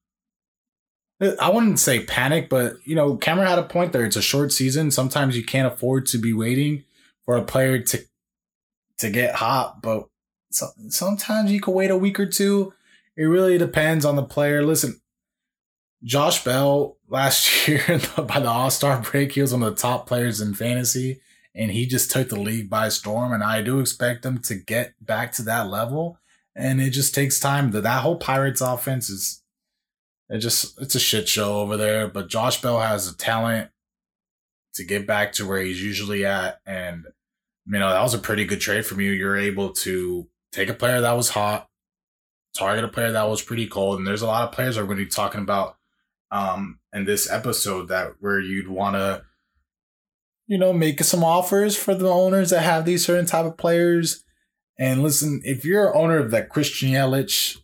I 1.40 1.50
wouldn't 1.50 1.80
say 1.80 2.04
panic, 2.04 2.48
but 2.48 2.76
you 2.85 2.94
know 2.94 3.16
Cameron 3.16 3.48
had 3.48 3.59
a 3.59 3.64
point 3.64 3.92
there. 3.92 4.04
It's 4.04 4.14
a 4.14 4.22
short 4.22 4.52
season. 4.52 4.92
Sometimes 4.92 5.37
you 5.37 5.44
can't 5.44 5.72
afford 5.72 6.07
to 6.07 6.18
be 6.18 6.33
waiting 6.33 6.85
for 7.24 7.37
a 7.37 7.42
player 7.42 7.80
to 7.80 8.04
to 8.98 9.11
get 9.11 9.35
hot, 9.35 9.83
but 9.83 10.07
so, 10.52 10.68
sometimes 10.88 11.50
you 11.50 11.61
can 11.61 11.74
wait 11.74 11.90
a 11.90 11.96
week 11.96 12.20
or 12.20 12.26
two. 12.26 12.72
It 13.16 13.24
really 13.24 13.59
depends 13.59 14.05
on 14.05 14.16
the 14.16 14.22
player. 14.22 14.64
Listen, 14.64 15.00
Josh 16.03 16.44
Bell 16.44 16.96
last 17.09 17.68
year 17.68 18.00
by 18.16 18.40
the 18.40 18.48
All 18.48 18.70
Star 18.70 19.00
break, 19.00 19.33
he 19.33 19.40
was 19.40 19.53
one 19.53 19.62
of 19.62 19.74
the 19.74 19.81
top 19.81 20.07
players 20.07 20.40
in 20.40 20.55
fantasy 20.55 21.20
and 21.55 21.70
he 21.70 21.87
just 21.87 22.11
took 22.11 22.29
the 22.29 22.40
league 22.40 22.68
by 22.68 22.88
storm. 22.88 23.33
And 23.33 23.42
I 23.42 23.62
do 23.62 23.81
expect 23.81 24.24
him 24.24 24.38
to 24.42 24.57
get 24.57 24.94
back 25.00 25.33
to 25.33 25.42
that 25.42 25.68
level. 25.68 26.18
And 26.57 26.81
it 26.81 26.90
just 26.90 27.14
takes 27.14 27.40
time. 27.40 27.70
That 27.70 27.83
that 27.83 28.03
whole 28.03 28.16
Pirates 28.16 28.61
offense 28.61 29.09
is 29.09 29.42
it 30.29 30.38
just 30.38 30.81
it's 30.81 30.94
a 30.94 31.00
shit 31.00 31.29
show 31.29 31.61
over 31.61 31.77
there. 31.77 32.09
But 32.09 32.29
Josh 32.29 32.61
Bell 32.61 32.81
has 32.81 33.09
a 33.09 33.16
talent 33.16 33.70
to 34.74 34.85
get 34.85 35.07
back 35.07 35.33
to 35.35 35.46
where 35.46 35.62
he's 35.62 35.83
usually 35.83 36.24
at. 36.24 36.61
And 36.66 37.07
you 37.66 37.79
know, 37.79 37.90
that 37.90 38.03
was 38.03 38.14
a 38.14 38.18
pretty 38.18 38.44
good 38.44 38.61
trade 38.61 38.85
from 38.87 39.00
you. 39.00 39.12
You're 39.12 39.37
able 39.37 39.70
to 39.70 40.29
take 40.53 40.68
a 40.68 40.74
player 40.74 41.00
that 41.00 41.16
was 41.16 41.31
hot, 41.31 41.68
target 42.56 42.84
a 42.84 42.88
player 42.88 43.12
that 43.12 43.28
was 43.28 43.42
pretty 43.42 43.66
cold. 43.66 43.98
And 43.98 44.06
there's 44.06 44.22
a 44.22 44.26
lot 44.26 44.46
of 44.48 44.52
players 44.54 44.76
we're 44.76 44.84
going 44.84 44.98
to 44.98 45.04
be 45.04 45.10
talking 45.10 45.40
about 45.42 45.76
um 46.30 46.78
in 46.92 47.04
this 47.04 47.30
episode 47.30 47.88
that 47.88 48.12
where 48.20 48.40
you'd 48.40 48.68
want 48.68 48.96
to 48.96 49.22
you 50.46 50.58
know, 50.58 50.72
make 50.74 51.02
some 51.02 51.24
offers 51.24 51.74
for 51.74 51.94
the 51.94 52.08
owners 52.10 52.50
that 52.50 52.60
have 52.62 52.84
these 52.84 53.06
certain 53.06 53.24
type 53.24 53.46
of 53.46 53.56
players. 53.56 54.24
And 54.78 55.02
listen, 55.02 55.40
if 55.42 55.64
you're 55.64 55.86
an 55.88 55.92
owner 55.96 56.18
of 56.18 56.30
that 56.32 56.50
Christian 56.50 56.90
Yelich, 56.90 57.56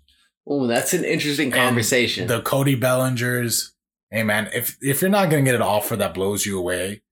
Oh, 0.46 0.66
that's 0.66 0.94
an 0.94 1.04
interesting 1.04 1.50
conversation. 1.50 2.26
the 2.26 2.40
Cody 2.40 2.74
Bellingers, 2.80 3.72
hey 4.10 4.22
man, 4.22 4.48
if 4.54 4.78
if 4.80 5.00
you're 5.02 5.10
not 5.10 5.28
gonna 5.30 5.42
get 5.42 5.54
an 5.54 5.62
offer 5.62 5.94
that 5.96 6.14
blows 6.14 6.46
you 6.46 6.58
away, 6.58 7.02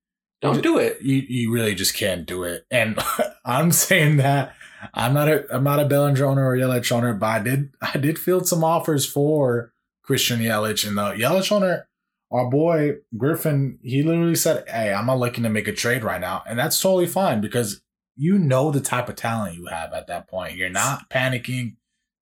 Don't 0.40 0.62
do 0.62 0.78
it. 0.78 1.02
you 1.02 1.16
you 1.28 1.52
really 1.52 1.74
just 1.74 1.94
can't 1.94 2.24
do 2.26 2.44
it. 2.44 2.64
And 2.70 2.98
I'm 3.44 3.70
saying 3.70 4.16
that 4.16 4.54
I'm 4.94 5.14
not 5.14 5.28
a 5.28 5.44
I'm 5.54 5.64
not 5.64 5.80
a 5.80 5.84
Bellinger 5.84 6.24
owner 6.24 6.46
or 6.46 6.56
Yelich 6.56 6.92
owner, 6.92 7.14
but 7.14 7.26
I 7.26 7.38
did 7.40 7.70
I 7.80 7.98
did 7.98 8.18
field 8.18 8.46
some 8.46 8.64
offers 8.64 9.04
for 9.06 9.72
Christian 10.02 10.40
Yelich 10.40 10.86
and 10.86 10.96
the 10.96 11.12
Yelich 11.12 11.52
owner. 11.52 11.86
Our 12.30 12.50
boy 12.50 12.96
Griffin, 13.16 13.78
he 13.82 14.02
literally 14.02 14.34
said, 14.34 14.68
"Hey, 14.68 14.92
I'm 14.92 15.06
not 15.06 15.18
looking 15.18 15.44
to 15.44 15.50
make 15.50 15.66
a 15.68 15.72
trade 15.72 16.04
right 16.04 16.20
now," 16.20 16.42
and 16.46 16.58
that's 16.58 16.80
totally 16.80 17.06
fine 17.06 17.40
because 17.40 17.80
you 18.16 18.38
know 18.38 18.70
the 18.70 18.80
type 18.80 19.08
of 19.08 19.16
talent 19.16 19.54
you 19.56 19.66
have 19.66 19.92
at 19.94 20.08
that 20.08 20.28
point. 20.28 20.56
You're 20.56 20.68
not 20.68 21.08
panicking. 21.08 21.76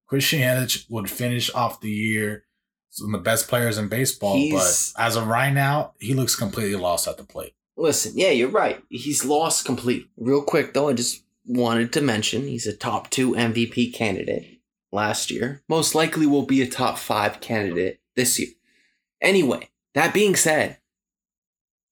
Christian 0.07 0.39
Yelich 0.41 0.87
would 0.89 1.11
finish 1.11 1.53
off 1.53 1.81
the 1.81 1.91
year 1.91 2.45
as 2.93 3.03
one 3.03 3.13
of 3.15 3.21
the 3.21 3.25
best 3.25 3.49
players 3.49 3.77
in 3.79 3.89
baseball, 3.89 4.37
He's- 4.37 4.93
but 4.97 5.03
as 5.05 5.17
of 5.17 5.27
right 5.27 5.53
now, 5.53 5.95
he 5.99 6.15
looks 6.15 6.37
completely 6.37 6.77
lost 6.77 7.09
at 7.09 7.17
the 7.17 7.25
plate. 7.25 7.55
Listen, 7.77 8.13
yeah, 8.15 8.31
you're 8.31 8.49
right. 8.49 8.81
He's 8.89 9.25
lost 9.25 9.65
complete. 9.67 10.09
Real 10.17 10.43
quick 10.43 10.73
though, 10.73 10.89
I 10.89 10.93
just 10.93 11.25
wanted 11.47 11.93
to 11.93 12.01
mention 12.01 12.43
he's 12.43 12.67
a 12.67 12.77
top 12.77 13.11
two 13.11 13.33
MVP 13.33 13.95
candidate 13.95 14.61
last 14.93 15.31
year. 15.31 15.63
Most 15.69 15.95
likely 15.95 16.27
will 16.27 16.47
be 16.47 16.63
a 16.63 16.67
top 16.67 16.99
five 16.99 17.41
candidate 17.41 18.01
this 18.17 18.39
year. 18.39 18.49
Anyway, 19.21 19.69
that 19.95 20.13
being 20.13 20.37
said, 20.37 20.79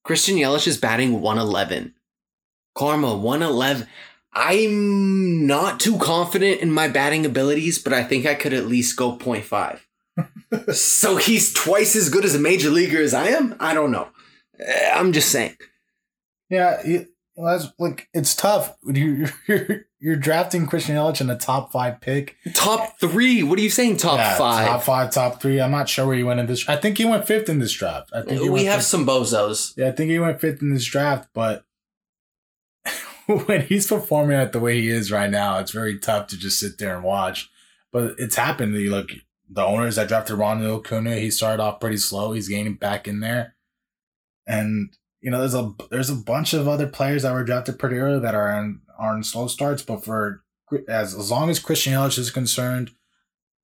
Christian 0.02 0.36
Yelich 0.36 0.66
is 0.66 0.76
batting 0.76 1.20
111. 1.20 1.94
Karma 2.74 3.16
111. 3.16 3.86
I'm 4.32 5.46
not 5.46 5.78
too 5.78 5.96
confident 5.98 6.60
in 6.60 6.70
my 6.72 6.88
batting 6.88 7.24
abilities, 7.24 7.78
but 7.78 7.92
I 7.92 8.02
think 8.02 8.26
I 8.26 8.34
could 8.34 8.52
at 8.52 8.66
least 8.66 8.96
go 8.96 9.16
0.5. 9.16 9.80
so 10.74 11.16
he's 11.16 11.52
twice 11.52 11.94
as 11.96 12.08
good 12.08 12.24
as 12.24 12.34
a 12.34 12.40
major 12.40 12.70
leaguer 12.70 13.00
as 13.00 13.14
I 13.14 13.28
am? 13.28 13.54
I 13.60 13.74
don't 13.74 13.92
know. 13.92 14.08
Eh, 14.58 14.90
I'm 14.92 15.12
just 15.12 15.30
saying. 15.30 15.56
Yeah, 16.50 16.82
that's 17.36 17.66
like 17.78 18.08
it's 18.14 18.34
tough. 18.34 18.76
You, 18.84 19.26
you're 19.48 19.86
you're 19.98 20.16
drafting 20.16 20.66
Christian 20.66 20.96
Yelich 20.96 21.20
in 21.20 21.26
the 21.26 21.36
top 21.36 21.72
five 21.72 22.00
pick. 22.00 22.36
Top 22.54 22.98
three? 23.00 23.42
What 23.42 23.58
are 23.58 23.62
you 23.62 23.70
saying? 23.70 23.96
Top 23.96 24.18
Yeah, 24.18 24.36
five? 24.36 24.66
top 24.68 24.82
five, 24.82 25.10
top 25.12 25.40
three. 25.42 25.60
I'm 25.60 25.70
not 25.70 25.88
sure 25.88 26.06
where 26.06 26.16
he 26.16 26.22
went 26.22 26.40
in 26.40 26.46
this. 26.46 26.68
I 26.68 26.76
think 26.76 26.98
he 26.98 27.04
went 27.04 27.26
fifth 27.26 27.48
in 27.48 27.58
this 27.58 27.72
draft. 27.72 28.10
I 28.14 28.22
think 28.22 28.40
he 28.42 28.48
we 28.48 28.64
have 28.66 28.76
fifth. 28.80 28.86
some 28.86 29.06
bozos. 29.06 29.74
Yeah, 29.76 29.88
I 29.88 29.92
think 29.92 30.10
he 30.10 30.18
went 30.18 30.40
fifth 30.40 30.62
in 30.62 30.72
this 30.72 30.84
draft, 30.84 31.28
but 31.34 31.64
when 33.26 33.62
he's 33.62 33.86
performing 33.86 34.36
at 34.36 34.52
the 34.52 34.60
way 34.60 34.80
he 34.80 34.88
is 34.88 35.10
right 35.10 35.30
now, 35.30 35.58
it's 35.58 35.72
very 35.72 35.98
tough 35.98 36.26
to 36.28 36.38
just 36.38 36.60
sit 36.60 36.78
there 36.78 36.94
and 36.94 37.04
watch. 37.04 37.50
But 37.92 38.14
it's 38.18 38.36
happened. 38.36 38.74
You 38.74 38.90
look, 38.90 39.10
the 39.48 39.64
owners 39.64 39.96
that 39.96 40.08
drafted 40.08 40.36
Ronald 40.36 40.84
Acuna, 40.86 41.16
he 41.16 41.30
started 41.30 41.62
off 41.62 41.80
pretty 41.80 41.96
slow. 41.96 42.32
He's 42.32 42.48
gaining 42.48 42.74
back 42.74 43.08
in 43.08 43.20
there, 43.20 43.54
and 44.46 44.94
you 45.24 45.30
know, 45.30 45.38
there's 45.38 45.54
a 45.54 45.72
there's 45.90 46.10
a 46.10 46.16
bunch 46.16 46.52
of 46.52 46.68
other 46.68 46.86
players 46.86 47.22
that 47.22 47.32
were 47.32 47.44
drafted 47.44 47.78
pretty 47.78 47.96
early 47.96 48.20
that 48.20 48.34
are 48.34 48.52
on 48.52 48.82
are 48.98 49.16
in 49.16 49.24
slow 49.24 49.46
starts. 49.46 49.82
But 49.82 50.04
for 50.04 50.44
as 50.86 51.14
as 51.14 51.30
long 51.30 51.48
as 51.48 51.58
Christian 51.58 51.94
Yelich 51.94 52.18
is 52.18 52.30
concerned, 52.30 52.90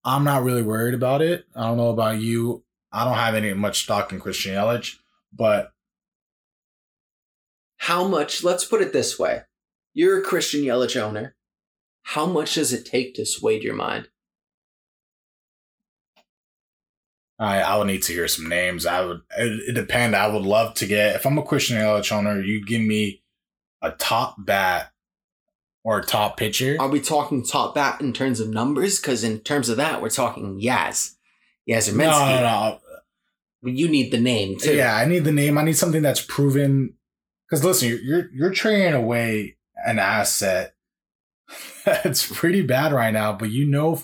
I'm 0.03 0.25
not 0.25 0.42
really 0.42 0.62
worried 0.62 0.94
about 0.94 1.20
it. 1.20 1.44
I 1.55 1.64
don't 1.64 1.77
know 1.77 1.90
about 1.90 2.18
you. 2.18 2.64
I 2.90 3.05
don't 3.05 3.18
have 3.18 3.35
any 3.35 3.53
much 3.53 3.83
stock 3.83 4.11
in 4.11 4.20
Christian 4.20 4.55
Yelich, 4.55 4.96
but 5.35 5.73
How 7.77 8.09
much? 8.09 8.42
Let's 8.42 8.64
put 8.64 8.81
it 8.81 8.94
this 8.94 9.18
way: 9.18 9.42
You're 9.92 10.20
a 10.20 10.23
Christian 10.23 10.62
Yelich 10.62 10.99
owner. 10.99 11.37
How 12.05 12.25
much 12.25 12.55
does 12.55 12.73
it 12.73 12.87
take 12.87 13.14
to 13.16 13.27
sway 13.27 13.61
your 13.61 13.75
mind? 13.75 14.09
I 17.40 17.61
I 17.62 17.76
would 17.76 17.87
need 17.87 18.03
to 18.05 18.12
hear 18.12 18.29
some 18.29 18.48
names. 18.48 18.85
I 18.87 19.00
would 19.00 19.22
it, 19.37 19.70
it 19.70 19.72
depend. 19.74 20.14
I 20.14 20.29
would 20.29 20.42
love 20.42 20.74
to 20.74 20.87
get 20.87 21.16
if 21.16 21.26
I'm 21.26 21.38
a 21.38 21.42
Christian 21.42 21.79
Yelich 21.79 22.12
owner, 22.12 22.40
you 22.40 22.64
give 22.64 22.83
me 22.83 23.22
a 23.81 23.92
top 23.92 24.37
bat 24.38 24.92
or 25.83 25.98
a 25.98 26.05
top 26.05 26.37
pitcher. 26.37 26.76
Are 26.79 26.88
we 26.88 27.00
talking 27.00 27.44
top 27.44 27.74
bat 27.74 28.00
in 28.03 28.12
terms 28.12 28.40
of 28.40 28.50
numbers? 28.50 29.00
Because 29.00 29.24
in 29.24 29.40
terms 29.40 29.70
of 29.70 29.79
that, 29.79 30.03
we're 30.03 30.11
talking 30.11 30.61
Yaz. 30.61 31.16
Yaz 31.68 31.94
No, 31.94 32.11
no, 32.11 32.40
no. 32.42 32.81
You 33.62 33.88
need 33.88 34.11
the 34.11 34.20
name 34.20 34.59
too. 34.59 34.74
Yeah, 34.74 34.94
I 34.94 35.07
need 35.07 35.24
the 35.24 35.33
name. 35.33 35.57
I 35.57 35.64
need 35.64 35.76
something 35.76 36.03
that's 36.03 36.22
proven. 36.22 36.94
Because 37.48 37.64
listen, 37.64 37.88
you're, 37.88 38.00
you're 38.00 38.31
you're 38.33 38.50
trading 38.50 38.92
away 38.92 39.57
an 39.87 39.98
asset 39.98 40.74
that's 41.85 42.31
pretty 42.31 42.62
bad 42.62 42.92
right 42.92 43.12
now, 43.12 43.33
but 43.33 43.50
you 43.50 43.64
know 43.64 44.03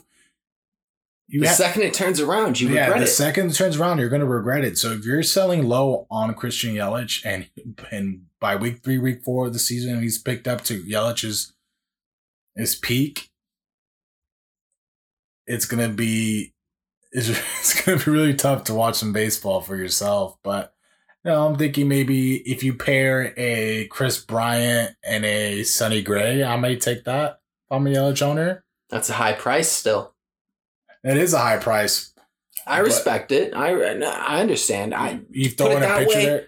you 1.28 1.40
The 1.40 1.48
ha- 1.48 1.54
second 1.54 1.82
it 1.82 1.94
turns 1.94 2.20
around, 2.20 2.60
you 2.60 2.68
yeah, 2.68 2.82
regret 2.84 2.98
the 2.98 3.04
it. 3.04 3.08
second 3.08 3.50
it 3.50 3.54
turns 3.54 3.78
around, 3.78 3.98
you're 3.98 4.08
going 4.08 4.20
to 4.20 4.26
regret 4.26 4.64
it. 4.64 4.78
So 4.78 4.92
if 4.92 5.04
you're 5.04 5.22
selling 5.22 5.66
low 5.68 6.06
on 6.10 6.34
Christian 6.34 6.74
Yelich, 6.74 7.24
and 7.24 7.48
and 7.90 8.26
by 8.40 8.54
week 8.56 8.82
three, 8.84 8.98
week 8.98 9.24
four 9.24 9.46
of 9.46 9.52
the 9.52 9.58
season, 9.58 10.00
he's 10.02 10.18
picked 10.18 10.46
up 10.46 10.62
to 10.64 10.82
Yelich's 10.82 11.52
his 12.54 12.74
peak, 12.76 13.30
it's 15.46 15.66
going 15.66 15.88
to 15.88 15.94
be 15.94 16.54
it's, 17.12 17.28
it's 17.60 17.82
going 17.82 17.98
to 17.98 18.04
be 18.04 18.10
really 18.10 18.34
tough 18.34 18.64
to 18.64 18.74
watch 18.74 18.96
some 18.96 19.12
baseball 19.12 19.60
for 19.60 19.76
yourself. 19.76 20.36
But 20.42 20.72
you 21.24 21.30
know, 21.32 21.46
I'm 21.46 21.56
thinking 21.56 21.88
maybe 21.88 22.36
if 22.48 22.62
you 22.62 22.74
pair 22.74 23.34
a 23.36 23.86
Kris 23.88 24.18
Bryant 24.24 24.92
and 25.02 25.24
a 25.24 25.64
Sonny 25.64 26.02
Gray, 26.02 26.44
I 26.44 26.56
may 26.56 26.76
take 26.76 27.04
that. 27.04 27.40
If 27.68 27.72
I'm 27.76 27.86
a 27.86 27.90
Yelich 27.90 28.22
owner. 28.22 28.64
That's 28.90 29.10
a 29.10 29.14
high 29.14 29.32
price 29.32 29.68
still. 29.68 30.14
It 31.06 31.16
is 31.16 31.32
a 31.32 31.38
high 31.38 31.58
price. 31.58 32.12
I 32.66 32.80
respect 32.80 33.30
it. 33.30 33.54
I 33.54 33.70
I 34.02 34.40
understand. 34.40 34.92
I 34.92 35.20
you 35.30 35.50
throw 35.50 35.68
put 35.68 35.76
in 35.76 35.82
it 35.84 35.90
a 35.90 35.98
picture 35.98 36.18
way. 36.18 36.24
there. 36.26 36.46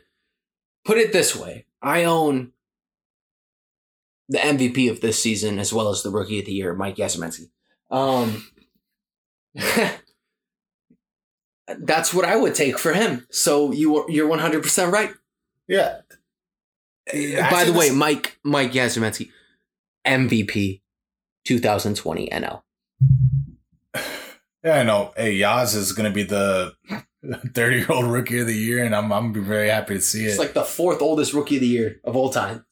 put 0.85 0.99
it 0.99 1.13
this 1.13 1.37
way: 1.37 1.67
I 1.81 2.03
own 2.03 2.51
the 4.29 4.39
MVP 4.39 4.91
of 4.91 5.01
this 5.01 5.23
season 5.23 5.61
as 5.61 5.73
well 5.73 5.91
as 5.91 6.03
the 6.03 6.11
Rookie 6.11 6.41
of 6.41 6.47
the 6.47 6.53
Year, 6.53 6.75
Mike 6.75 6.97
Yastrzemski. 6.97 7.51
Um, 7.89 8.49
that's 11.79 12.13
what 12.13 12.25
I 12.25 12.35
would 12.35 12.57
take 12.57 12.81
for 12.81 12.93
him. 12.93 13.29
So 13.31 13.71
you 13.71 14.07
you're 14.09 14.27
100 14.27 14.61
percent 14.65 14.93
right. 14.93 15.13
Yeah. 15.69 16.01
By 17.13 17.65
the 17.65 17.73
way, 17.73 17.91
Mike 17.91 18.41
Mike 18.43 18.73
Yastrzemski, 18.73 19.31
MVP 20.05 20.81
2020 21.45 22.29
NL. 22.29 22.63
yeah, 24.69 24.81
I 24.81 24.83
know. 24.83 25.13
Hey, 25.17 25.39
Yaz 25.39 25.75
is 25.75 25.93
going 25.93 26.11
to 26.11 26.15
be 26.15 26.25
the 26.25 26.75
30 27.55 27.77
year 27.77 27.87
old 27.91 28.05
rookie 28.05 28.39
of 28.39 28.47
the 28.47 28.55
year, 28.55 28.85
and 28.85 28.95
I'm, 28.95 29.11
I'm 29.13 29.33
very 29.45 29.71
happy 29.71 29.95
to 29.95 30.01
see 30.01 30.27
it. 30.27 30.31
It's 30.31 30.39
like 30.39 30.53
the 30.53 30.65
fourth 30.65 31.01
oldest 31.01 31.33
Rookie 31.33 31.57
of 31.57 31.63
the 31.63 31.67
Year 31.67 32.01
of 32.05 32.17
all 32.17 32.31
time. 32.31 32.67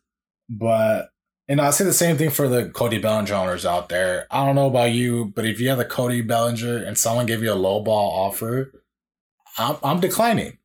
but, 0.48 1.08
and 1.48 1.60
I'll 1.60 1.72
say 1.72 1.84
the 1.84 1.92
same 1.92 2.18
thing 2.18 2.30
for 2.30 2.48
the 2.48 2.68
Cody 2.68 2.98
Bellinger 2.98 3.32
owners 3.32 3.64
out 3.64 3.88
there. 3.88 4.26
I 4.30 4.44
don't 4.44 4.56
know 4.56 4.66
about 4.66 4.92
you, 4.92 5.32
but 5.34 5.46
if 5.46 5.58
you 5.58 5.68
have 5.70 5.78
the 5.78 5.84
Cody 5.84 6.20
Bellinger 6.20 6.76
and 6.76 6.98
someone 6.98 7.24
gave 7.24 7.42
you 7.42 7.52
a 7.52 7.54
low 7.54 7.82
ball 7.82 8.10
offer, 8.10 8.72
I'm, 9.56 9.76
I'm 9.82 10.00
declining. 10.00 10.58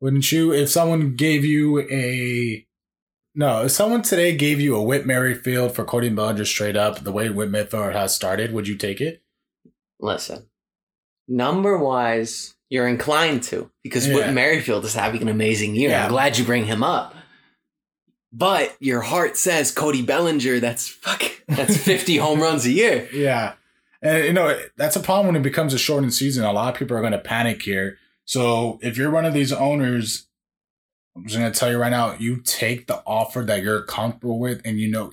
Wouldn't 0.00 0.30
you? 0.30 0.52
If 0.52 0.68
someone 0.68 1.16
gave 1.16 1.44
you 1.44 1.80
a 1.90 2.66
no, 3.34 3.64
if 3.64 3.70
someone 3.70 4.02
today 4.02 4.36
gave 4.36 4.60
you 4.60 4.74
a 4.74 4.82
Whit 4.82 5.06
Merrifield 5.06 5.74
for 5.74 5.84
Cody 5.84 6.08
Bellinger 6.08 6.44
straight 6.44 6.76
up, 6.76 7.04
the 7.04 7.12
way 7.12 7.30
Whit 7.30 7.50
Merrifield 7.50 7.94
has 7.94 8.14
started, 8.14 8.52
would 8.52 8.68
you 8.68 8.76
take 8.76 9.00
it? 9.00 9.22
Listen, 10.00 10.46
number 11.26 11.76
wise, 11.78 12.54
you're 12.70 12.86
inclined 12.88 13.42
to 13.44 13.70
because 13.82 14.06
Yeah. 14.06 14.14
Whit 14.14 14.32
Merrifield 14.32 14.84
is 14.84 14.94
having 14.94 15.22
an 15.22 15.28
amazing 15.28 15.74
year. 15.74 15.90
Yeah. 15.90 16.04
I'm 16.04 16.10
glad 16.10 16.38
you 16.38 16.44
bring 16.44 16.66
him 16.66 16.82
up. 16.82 17.14
But 18.32 18.76
your 18.78 19.00
heart 19.00 19.36
says 19.36 19.70
Cody 19.72 20.02
Bellinger. 20.02 20.60
That's 20.60 20.86
fuck. 20.86 21.22
That's 21.48 21.76
50 21.84 22.16
home 22.18 22.40
runs 22.40 22.66
a 22.66 22.70
year. 22.70 23.08
Yeah. 23.12 23.54
And 24.02 24.24
you 24.26 24.32
know, 24.32 24.58
that's 24.76 24.96
a 24.96 25.00
problem 25.00 25.28
when 25.28 25.36
it 25.36 25.42
becomes 25.42 25.72
a 25.74 25.78
shortened 25.78 26.14
season. 26.14 26.44
A 26.44 26.52
lot 26.52 26.72
of 26.72 26.78
people 26.78 26.96
are 26.96 27.00
going 27.00 27.12
to 27.12 27.18
panic 27.18 27.62
here. 27.62 27.98
So 28.26 28.78
if 28.82 28.96
you're 28.98 29.10
one 29.10 29.24
of 29.24 29.32
these 29.32 29.52
owners, 29.52 30.26
I'm 31.16 31.24
just 31.26 31.38
going 31.38 31.50
to 31.50 31.58
tell 31.58 31.70
you 31.70 31.78
right 31.78 31.90
now, 31.90 32.14
you 32.18 32.40
take 32.42 32.86
the 32.86 33.02
offer 33.06 33.40
that 33.42 33.62
you're 33.62 33.82
comfortable 33.82 34.38
with 34.38 34.60
and 34.64 34.78
you 34.78 34.88
know 34.90 35.12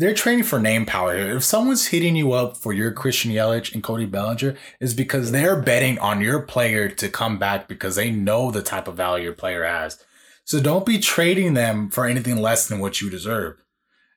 they're 0.00 0.14
training 0.14 0.44
for 0.44 0.58
name 0.58 0.86
power 0.86 1.14
here. 1.14 1.36
If 1.36 1.44
someone's 1.44 1.88
hitting 1.88 2.16
you 2.16 2.32
up 2.32 2.56
for 2.56 2.72
your 2.72 2.90
Christian 2.90 3.32
Yelich 3.32 3.74
and 3.74 3.82
Cody 3.82 4.06
Bellinger, 4.06 4.56
is 4.80 4.94
because 4.94 5.30
they're 5.30 5.60
betting 5.60 5.98
on 5.98 6.22
your 6.22 6.40
player 6.40 6.88
to 6.88 7.10
come 7.10 7.38
back 7.38 7.68
because 7.68 7.96
they 7.96 8.10
know 8.10 8.50
the 8.50 8.62
type 8.62 8.88
of 8.88 8.96
value 8.96 9.24
your 9.24 9.34
player 9.34 9.62
has. 9.62 10.02
So 10.44 10.58
don't 10.58 10.86
be 10.86 10.98
trading 10.98 11.52
them 11.52 11.90
for 11.90 12.06
anything 12.06 12.38
less 12.38 12.66
than 12.66 12.78
what 12.78 13.02
you 13.02 13.10
deserve. 13.10 13.62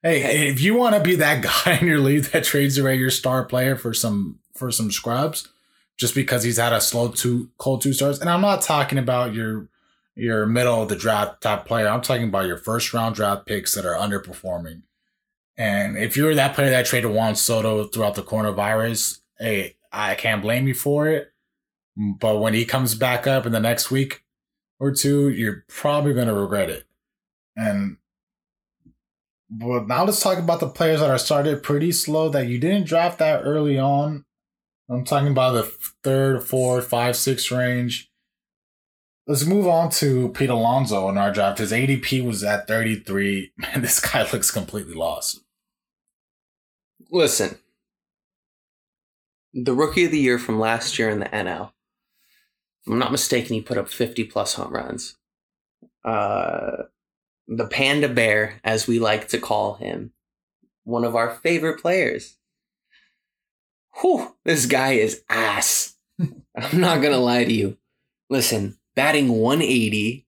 Hey, 0.01 0.47
if 0.47 0.61
you 0.61 0.73
want 0.73 0.95
to 0.95 1.01
be 1.01 1.17
that 1.17 1.43
guy 1.65 1.77
in 1.77 1.87
your 1.87 1.99
league 1.99 2.23
that 2.25 2.45
trades 2.45 2.77
away 2.77 2.95
your 2.95 3.09
star 3.09 3.43
player 3.43 3.75
for 3.75 3.93
some 3.93 4.39
for 4.55 4.71
some 4.71 4.89
scrubs, 4.89 5.49
just 5.97 6.15
because 6.15 6.43
he's 6.43 6.57
had 6.57 6.71
a 6.71 6.79
slow 6.79 7.09
two 7.09 7.49
cold 7.57 7.81
two 7.81 7.91
starts, 7.91 8.19
and 8.19 8.29
I'm 8.29 8.41
not 8.41 8.61
talking 8.61 8.97
about 8.97 9.33
your 9.33 9.67
your 10.15 10.45
middle 10.45 10.81
of 10.81 10.87
the 10.87 10.95
draft 10.95 11.41
top 11.41 11.65
player. 11.65 11.89
I'm 11.89 12.01
talking 12.01 12.29
about 12.29 12.47
your 12.47 12.57
first 12.57 12.93
round 12.93 13.15
draft 13.15 13.45
picks 13.45 13.75
that 13.75 13.85
are 13.85 13.95
underperforming. 13.95 14.83
And 15.57 15.97
if 15.97 16.17
you're 16.17 16.35
that 16.35 16.55
player 16.55 16.69
that 16.71 16.85
traded 16.85 17.11
Juan 17.11 17.35
Soto 17.35 17.85
throughout 17.85 18.15
the 18.15 18.23
coronavirus, 18.23 19.19
hey, 19.37 19.75
I 19.91 20.15
can't 20.15 20.41
blame 20.41 20.67
you 20.67 20.73
for 20.73 21.07
it. 21.07 21.31
But 21.95 22.39
when 22.39 22.53
he 22.53 22.65
comes 22.65 22.95
back 22.95 23.27
up 23.27 23.45
in 23.45 23.51
the 23.51 23.59
next 23.59 23.91
week 23.91 24.23
or 24.79 24.91
two, 24.91 25.29
you're 25.29 25.63
probably 25.67 26.13
going 26.13 26.27
to 26.27 26.33
regret 26.33 26.69
it. 26.69 26.85
And 27.55 27.97
but 29.49 29.87
now 29.87 30.03
let's 30.03 30.21
talk 30.21 30.39
about 30.39 30.59
the 30.59 30.69
players 30.69 30.99
that 30.99 31.11
are 31.11 31.19
started 31.19 31.61
pretty 31.61 31.91
slow 31.91 32.29
that 32.29 32.47
you 32.47 32.57
didn't 32.57 32.87
draft 32.87 33.19
that 33.19 33.43
early 33.43 33.77
on. 33.77 34.25
I'm 34.89 35.05
talking 35.05 35.29
about 35.29 35.51
the 35.51 35.63
third, 36.03 36.43
fourth, 36.43 36.87
five, 36.87 37.15
six 37.15 37.51
range. 37.51 38.11
Let's 39.27 39.45
move 39.45 39.67
on 39.67 39.89
to 39.91 40.29
Pete 40.29 40.49
Alonso 40.49 41.07
in 41.07 41.17
our 41.17 41.31
draft. 41.31 41.59
His 41.59 41.71
ADP 41.71 42.25
was 42.25 42.43
at 42.43 42.67
33. 42.67 43.53
Man, 43.57 43.81
this 43.81 43.99
guy 43.99 44.29
looks 44.31 44.49
completely 44.49 44.95
lost. 44.95 45.42
Listen, 47.13 47.59
the 49.53 49.75
Rookie 49.75 50.05
of 50.05 50.11
the 50.11 50.19
Year 50.19 50.39
from 50.39 50.59
last 50.59 50.97
year 50.97 51.11
in 51.11 51.19
the 51.19 51.27
NL. 51.27 51.71
If 52.81 52.91
I'm 52.91 52.97
not 52.97 53.11
mistaken, 53.11 53.53
he 53.53 53.61
put 53.61 53.77
up 53.77 53.87
50 53.87 54.23
plus 54.23 54.55
home 54.55 54.73
runs. 54.73 55.15
Uh, 56.03 56.85
the 57.47 57.67
Panda 57.67 58.09
Bear, 58.09 58.59
as 58.63 58.87
we 58.87 58.97
like 58.97 59.27
to 59.27 59.37
call 59.37 59.75
him, 59.75 60.11
one 60.85 61.03
of 61.03 61.15
our 61.15 61.35
favorite 61.35 61.79
players. 61.79 62.37
Whew, 64.01 64.35
this 64.43 64.65
guy 64.65 64.93
is 64.93 65.23
ass. 65.29 65.95
I'm 66.19 66.81
not 66.81 67.03
gonna 67.03 67.19
lie 67.19 67.45
to 67.45 67.53
you. 67.53 67.77
Listen, 68.31 68.79
batting 68.95 69.29
180, 69.29 70.25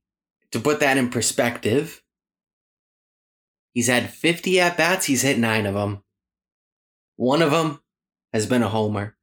to 0.52 0.60
put 0.60 0.80
that 0.82 0.98
in 0.98 1.10
perspective, 1.10 2.04
he's 3.74 3.88
had 3.88 4.12
50 4.12 4.60
at 4.60 4.78
bats, 4.78 5.08
he's 5.08 5.24
hit 5.24 5.40
nine 5.40 5.66
of 5.66 5.74
them. 5.74 6.04
One 7.16 7.42
of 7.42 7.52
them 7.52 7.82
has 8.34 8.46
been 8.46 8.64
a 8.64 8.70
homer, 8.70 9.16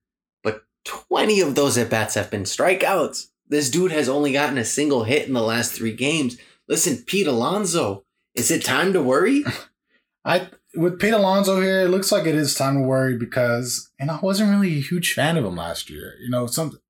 but 0.42 0.64
20 0.84 1.40
of 1.40 1.54
those 1.54 1.76
at 1.76 1.90
bats 1.90 2.14
have 2.14 2.30
been 2.30 2.44
strikeouts. 2.44 3.28
This 3.48 3.70
dude 3.70 3.92
has 3.92 4.08
only 4.08 4.32
gotten 4.32 4.58
a 4.58 4.64
single 4.64 5.04
hit 5.04 5.28
in 5.28 5.34
the 5.34 5.42
last 5.42 5.72
three 5.72 5.94
games. 5.94 6.38
Listen, 6.68 7.04
Pete 7.06 7.26
Alonso, 7.26 8.04
is 8.34 8.50
it 8.50 8.64
time 8.64 8.92
to 8.92 9.02
worry? 9.02 9.44
I 10.24 10.48
with 10.74 10.98
Pete 10.98 11.12
Alonso 11.12 11.60
here, 11.60 11.82
it 11.82 11.90
looks 11.90 12.10
like 12.10 12.26
it 12.26 12.34
is 12.34 12.54
time 12.54 12.76
to 12.76 12.80
worry 12.80 13.16
because 13.18 13.90
and 13.98 14.10
I 14.10 14.18
wasn't 14.20 14.50
really 14.50 14.78
a 14.78 14.80
huge 14.80 15.12
fan 15.12 15.36
of 15.36 15.44
him 15.44 15.56
last 15.56 15.90
year. 15.90 16.14
You 16.20 16.30
know, 16.30 16.46
some 16.46 16.80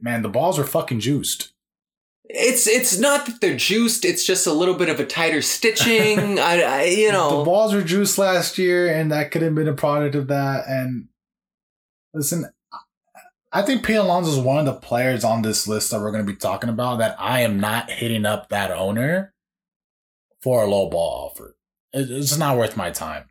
man, 0.00 0.22
the 0.22 0.28
balls 0.28 0.58
were 0.58 0.64
fucking 0.64 1.00
juiced. 1.00 1.52
It's 2.40 2.66
it's 2.66 2.98
not 2.98 3.26
that 3.26 3.40
they're 3.40 3.56
juiced. 3.56 4.04
It's 4.04 4.24
just 4.24 4.46
a 4.46 4.52
little 4.52 4.74
bit 4.74 4.88
of 4.88 4.98
a 4.98 5.06
tighter 5.06 5.42
stitching. 5.42 6.38
I, 6.38 6.62
I 6.62 6.84
you 6.84 7.12
know 7.12 7.38
the 7.38 7.44
balls 7.44 7.74
were 7.74 7.82
juiced 7.82 8.18
last 8.18 8.58
year, 8.58 8.92
and 8.92 9.12
that 9.12 9.30
could 9.30 9.42
have 9.42 9.54
been 9.54 9.68
a 9.68 9.74
product 9.74 10.14
of 10.14 10.28
that. 10.28 10.66
And 10.66 11.08
listen, 12.14 12.46
I 13.52 13.62
think 13.62 13.84
Pete 13.84 13.96
Alonso 13.96 14.30
is 14.30 14.38
one 14.38 14.58
of 14.58 14.66
the 14.66 14.74
players 14.74 15.24
on 15.24 15.42
this 15.42 15.66
list 15.66 15.90
that 15.90 16.00
we're 16.00 16.12
going 16.12 16.24
to 16.24 16.32
be 16.32 16.38
talking 16.38 16.70
about 16.70 16.98
that 16.98 17.16
I 17.18 17.40
am 17.40 17.58
not 17.58 17.90
hitting 17.90 18.24
up 18.24 18.48
that 18.48 18.70
owner 18.70 19.34
for 20.40 20.62
a 20.62 20.66
low 20.66 20.88
ball 20.88 21.30
offer. 21.30 21.56
It's 21.92 22.38
not 22.38 22.56
worth 22.56 22.76
my 22.76 22.90
time. 22.90 23.28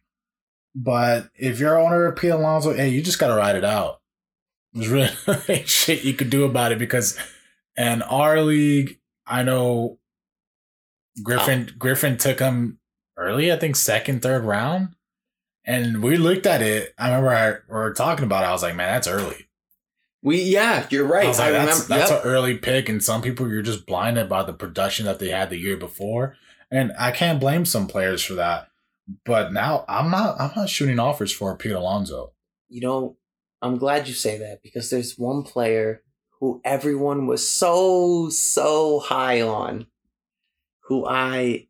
But 0.76 1.30
if 1.36 1.60
you're 1.60 1.80
owner 1.80 2.06
of 2.06 2.16
Pete 2.18 2.32
Alonso, 2.32 2.74
hey, 2.74 2.90
you 2.90 3.02
just 3.02 3.20
got 3.20 3.28
to 3.30 3.36
ride 3.36 3.56
it 3.56 3.64
out. 3.64 4.02
There's 4.74 4.90
really 4.90 5.64
shit 5.66 6.04
you 6.04 6.14
could 6.14 6.30
do 6.30 6.44
about 6.44 6.72
it 6.72 6.80
because 6.80 7.18
in 7.76 8.02
our 8.04 8.42
league, 8.42 8.99
I 9.30 9.44
know 9.44 9.62
oh. 9.62 10.00
Griffin 11.24 11.70
oh. 11.70 11.74
Griffin 11.78 12.18
took 12.18 12.40
him 12.40 12.80
early, 13.18 13.52
I 13.52 13.58
think 13.58 13.76
second, 13.76 14.22
third 14.22 14.44
round. 14.44 14.96
And 15.66 16.02
we 16.02 16.18
looked 16.18 16.48
at 16.48 16.62
it. 16.62 16.94
I 16.98 17.10
remember 17.10 17.30
I, 17.30 17.52
we 17.52 17.76
were 17.76 17.94
talking 17.94 18.26
about 18.26 18.44
it. 18.44 18.48
I 18.48 18.52
was 18.52 18.64
like, 18.64 18.76
man, 18.76 18.94
that's 18.94 19.08
early. 19.08 19.48
We 20.22 20.42
yeah, 20.42 20.88
you're 20.90 21.06
right. 21.06 21.28
I, 21.28 21.30
like, 21.30 21.40
I 21.40 21.48
remember 21.48 21.72
that's, 21.72 21.88
that's 21.88 22.12
yep. 22.12 22.26
an 22.26 22.30
early 22.30 22.58
pick, 22.58 22.90
and 22.90 23.02
some 23.04 23.22
people 23.22 23.50
you're 23.50 23.62
just 23.62 23.86
blinded 23.86 24.28
by 24.28 24.44
the 24.44 24.54
production 24.54 25.06
that 25.06 25.20
they 25.20 25.30
had 25.30 25.50
the 25.50 25.58
year 25.58 25.78
before, 25.78 26.36
and 26.70 26.92
I 27.00 27.12
can't 27.12 27.40
blame 27.40 27.66
some 27.66 27.88
players 27.88 28.22
for 28.24 28.34
that. 28.34 28.68
But 29.26 29.54
now 29.54 29.86
I'm 29.88 30.12
not 30.12 30.40
I'm 30.40 30.52
not 30.56 30.70
shooting 30.70 31.00
offers 31.00 31.32
for 31.32 31.56
Pete 31.56 31.72
Alonso. 31.72 32.34
You 32.68 32.82
know, 32.82 33.18
I'm 33.62 33.78
glad 33.78 34.08
you 34.08 34.14
say 34.14 34.38
that 34.40 34.62
because 34.62 34.90
there's 34.90 35.18
one 35.18 35.44
player 35.44 36.04
who 36.40 36.62
everyone 36.64 37.28
was 37.28 37.48
so 37.48 38.30
so 38.30 39.00
high 39.00 39.42
on, 39.42 39.88
who 40.86 41.06
I 41.06 41.68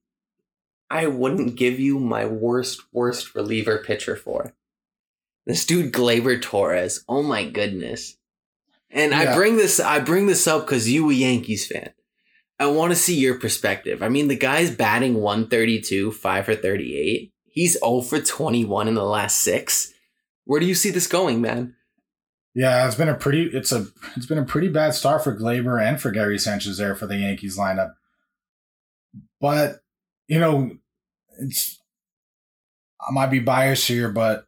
I 0.89 1.07
wouldn't 1.07 1.55
give 1.55 1.80
you 1.80 1.99
my 1.99 2.26
worst 2.26 2.82
worst 2.91 3.36
reliever 3.36 3.78
pitcher 3.78 4.15
for. 4.15 4.53
This 5.45 5.65
dude 5.65 5.93
Gleyber 5.93 6.41
Torres. 6.41 7.03
Oh 7.07 7.24
my 7.24 7.49
goodness 7.49 8.17
and 8.91 9.11
yeah. 9.11 9.32
I 9.32 9.36
bring 9.36 9.57
this 9.57 9.80
I 9.80 9.99
bring 9.99 10.28
this 10.28 10.47
up 10.47 10.65
because 10.65 10.89
you 10.89 11.09
a 11.09 11.13
Yankees 11.13 11.67
fan. 11.67 11.91
I 12.59 12.67
want 12.67 12.91
to 12.91 12.95
see 12.95 13.17
your 13.17 13.36
perspective. 13.39 14.03
I 14.03 14.09
mean, 14.09 14.28
the 14.28 14.36
guy's 14.36 14.76
batting 14.76 15.15
132, 15.15 16.11
5 16.11 16.45
for 16.45 16.55
38. 16.55 17.32
He's 17.45 17.80
0 17.80 18.01
for 18.01 18.20
21 18.20 18.89
in 18.89 18.95
the 18.95 19.03
last 19.03 19.38
six. 19.38 19.93
Where 20.43 20.59
do 20.59 20.65
you 20.65 20.76
see 20.76 20.89
this 20.89 21.07
going, 21.07 21.39
man? 21.39 21.76
Yeah, 22.56 22.86
it's 22.88 22.95
been 22.95 23.10
a 23.10 23.16
pretty 23.16 23.43
it's 23.43 23.72
a 23.72 23.88
it's 24.16 24.26
been 24.26 24.38
a 24.38 24.45
pretty 24.45 24.70
bad 24.70 24.93
start 24.93 25.24
for 25.24 25.36
Gleyber 25.36 25.82
and 25.82 26.02
for 26.02 26.12
Gary 26.12 26.39
Sanchez 26.39 26.78
there 26.78 26.95
for 26.95 27.08
the 27.08 27.18
Yankees 27.18 27.58
lineup. 27.58 27.93
But, 29.39 29.80
you 30.28 30.39
know, 30.39 30.72
it's 31.39 31.82
I 33.00 33.12
might 33.12 33.32
be 33.32 33.39
biased 33.39 33.88
here, 33.88 34.10
but 34.10 34.45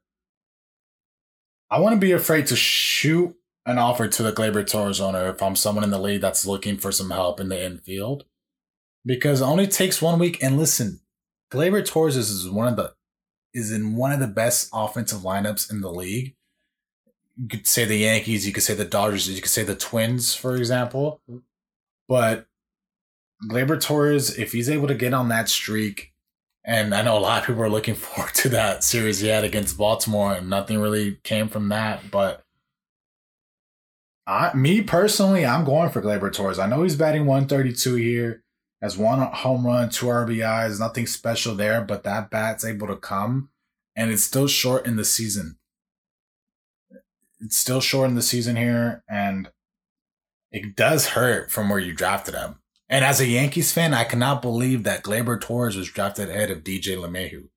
I 1.69 1.79
to 1.79 1.95
be 1.97 2.11
afraid 2.11 2.47
to 2.47 2.55
shoot 2.55 3.33
an 3.65 3.77
offer 3.77 4.07
to 4.07 4.23
the 4.23 4.33
Gleyber 4.33 4.67
Torres 4.69 4.99
owner 4.99 5.29
if 5.29 5.41
I'm 5.41 5.55
someone 5.55 5.83
in 5.83 5.91
the 5.91 5.99
league 5.99 6.21
that's 6.21 6.45
looking 6.45 6.77
for 6.77 6.91
some 6.91 7.11
help 7.11 7.39
in 7.39 7.49
the 7.49 7.63
infield. 7.63 8.25
Because 9.05 9.41
it 9.41 9.45
only 9.45 9.67
takes 9.67 10.01
one 10.01 10.19
week. 10.19 10.43
And 10.43 10.57
listen, 10.57 10.99
Gleyber 11.51 11.85
Torres 11.85 12.17
is 12.17 12.49
one 12.49 12.67
of 12.67 12.75
the 12.75 12.93
is 13.53 13.71
in 13.71 13.95
one 13.95 14.11
of 14.11 14.19
the 14.19 14.27
best 14.27 14.69
offensive 14.73 15.19
lineups 15.19 15.71
in 15.71 15.81
the 15.81 15.91
league. 15.91 16.35
You 17.37 17.47
could 17.47 17.67
say 17.67 17.85
the 17.85 17.97
Yankees, 17.97 18.45
you 18.45 18.53
could 18.53 18.63
say 18.63 18.73
the 18.73 18.85
Dodgers, 18.85 19.29
you 19.29 19.41
could 19.41 19.51
say 19.51 19.63
the 19.63 19.75
Twins, 19.75 20.35
for 20.35 20.55
example. 20.55 21.21
But 22.07 22.47
Gleyber 23.49 23.81
Torres, 23.81 24.37
if 24.37 24.51
he's 24.51 24.69
able 24.69 24.87
to 24.87 24.95
get 24.95 25.13
on 25.13 25.29
that 25.29 25.49
streak, 25.49 26.11
and 26.63 26.93
I 26.93 27.01
know 27.01 27.17
a 27.17 27.19
lot 27.19 27.41
of 27.41 27.47
people 27.47 27.63
are 27.63 27.69
looking 27.69 27.95
forward 27.95 28.33
to 28.35 28.49
that 28.49 28.83
series 28.83 29.19
he 29.19 29.27
had 29.27 29.43
against 29.43 29.77
Baltimore, 29.77 30.35
and 30.35 30.49
nothing 30.49 30.79
really 30.79 31.19
came 31.23 31.47
from 31.47 31.69
that. 31.69 32.11
But 32.11 32.43
I, 34.27 34.53
me 34.53 34.81
personally, 34.81 35.45
I'm 35.45 35.65
going 35.65 35.89
for 35.89 36.01
Gleyber 36.01 36.31
Torres. 36.31 36.59
I 36.59 36.67
know 36.67 36.83
he's 36.83 36.95
batting 36.95 37.25
132 37.25 37.95
here, 37.95 38.43
has 38.81 38.97
one 38.97 39.19
home 39.19 39.65
run, 39.65 39.89
two 39.89 40.07
RBIs, 40.07 40.79
nothing 40.79 41.07
special 41.07 41.55
there, 41.55 41.81
but 41.81 42.03
that 42.03 42.29
bat's 42.29 42.63
able 42.63 42.87
to 42.87 42.95
come, 42.95 43.49
and 43.95 44.11
it's 44.11 44.23
still 44.23 44.47
short 44.47 44.85
in 44.85 44.95
the 44.95 45.05
season. 45.05 45.57
It's 47.41 47.57
still 47.57 47.81
short 47.81 48.09
in 48.09 48.15
the 48.15 48.21
season 48.21 48.55
here, 48.55 49.03
and 49.09 49.49
it 50.51 50.75
does 50.75 51.09
hurt 51.09 51.51
from 51.51 51.69
where 51.69 51.79
you 51.79 51.93
drafted 51.93 52.35
him. 52.35 52.59
And 52.89 53.05
as 53.05 53.21
a 53.21 53.25
Yankees 53.25 53.71
fan, 53.71 53.93
I 53.93 54.03
cannot 54.03 54.41
believe 54.41 54.83
that 54.83 55.03
Gleyber 55.03 55.39
Torres 55.39 55.77
was 55.77 55.89
drafted 55.89 56.29
ahead 56.29 56.51
of 56.51 56.63
DJ 56.63 56.97
LeMahieu 56.97 57.47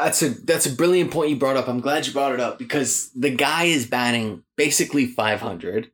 that's 0.00 0.22
a 0.22 0.30
that's 0.30 0.66
a 0.66 0.74
brilliant 0.74 1.10
point 1.10 1.30
you 1.30 1.36
brought 1.36 1.56
up. 1.56 1.68
I'm 1.68 1.80
glad 1.80 2.06
you 2.06 2.12
brought 2.12 2.32
it 2.32 2.40
up 2.40 2.58
because 2.58 3.10
the 3.12 3.30
guy 3.30 3.64
is 3.64 3.86
batting 3.86 4.42
basically 4.56 5.06
500. 5.06 5.90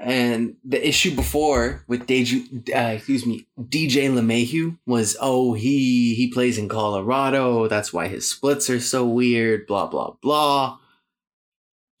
And 0.00 0.56
the 0.64 0.86
issue 0.86 1.14
before 1.14 1.84
with 1.86 2.06
DJ, 2.06 2.46
uh, 2.74 2.94
excuse 2.94 3.26
me, 3.26 3.46
DJ 3.60 4.08
LeMahieu 4.08 4.78
was, 4.86 5.18
oh, 5.20 5.52
he 5.52 6.14
he 6.14 6.32
plays 6.32 6.56
in 6.56 6.68
Colorado. 6.68 7.68
That's 7.68 7.92
why 7.92 8.08
his 8.08 8.28
splits 8.28 8.70
are 8.70 8.80
so 8.80 9.06
weird. 9.06 9.66
Blah 9.66 9.86
blah 9.86 10.14
blah. 10.22 10.78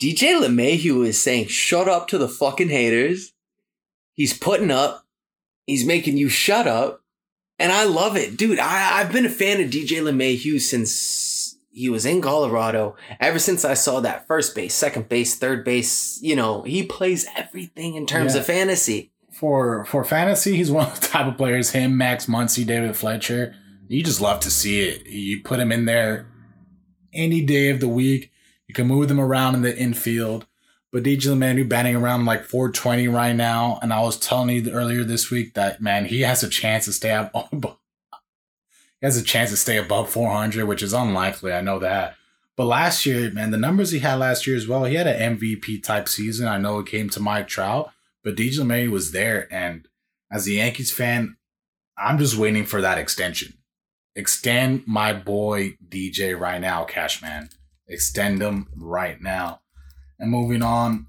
DJ 0.02 0.40
LeMahieu 0.40 1.06
is 1.06 1.22
saying, 1.22 1.46
shut 1.46 1.88
up 1.88 2.08
to 2.08 2.18
the 2.18 2.28
fucking 2.28 2.70
haters. 2.70 3.32
He's 4.14 4.36
putting 4.36 4.70
up. 4.70 5.06
He's 5.66 5.86
making 5.86 6.16
you 6.16 6.28
shut 6.28 6.66
up 6.66 7.02
and 7.62 7.70
I 7.70 7.84
love 7.84 8.16
it, 8.16 8.36
dude. 8.36 8.58
I, 8.58 8.98
I've 8.98 9.12
been 9.12 9.24
a 9.24 9.30
fan 9.30 9.60
of 9.60 9.70
DJ 9.70 10.02
LeMahieu 10.02 10.60
since 10.60 11.56
he 11.70 11.88
was 11.88 12.04
in 12.04 12.20
Colorado. 12.20 12.96
Ever 13.20 13.38
since 13.38 13.64
I 13.64 13.74
saw 13.74 14.00
that 14.00 14.26
first 14.26 14.56
base, 14.56 14.74
second 14.74 15.08
base, 15.08 15.36
third 15.36 15.64
base, 15.64 16.18
you 16.20 16.34
know, 16.34 16.62
he 16.62 16.82
plays 16.82 17.28
everything 17.36 17.94
in 17.94 18.04
terms 18.04 18.34
yeah. 18.34 18.40
of 18.40 18.46
fantasy. 18.46 19.12
For 19.32 19.84
for 19.84 20.02
fantasy, 20.02 20.56
he's 20.56 20.72
one 20.72 20.88
of 20.88 21.00
the 21.00 21.06
type 21.06 21.26
of 21.26 21.36
players. 21.36 21.70
Him, 21.70 21.96
Max 21.96 22.26
Muncy, 22.26 22.66
David 22.66 22.96
Fletcher. 22.96 23.54
You 23.86 24.02
just 24.02 24.20
love 24.20 24.40
to 24.40 24.50
see 24.50 24.80
it. 24.80 25.06
You 25.06 25.40
put 25.42 25.60
him 25.60 25.70
in 25.70 25.84
there 25.84 26.26
any 27.14 27.42
day 27.42 27.70
of 27.70 27.78
the 27.78 27.88
week. 27.88 28.31
You 28.72 28.74
can 28.74 28.86
move 28.86 29.08
them 29.08 29.20
around 29.20 29.54
in 29.54 29.60
the 29.60 29.78
infield. 29.78 30.46
But 30.92 31.02
DJ 31.02 31.26
LeMahieu 31.26 31.68
batting 31.68 31.94
around 31.94 32.24
like 32.24 32.42
420 32.42 33.06
right 33.06 33.36
now. 33.36 33.78
And 33.82 33.92
I 33.92 34.00
was 34.00 34.16
telling 34.16 34.48
you 34.48 34.72
earlier 34.72 35.04
this 35.04 35.30
week 35.30 35.52
that, 35.52 35.82
man, 35.82 36.06
he 36.06 36.22
has 36.22 36.42
a 36.42 36.48
chance 36.48 36.86
to 36.86 36.92
stay 36.94 37.10
up. 37.10 37.34
he 37.52 37.68
has 39.02 39.18
a 39.18 39.22
chance 39.22 39.50
to 39.50 39.58
stay 39.58 39.76
above 39.76 40.08
400, 40.08 40.64
which 40.64 40.82
is 40.82 40.94
unlikely. 40.94 41.52
I 41.52 41.60
know 41.60 41.80
that. 41.80 42.14
But 42.56 42.64
last 42.64 43.04
year, 43.04 43.30
man, 43.30 43.50
the 43.50 43.58
numbers 43.58 43.90
he 43.90 43.98
had 43.98 44.18
last 44.18 44.46
year 44.46 44.56
as 44.56 44.66
well, 44.66 44.84
he 44.84 44.94
had 44.94 45.06
an 45.06 45.36
MVP 45.36 45.82
type 45.82 46.08
season. 46.08 46.48
I 46.48 46.56
know 46.56 46.78
it 46.78 46.86
came 46.86 47.10
to 47.10 47.20
Mike 47.20 47.48
Trout, 47.48 47.92
but 48.24 48.36
DJ 48.36 48.60
LeMahieu 48.60 48.90
was 48.90 49.12
there. 49.12 49.52
And 49.52 49.86
as 50.30 50.46
a 50.46 50.52
Yankees 50.52 50.92
fan, 50.92 51.36
I'm 51.98 52.16
just 52.16 52.38
waiting 52.38 52.64
for 52.64 52.80
that 52.80 52.96
extension. 52.96 53.52
Extend 54.16 54.84
my 54.86 55.12
boy 55.12 55.76
DJ 55.86 56.40
right 56.40 56.58
now, 56.58 56.84
Cashman. 56.84 57.50
Extend 57.92 58.40
them 58.40 58.68
right 58.76 59.20
now. 59.20 59.60
And 60.18 60.30
moving 60.30 60.62
on, 60.62 61.06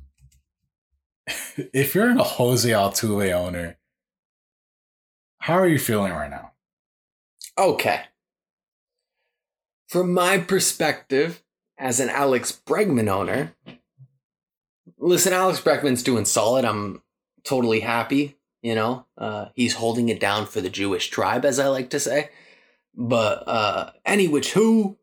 if 1.74 1.96
you're 1.96 2.12
a 2.12 2.24
Jose 2.24 2.70
Altuve 2.70 3.32
owner, 3.32 3.78
how 5.38 5.56
are 5.56 5.68
you 5.68 5.80
feeling 5.80 6.14
right 6.14 6.30
now? 6.30 6.52
Okay. 7.58 8.02
From 9.88 10.14
my 10.14 10.40
perspective, 10.40 11.44
as 11.78 12.00
an 12.00 12.10
Alex 12.10 12.62
Bregman 12.66 13.08
owner, 13.08 13.54
listen, 14.98 15.34
Alex 15.34 15.60
Bregman's 15.60 16.04
doing 16.04 16.26
solid. 16.26 16.66
I'm 16.66 17.02
totally 17.44 17.82
happy. 17.82 18.38
You 18.62 18.76
know, 18.76 19.06
uh, 19.18 19.48
he's 19.56 19.76
holding 19.76 20.08
it 20.08 20.22
down 20.22 20.46
for 20.46 20.62
the 20.62 20.70
Jewish 20.70 21.10
tribe, 21.10 21.44
as 21.44 21.60
I 21.60 21.68
like 21.68 21.90
to 21.90 22.00
say. 22.00 22.30
But 22.96 23.48
uh, 23.48 23.92
any 24.06 24.28
which 24.28 24.54
who, 24.54 24.98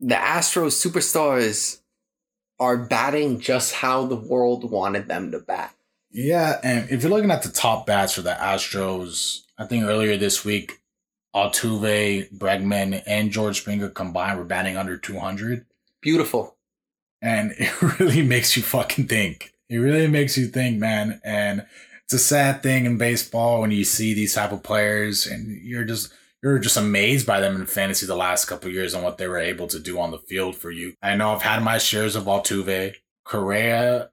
the 0.00 0.14
Astros 0.14 0.74
superstars 0.74 1.80
are 2.58 2.76
batting 2.76 3.40
just 3.40 3.74
how 3.74 4.06
the 4.06 4.16
world 4.16 4.70
wanted 4.70 5.08
them 5.08 5.30
to 5.30 5.38
bat. 5.38 5.74
Yeah, 6.10 6.58
and 6.62 6.88
if 6.90 7.02
you're 7.02 7.10
looking 7.12 7.30
at 7.30 7.42
the 7.42 7.50
top 7.50 7.86
bats 7.86 8.14
for 8.14 8.22
the 8.22 8.30
Astros, 8.30 9.42
I 9.58 9.66
think 9.66 9.84
earlier 9.84 10.16
this 10.16 10.44
week, 10.44 10.80
Altuve, 11.34 12.32
Bregman, 12.32 13.02
and 13.06 13.30
George 13.30 13.60
Springer 13.60 13.90
combined 13.90 14.38
were 14.38 14.44
batting 14.44 14.78
under 14.78 14.96
200. 14.96 15.66
Beautiful. 16.00 16.56
And 17.20 17.52
it 17.58 18.00
really 18.00 18.22
makes 18.22 18.56
you 18.56 18.62
fucking 18.62 19.08
think. 19.08 19.52
It 19.68 19.76
really 19.76 20.06
makes 20.06 20.38
you 20.38 20.46
think, 20.46 20.78
man. 20.78 21.20
And 21.24 21.66
it's 22.04 22.14
a 22.14 22.18
sad 22.18 22.62
thing 22.62 22.86
in 22.86 22.96
baseball 22.96 23.60
when 23.60 23.72
you 23.72 23.84
see 23.84 24.14
these 24.14 24.34
type 24.34 24.52
of 24.52 24.62
players 24.62 25.26
and 25.26 25.60
you're 25.62 25.84
just 25.84 26.12
you're 26.46 26.60
just 26.60 26.76
amazed 26.76 27.26
by 27.26 27.40
them 27.40 27.56
in 27.56 27.66
fantasy 27.66 28.06
the 28.06 28.14
last 28.14 28.44
couple 28.44 28.70
years 28.70 28.94
and 28.94 29.02
what 29.02 29.18
they 29.18 29.26
were 29.26 29.36
able 29.36 29.66
to 29.66 29.80
do 29.80 29.98
on 29.98 30.12
the 30.12 30.18
field 30.18 30.54
for 30.54 30.70
you. 30.70 30.94
I 31.02 31.16
know 31.16 31.32
I've 31.32 31.42
had 31.42 31.60
my 31.60 31.78
shares 31.78 32.14
of 32.14 32.24
Altuve, 32.24 32.94
Correa. 33.24 34.10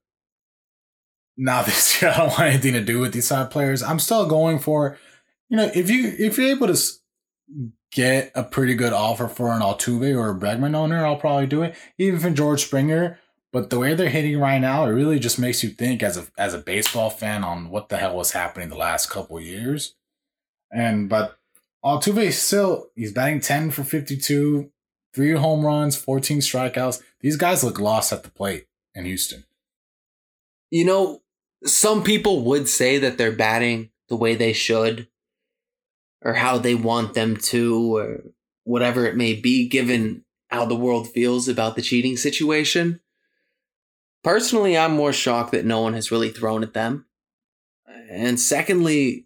Now 1.37 1.61
this 1.63 2.01
year, 2.01 2.09
I 2.09 2.17
don't 2.17 2.29
want 2.29 2.41
anything 2.41 2.73
to 2.73 2.81
do 2.81 2.99
with 2.99 3.13
these 3.13 3.27
side 3.27 3.51
players. 3.51 3.83
I'm 3.83 3.99
still 3.99 4.25
going 4.25 4.57
for, 4.57 4.97
you 5.47 5.57
know, 5.57 5.69
if 5.75 5.91
you 5.91 6.11
if 6.17 6.39
you're 6.39 6.49
able 6.49 6.73
to 6.73 6.81
get 7.91 8.31
a 8.33 8.43
pretty 8.43 8.73
good 8.73 8.93
offer 8.93 9.27
for 9.27 9.51
an 9.51 9.61
Altuve 9.61 10.17
or 10.17 10.31
a 10.31 10.39
Bregman 10.39 10.73
owner, 10.73 11.05
I'll 11.05 11.17
probably 11.17 11.45
do 11.45 11.61
it. 11.61 11.75
Even 11.99 12.19
for 12.19 12.31
George 12.31 12.65
Springer, 12.65 13.19
but 13.51 13.69
the 13.69 13.77
way 13.77 13.93
they're 13.93 14.09
hitting 14.09 14.39
right 14.39 14.59
now, 14.59 14.85
it 14.85 14.89
really 14.89 15.19
just 15.19 15.37
makes 15.37 15.63
you 15.63 15.69
think 15.69 16.01
as 16.01 16.17
a 16.17 16.25
as 16.35 16.55
a 16.55 16.59
baseball 16.59 17.11
fan 17.11 17.43
on 17.43 17.69
what 17.69 17.89
the 17.89 17.97
hell 17.97 18.15
was 18.15 18.31
happening 18.31 18.69
the 18.69 18.75
last 18.75 19.11
couple 19.11 19.39
years. 19.39 19.93
And 20.71 21.07
but 21.07 21.37
Altuve 21.83 22.31
still 22.31 22.87
he's 22.95 23.11
batting 23.11 23.41
10 23.41 23.71
for 23.71 23.83
52, 23.83 24.71
three 25.13 25.31
home 25.31 25.65
runs, 25.65 25.95
14 25.95 26.39
strikeouts. 26.39 27.01
These 27.19 27.35
guys 27.35 27.63
look 27.63 27.79
lost 27.79 28.13
at 28.13 28.23
the 28.23 28.29
plate 28.29 28.67
in 28.95 29.05
Houston. 29.05 29.43
You 30.71 30.85
know, 30.85 31.21
some 31.65 32.03
people 32.03 32.43
would 32.45 32.67
say 32.67 32.97
that 32.97 33.17
they're 33.17 33.31
batting 33.31 33.91
the 34.09 34.15
way 34.15 34.35
they 34.35 34.53
should 34.53 35.07
or 36.21 36.33
how 36.33 36.57
they 36.57 36.75
want 36.75 37.13
them 37.13 37.37
to 37.37 37.97
or 37.97 38.23
whatever 38.63 39.05
it 39.05 39.15
may 39.15 39.33
be 39.33 39.67
given 39.67 40.23
how 40.49 40.65
the 40.65 40.75
world 40.75 41.09
feels 41.09 41.47
about 41.47 41.75
the 41.75 41.81
cheating 41.81 42.15
situation. 42.15 42.99
Personally, 44.23 44.77
I'm 44.77 44.93
more 44.93 45.11
shocked 45.11 45.51
that 45.51 45.65
no 45.65 45.81
one 45.81 45.93
has 45.93 46.11
really 46.11 46.29
thrown 46.29 46.63
at 46.63 46.73
them. 46.73 47.05
And 48.09 48.39
secondly, 48.39 49.25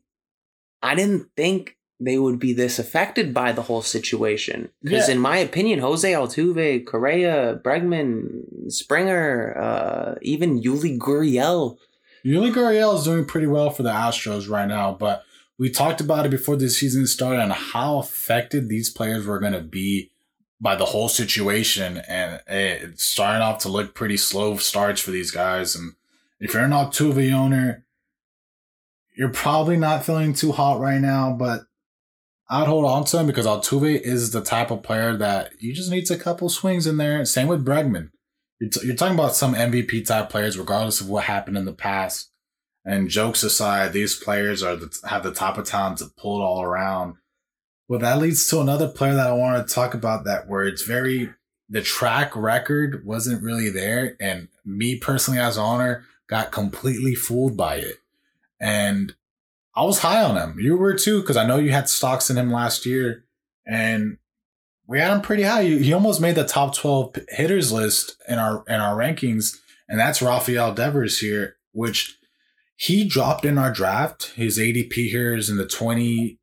I 0.81 0.95
didn't 0.95 1.29
think 1.35 1.76
they 1.99 2.17
would 2.19 2.39
be 2.39 2.53
this 2.53 2.77
affected 2.77 3.33
by 3.33 3.51
the 3.51 3.63
whole 3.63 3.81
situation. 3.81 4.69
Because 4.83 5.07
Yeah. 5.07 5.15
in 5.15 5.19
my 5.19 5.37
opinion, 5.37 5.79
Jose 5.79 6.11
Altuve, 6.11 6.85
Correa, 6.85 7.59
Bregman, 7.63 8.71
Springer, 8.71 9.57
uh, 9.57 10.15
even 10.21 10.61
Yuli 10.61 10.97
Gurriel, 10.97 11.77
Yuli 12.25 12.53
Gurriel 12.53 12.97
is 12.97 13.03
doing 13.05 13.23
pretty 13.25 13.47
well 13.47 13.69
for 13.69 13.83
the 13.83 13.89
Astros 13.91 14.49
right 14.49 14.67
now, 14.67 14.95
but 14.99 15.23
we 15.57 15.69
talked 15.69 16.01
about 16.01 16.25
it 16.25 16.29
before 16.29 16.55
the 16.55 16.69
season 16.69 17.07
started 17.07 17.41
on 17.41 17.51
how 17.51 17.99
affected 17.99 18.67
these 18.67 18.89
players 18.89 19.25
were 19.25 19.39
going 19.39 19.53
to 19.53 19.61
be 19.61 20.11
by 20.59 20.75
the 20.75 20.85
whole 20.85 21.07
situation, 21.07 22.01
and 22.07 22.41
it's 22.47 23.05
starting 23.05 23.41
off 23.41 23.59
to 23.59 23.69
look 23.69 23.93
pretty 23.95 24.17
slow 24.17 24.57
starts 24.57 24.99
for 24.99 25.11
these 25.11 25.31
guys. 25.31 25.75
And 25.75 25.93
if 26.39 26.53
you're 26.53 26.63
an 26.63 26.71
Altuve 26.71 27.31
owner, 27.31 27.85
you're 29.15 29.29
probably 29.29 29.77
not 29.77 30.03
feeling 30.03 30.33
too 30.33 30.51
hot 30.51 30.79
right 30.79 30.99
now, 30.99 31.31
but 31.31 31.66
I'd 32.49 32.67
hold 32.67 32.85
on 32.85 33.03
to 33.05 33.19
him 33.19 33.27
because 33.27 33.45
Altuve 33.45 33.99
is 33.99 34.31
the 34.31 34.41
type 34.41 34.71
of 34.71 34.83
player 34.83 35.15
that 35.17 35.51
you 35.59 35.73
just 35.73 35.91
needs 35.91 36.09
a 36.09 36.17
couple 36.17 36.49
swings 36.49 36.87
in 36.87 36.97
there. 36.97 37.23
Same 37.25 37.47
with 37.47 37.65
Bregman. 37.65 38.11
You're, 38.59 38.69
t- 38.69 38.87
you're 38.87 38.95
talking 38.95 39.15
about 39.15 39.35
some 39.35 39.53
MVP 39.53 40.05
type 40.05 40.29
players, 40.29 40.57
regardless 40.57 41.01
of 41.01 41.09
what 41.09 41.25
happened 41.25 41.57
in 41.57 41.65
the 41.65 41.73
past. 41.73 42.31
And 42.85 43.09
jokes 43.09 43.43
aside, 43.43 43.91
these 43.91 44.15
players 44.15 44.63
are 44.63 44.77
the, 44.77 44.97
have 45.09 45.23
the 45.23 45.33
type 45.33 45.57
of 45.57 45.65
talent 45.65 45.97
to 45.97 46.05
pull 46.17 46.39
it 46.39 46.43
all 46.43 46.61
around. 46.61 47.15
Well, 47.89 47.99
that 47.99 48.19
leads 48.19 48.47
to 48.49 48.61
another 48.61 48.87
player 48.87 49.13
that 49.13 49.27
I 49.27 49.33
want 49.33 49.67
to 49.67 49.73
talk 49.73 49.93
about 49.93 50.23
that 50.23 50.47
where 50.47 50.63
it's 50.63 50.83
very 50.83 51.29
the 51.69 51.81
track 51.81 52.33
record 52.33 53.05
wasn't 53.05 53.43
really 53.43 53.69
there, 53.69 54.15
and 54.21 54.47
me 54.65 54.97
personally 54.97 55.39
as 55.39 55.57
an 55.57 55.63
owner 55.63 56.05
got 56.27 56.51
completely 56.51 57.13
fooled 57.13 57.57
by 57.57 57.75
it. 57.75 57.95
And 58.59 59.15
I 59.77 59.83
was 59.83 59.99
high 59.99 60.23
on 60.23 60.37
him. 60.37 60.59
You 60.59 60.75
were 60.75 60.95
too, 60.95 61.21
because 61.21 61.37
I 61.37 61.45
know 61.45 61.57
you 61.57 61.71
had 61.71 61.87
stocks 61.87 62.31
in 62.31 62.37
him 62.37 62.51
last 62.51 62.83
year, 62.83 63.25
and 63.63 64.17
we 64.87 64.99
had 64.99 65.11
him 65.11 65.21
pretty 65.21 65.43
high. 65.43 65.65
He 65.65 65.93
almost 65.93 66.19
made 66.19 66.33
the 66.33 66.45
top 66.45 66.73
twelve 66.75 67.15
hitters 67.29 67.71
list 67.71 68.17
in 68.27 68.39
our 68.39 68.63
in 68.67 68.81
our 68.81 68.97
rankings, 68.97 69.55
and 69.87 69.99
that's 69.99 70.19
Rafael 70.19 70.73
Devers 70.73 71.19
here, 71.19 71.57
which 71.73 72.17
he 72.75 73.07
dropped 73.07 73.45
in 73.45 73.59
our 73.59 73.71
draft. 73.71 74.31
His 74.35 74.57
ADP 74.57 74.93
here 74.93 75.35
is 75.35 75.47
in 75.47 75.57
the 75.57 75.67
twenty 75.67 76.39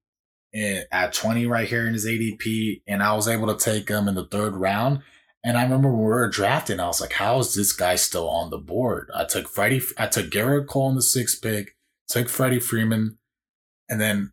eh, 0.55 0.83
at 0.93 1.13
twenty 1.13 1.45
right 1.45 1.69
here 1.69 1.89
in 1.89 1.95
his 1.95 2.07
ADP, 2.07 2.83
and 2.87 3.03
I 3.03 3.15
was 3.15 3.27
able 3.27 3.49
to 3.49 3.65
take 3.65 3.89
him 3.89 4.07
in 4.07 4.15
the 4.15 4.27
third 4.27 4.55
round. 4.55 5.01
And 5.43 5.59
I 5.59 5.65
remember 5.65 5.89
when 5.89 5.99
we 5.99 6.05
were 6.05 6.29
drafting, 6.29 6.79
I 6.79 6.87
was 6.87 7.01
like, 7.01 7.15
"How 7.15 7.41
is 7.41 7.53
this 7.53 7.73
guy 7.73 7.97
still 7.97 8.29
on 8.29 8.51
the 8.51 8.59
board?" 8.59 9.11
I 9.13 9.25
took 9.25 9.49
Freddie, 9.49 9.83
I 9.99 10.07
took 10.07 10.31
Gerrit 10.31 10.69
Cole 10.69 10.91
in 10.91 10.95
the 10.95 11.03
sixth 11.03 11.43
pick, 11.43 11.77
took 12.09 12.29
Freddie 12.29 12.61
Freeman, 12.61 13.19
and 13.89 14.01
then 14.01 14.33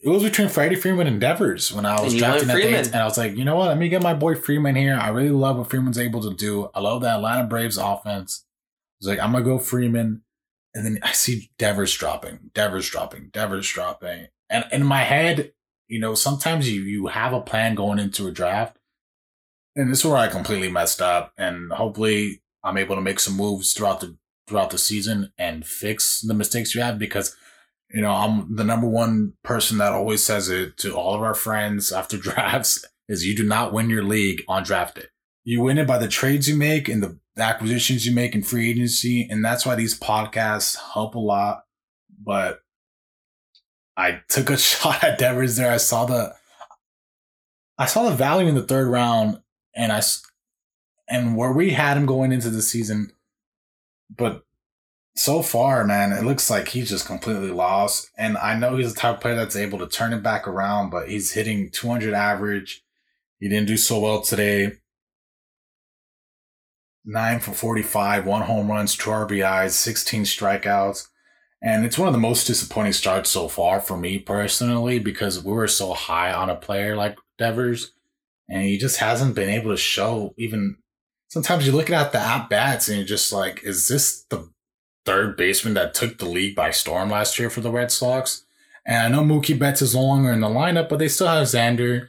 it 0.00 0.08
was 0.08 0.22
between 0.22 0.48
Freddie 0.48 0.76
Freeman 0.76 1.06
and 1.06 1.20
Devers 1.20 1.72
when 1.72 1.86
I 1.86 2.00
was 2.00 2.12
And 2.12 2.20
drafting 2.20 2.48
went 2.48 2.60
at 2.60 2.62
Freeman. 2.62 2.84
and 2.86 2.96
I 2.96 3.04
was 3.04 3.16
like, 3.16 3.36
you 3.36 3.44
know 3.44 3.56
what? 3.56 3.68
Let 3.68 3.78
me 3.78 3.88
get 3.88 4.02
my 4.02 4.12
boy 4.12 4.34
Freeman 4.34 4.76
here. 4.76 4.98
I 5.00 5.08
really 5.08 5.30
love 5.30 5.56
what 5.56 5.70
Freeman's 5.70 5.98
able 5.98 6.20
to 6.22 6.34
do. 6.34 6.68
I 6.74 6.80
love 6.80 7.00
the 7.00 7.08
Atlanta 7.08 7.44
Braves 7.46 7.78
offense. 7.78 8.44
I 8.46 8.96
was 9.00 9.08
like, 9.08 9.18
I'm 9.18 9.32
gonna 9.32 9.44
go 9.44 9.58
Freeman, 9.58 10.22
and 10.74 10.84
then 10.84 10.98
I 11.02 11.12
see 11.12 11.50
Devers 11.58 11.94
dropping, 11.94 12.50
Devers 12.54 12.88
dropping, 12.90 13.30
Devers 13.32 13.68
dropping, 13.70 14.26
and 14.50 14.64
in 14.72 14.84
my 14.84 15.00
head, 15.02 15.52
you 15.88 15.98
know, 16.00 16.14
sometimes 16.14 16.70
you 16.70 16.82
you 16.82 17.06
have 17.08 17.32
a 17.32 17.40
plan 17.40 17.74
going 17.74 17.98
into 17.98 18.26
a 18.26 18.30
draft, 18.30 18.78
and 19.76 19.90
this 19.90 20.00
is 20.00 20.04
where 20.04 20.16
I 20.16 20.28
completely 20.28 20.70
messed 20.70 21.00
up. 21.02 21.32
And 21.36 21.72
hopefully, 21.72 22.42
I'm 22.62 22.76
able 22.78 22.94
to 22.94 23.02
make 23.02 23.20
some 23.20 23.36
moves 23.36 23.72
throughout 23.72 24.00
the 24.00 24.16
throughout 24.46 24.70
the 24.70 24.78
season 24.78 25.32
and 25.38 25.66
fix 25.66 26.20
the 26.20 26.34
mistakes 26.34 26.74
you 26.74 26.82
have 26.82 26.98
because 26.98 27.34
you 27.94 28.00
know, 28.00 28.10
I'm 28.10 28.56
the 28.56 28.64
number 28.64 28.88
one 28.88 29.34
person 29.44 29.78
that 29.78 29.92
always 29.92 30.26
says 30.26 30.50
it 30.50 30.76
to 30.78 30.96
all 30.96 31.14
of 31.14 31.22
our 31.22 31.32
friends 31.32 31.92
after 31.92 32.16
drafts 32.18 32.84
is 33.08 33.24
you 33.24 33.36
do 33.36 33.44
not 33.44 33.72
win 33.72 33.88
your 33.88 34.02
league 34.02 34.42
on 34.48 34.64
draft 34.64 34.96
day. 34.96 35.04
You 35.44 35.60
win 35.60 35.78
it 35.78 35.86
by 35.86 35.98
the 35.98 36.08
trades 36.08 36.48
you 36.48 36.56
make 36.56 36.88
and 36.88 37.02
the 37.02 37.18
acquisitions 37.38 38.04
you 38.04 38.12
make 38.12 38.34
in 38.34 38.42
free 38.42 38.68
agency. 38.68 39.28
And 39.30 39.44
that's 39.44 39.64
why 39.64 39.76
these 39.76 39.98
podcasts 39.98 40.76
help 40.92 41.14
a 41.14 41.20
lot. 41.20 41.66
But 42.20 42.62
I 43.96 44.22
took 44.28 44.50
a 44.50 44.56
shot 44.58 45.04
at 45.04 45.18
Devers 45.18 45.54
there. 45.54 45.70
I 45.70 45.76
saw 45.76 46.04
the, 46.04 46.34
I 47.78 47.86
saw 47.86 48.08
the 48.08 48.16
value 48.16 48.48
in 48.48 48.56
the 48.56 48.66
third 48.66 48.88
round 48.88 49.40
and 49.76 49.92
I, 49.92 50.02
and 51.08 51.36
where 51.36 51.52
we 51.52 51.70
had 51.70 51.96
him 51.96 52.06
going 52.06 52.32
into 52.32 52.50
the 52.50 52.62
season, 52.62 53.12
but 54.10 54.43
so 55.16 55.42
far, 55.42 55.84
man, 55.84 56.12
it 56.12 56.24
looks 56.24 56.50
like 56.50 56.68
he's 56.68 56.88
just 56.88 57.06
completely 57.06 57.50
lost. 57.50 58.10
And 58.18 58.36
I 58.36 58.58
know 58.58 58.76
he's 58.76 58.92
the 58.92 59.00
type 59.00 59.16
of 59.16 59.20
player 59.20 59.36
that's 59.36 59.56
able 59.56 59.78
to 59.78 59.86
turn 59.86 60.12
it 60.12 60.22
back 60.22 60.48
around, 60.48 60.90
but 60.90 61.08
he's 61.08 61.32
hitting 61.32 61.70
200 61.70 62.12
average. 62.12 62.84
He 63.38 63.48
didn't 63.48 63.68
do 63.68 63.76
so 63.76 64.00
well 64.00 64.22
today. 64.22 64.72
Nine 67.04 67.38
for 67.38 67.52
45, 67.52 68.26
one 68.26 68.42
home 68.42 68.68
runs, 68.70 68.96
two 68.96 69.10
RBIs, 69.10 69.70
16 69.70 70.24
strikeouts. 70.24 71.08
And 71.62 71.84
it's 71.84 71.98
one 71.98 72.08
of 72.08 72.14
the 72.14 72.20
most 72.20 72.46
disappointing 72.46 72.92
starts 72.92 73.30
so 73.30 73.48
far 73.48 73.80
for 73.80 73.96
me 73.96 74.18
personally 74.18 74.98
because 74.98 75.42
we 75.42 75.52
were 75.52 75.68
so 75.68 75.94
high 75.94 76.32
on 76.32 76.50
a 76.50 76.56
player 76.56 76.96
like 76.96 77.16
Devers. 77.38 77.92
And 78.48 78.62
he 78.62 78.78
just 78.78 78.98
hasn't 78.98 79.34
been 79.34 79.48
able 79.48 79.70
to 79.70 79.76
show 79.76 80.34
even. 80.36 80.76
Sometimes 81.28 81.66
you 81.66 81.72
look 81.72 81.90
at 81.90 82.12
the 82.12 82.18
at 82.18 82.48
bats 82.48 82.88
and 82.88 82.98
you're 82.98 83.06
just 83.06 83.32
like, 83.32 83.62
is 83.64 83.88
this 83.88 84.24
the 84.24 84.48
third 85.04 85.36
baseman 85.36 85.74
that 85.74 85.94
took 85.94 86.18
the 86.18 86.28
league 86.28 86.54
by 86.54 86.70
storm 86.70 87.10
last 87.10 87.38
year 87.38 87.50
for 87.50 87.60
the 87.60 87.70
Red 87.70 87.92
Sox. 87.92 88.44
And 88.86 89.14
I 89.14 89.16
know 89.16 89.24
Mookie 89.24 89.58
Betts 89.58 89.82
is 89.82 89.94
no 89.94 90.02
longer 90.02 90.32
in 90.32 90.40
the 90.40 90.48
lineup, 90.48 90.88
but 90.88 90.98
they 90.98 91.08
still 91.08 91.28
have 91.28 91.46
Xander. 91.46 92.08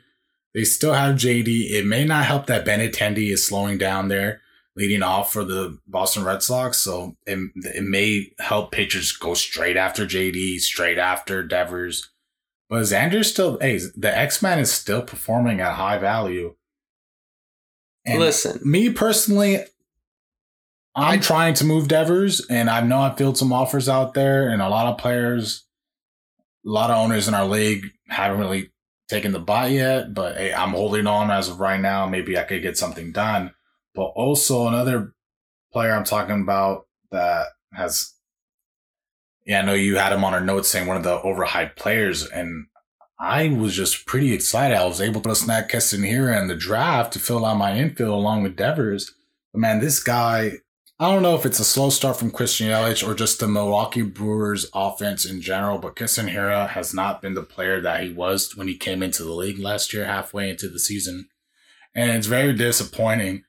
They 0.54 0.64
still 0.64 0.93
have 0.93 1.16
JD. 1.16 1.72
It 1.72 1.86
may 1.86 2.06
not 2.06 2.26
help 2.26 2.46
that 2.48 2.66
Benintendi 2.66 3.32
is 3.32 3.46
slowing 3.46 3.78
down 3.78 4.08
there, 4.08 4.41
leading 4.76 5.04
off 5.04 5.32
for 5.32 5.43
the 5.43 5.80
Boston 5.88 6.24
Red 6.24 6.43
Sox. 6.43 6.78
So 6.78 7.16
it, 7.26 7.39
it 7.56 7.84
may 7.84 8.32
help 8.39 8.72
pitchers 8.72 9.12
go 9.12 9.34
straight 9.34 9.78
after 9.78 10.06
JD, 10.06 10.60
straight 10.60 10.98
after 10.98 11.43
Devers. 11.43 12.10
But 12.70 12.84
Xander's 12.84 13.30
still, 13.30 13.60
hey, 13.60 13.80
the 13.96 14.18
X 14.18 14.41
Man 14.41 14.60
is 14.60 14.72
still 14.72 15.02
performing 15.02 15.62
at 15.62 15.74
high 15.74 15.98
value. 15.98 16.56
And 18.06 18.20
Listen. 18.20 18.60
me 18.64 18.91
personally, 18.91 19.60
I'm 20.96 21.20
trying 21.20 21.54
to 21.56 21.66
move 21.66 21.89
Devers, 21.89 22.46
and 22.50 22.70
I 22.70 22.80
know 22.82 23.00
I've 23.00 23.18
filled 23.18 23.38
some 23.38 23.52
offers 23.52 23.89
out 23.89 24.14
there, 24.14 24.48
and 24.50 24.62
a 24.62 24.70
lot 24.70 24.88
of 24.88 24.98
players, 24.98 25.66
a 26.66 26.70
lot 26.70 26.89
of 26.89 26.98
owners 26.98 27.28
in 27.28 27.34
our 27.34 27.46
league 27.46 27.88
haven't 28.08 28.39
really 28.39 28.72
taken 29.10 29.34
the 29.34 29.39
buy 29.39 29.68
yet, 29.68 30.14
but 30.14 30.38
hey, 30.38 30.54
I'm 30.54 30.72
holding 30.72 31.06
on 31.06 31.30
as 31.32 31.50
of 31.50 31.60
right 31.60 31.80
now. 31.80 32.08
Maybe 32.08 32.38
I 32.38 32.43
could 32.43 32.62
get 32.62 32.78
something 32.78 33.12
done. 33.12 33.52
But 33.93 34.06
also 34.16 34.68
another 34.68 35.14
player 35.72 35.93
I'm 35.93 36.04
talking 36.04 36.41
about 36.41 36.88
that 37.12 37.48
has, 37.74 38.14
yeah, 39.46 39.60
I 39.60 39.66
know 39.66 39.74
you 39.74 39.98
had 39.98 40.14
him 40.14 40.24
on 40.24 40.34
our 40.34 40.41
notes 40.41 40.70
saying 40.70 40.88
one 40.88 40.98
of 40.98 41.04
the 41.04 41.20
overhyped 41.20 41.76
players, 41.76 42.26
and 42.26 42.68
I 43.20 43.50
was 43.50 43.76
just 43.76 44.06
pretty 44.06 44.34
excited. 44.34 44.76
I 44.76 44.86
was 44.86 45.02
able 45.02 45.22
to 45.22 45.36
snag 45.36 45.70
Keston 45.70 46.04
here 46.04 46.32
in 46.32 46.48
the 46.48 46.56
draft 46.56 47.14
to 47.14 47.20
fill 47.20 47.46
out 47.46 47.58
my 47.58 47.78
infield 47.78 48.10
along 48.10 48.43
with 48.43 48.56
Devers. 48.56 49.14
But 49.54 49.60
man, 49.60 49.80
this 49.80 50.02
guy, 50.02 50.60
I 50.98 51.12
don't 51.12 51.24
know 51.24 51.36
if 51.36 51.46
it's 51.46 51.60
a 51.60 51.66
slow 51.66 51.89
start 51.89 52.18
from 52.18 52.32
Christian 52.32 52.68
Yelich 52.68 53.06
or 53.06 53.14
just 53.14 53.41
the 53.41 53.50
Milwaukee 53.50 54.02
Brewers 54.02 54.66
offense 54.74 55.26
in 55.26 55.41
general, 55.41 55.78
but 55.78 55.98
Keston 55.98 56.28
Hiura 56.28 56.70
has 56.70 56.93
not 56.93 57.22
been 57.22 57.34
the 57.34 57.43
player 57.43 57.82
that 57.82 58.02
he 58.02 58.14
was 58.14 58.56
when 58.56 58.70
he 58.70 58.78
came 58.78 59.04
into 59.04 59.24
the 59.26 59.34
league 59.34 59.60
last 59.60 59.93
year, 59.93 60.06
halfway 60.06 60.50
into 60.50 60.70
the 60.70 60.80
season. 60.80 61.28
And 61.93 62.12
it's 62.12 62.28
very 62.28 62.54
disappointing. 62.54 63.43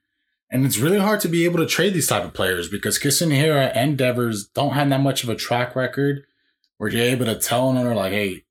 And 0.50 0.66
it's 0.66 0.78
really 0.78 0.98
hard 0.98 1.20
to 1.20 1.28
be 1.28 1.44
able 1.44 1.58
to 1.58 1.66
trade 1.66 1.94
these 1.94 2.08
type 2.08 2.24
of 2.24 2.34
players 2.34 2.68
because 2.68 2.98
Keston 2.98 3.30
Hiura 3.30 3.70
and 3.76 3.96
Devers 3.96 4.48
don't 4.48 4.74
have 4.74 4.88
that 4.90 5.00
much 5.00 5.22
of 5.22 5.28
a 5.28 5.36
track 5.36 5.76
record 5.76 6.24
where 6.78 6.90
you're 6.90 7.02
able 7.02 7.26
to 7.26 7.38
tell 7.38 7.70
an 7.70 7.76
owner 7.76 7.94
like, 7.94 8.12
hey, 8.12 8.44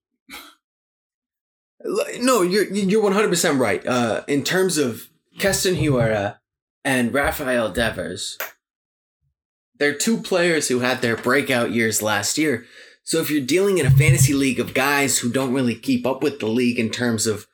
no, 2.19 2.41
you're 2.41 2.65
you're 2.73 3.03
one 3.03 3.11
hundred 3.11 3.29
percent 3.29 3.59
right. 3.59 3.85
Uh, 3.85 4.23
in 4.27 4.43
terms 4.43 4.77
of 4.77 5.09
Keston 5.37 5.75
Hiura 5.75 6.37
and 6.83 7.13
Rafael 7.13 7.71
Devers, 7.71 8.37
they're 9.77 9.93
two 9.93 10.17
players 10.17 10.67
who 10.67 10.79
had 10.79 11.01
their 11.01 11.17
breakout 11.17 11.71
years 11.71 12.01
last 12.01 12.37
year. 12.37 12.65
So 13.03 13.19
if 13.19 13.29
you're 13.29 13.41
dealing 13.41 13.77
in 13.77 13.85
a 13.85 13.91
fantasy 13.91 14.33
league 14.33 14.59
of 14.59 14.73
guys 14.73 15.19
who 15.19 15.31
don't 15.31 15.53
really 15.53 15.75
keep 15.75 16.05
up 16.05 16.23
with 16.23 16.39
the 16.39 16.47
league 16.47 16.79
in 16.79 16.89
terms 16.89 17.27
of 17.27 17.47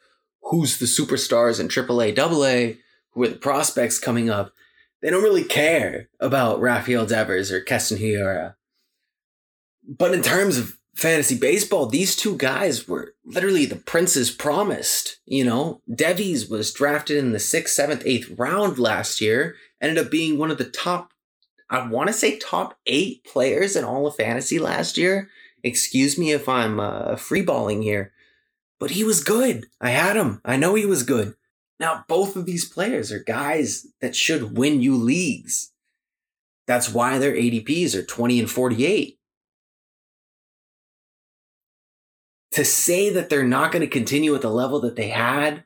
who's 0.43 0.77
the 0.77 0.85
superstars 0.85 1.59
in 1.59 1.67
AAA, 1.67 2.17
AA, 2.17 2.77
who 3.11 3.23
are 3.23 3.27
the 3.29 3.35
prospects 3.35 3.99
coming 3.99 4.29
up, 4.29 4.53
they 5.01 5.09
don't 5.09 5.23
really 5.23 5.43
care 5.43 6.09
about 6.19 6.61
Rafael 6.61 7.05
Devers 7.05 7.51
or 7.51 7.59
Keston 7.59 7.97
Hiura. 7.97 8.55
But 9.87 10.13
in 10.13 10.21
terms 10.21 10.57
of 10.57 10.77
fantasy 10.95 11.37
baseball, 11.37 11.87
these 11.87 12.15
two 12.15 12.37
guys 12.37 12.87
were 12.87 13.15
literally 13.25 13.65
the 13.65 13.75
princes 13.75 14.31
promised. 14.31 15.19
You 15.25 15.43
know, 15.43 15.81
Devies 15.93 16.49
was 16.49 16.73
drafted 16.73 17.17
in 17.17 17.31
the 17.31 17.39
sixth, 17.39 17.73
seventh, 17.73 18.03
eighth 18.05 18.29
round 18.37 18.77
last 18.77 19.21
year, 19.21 19.55
ended 19.81 20.03
up 20.05 20.11
being 20.11 20.37
one 20.37 20.51
of 20.51 20.57
the 20.57 20.69
top, 20.69 21.10
I 21.71 21.87
want 21.87 22.07
to 22.07 22.13
say 22.13 22.37
top 22.37 22.77
eight 22.85 23.23
players 23.23 23.75
in 23.75 23.85
all 23.85 24.05
of 24.05 24.15
fantasy 24.15 24.59
last 24.59 24.97
year. 24.97 25.29
Excuse 25.63 26.17
me 26.17 26.31
if 26.31 26.49
I'm 26.49 26.79
uh, 26.79 27.15
freeballing 27.15 27.81
here, 27.81 28.11
but 28.79 28.91
he 28.91 29.03
was 29.03 29.23
good. 29.23 29.67
I 29.79 29.91
had 29.91 30.17
him. 30.17 30.41
I 30.43 30.57
know 30.57 30.75
he 30.75 30.85
was 30.85 31.03
good. 31.03 31.33
Now, 31.79 32.03
both 32.07 32.35
of 32.35 32.45
these 32.45 32.67
players 32.67 33.11
are 33.11 33.23
guys 33.23 33.87
that 34.01 34.15
should 34.15 34.57
win 34.57 34.81
you 34.81 34.95
leagues. 34.95 35.71
That's 36.67 36.93
why 36.93 37.17
their 37.17 37.33
ADPs 37.33 37.95
are 37.95 38.03
20 38.03 38.39
and 38.39 38.51
48 38.51 39.17
to 42.51 42.65
say 42.65 43.09
that 43.09 43.29
they're 43.29 43.43
not 43.43 43.71
going 43.71 43.81
to 43.81 43.87
continue 43.87 44.35
at 44.35 44.41
the 44.41 44.49
level 44.49 44.81
that 44.81 44.95
they 44.95 45.07
had, 45.07 45.63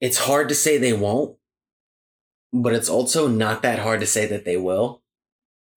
it's 0.00 0.18
hard 0.18 0.48
to 0.48 0.54
say 0.54 0.78
they 0.78 0.92
won't, 0.92 1.36
but 2.52 2.72
it's 2.72 2.88
also 2.88 3.28
not 3.28 3.62
that 3.62 3.78
hard 3.78 4.00
to 4.00 4.06
say 4.06 4.26
that 4.26 4.44
they 4.44 4.56
will, 4.56 5.02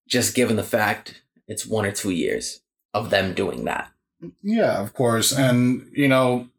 just 0.08 0.36
given 0.36 0.56
the 0.56 0.64
fact 0.64 1.22
it's 1.48 1.66
one 1.66 1.86
or 1.86 1.92
two 1.92 2.12
years 2.12 2.62
of 2.94 3.10
them 3.10 3.34
doing 3.34 3.66
that. 3.66 3.92
Yeah, 4.42 4.82
of 4.82 4.94
course. 4.94 5.32
And, 5.32 5.90
you 5.94 6.08
know, 6.08 6.50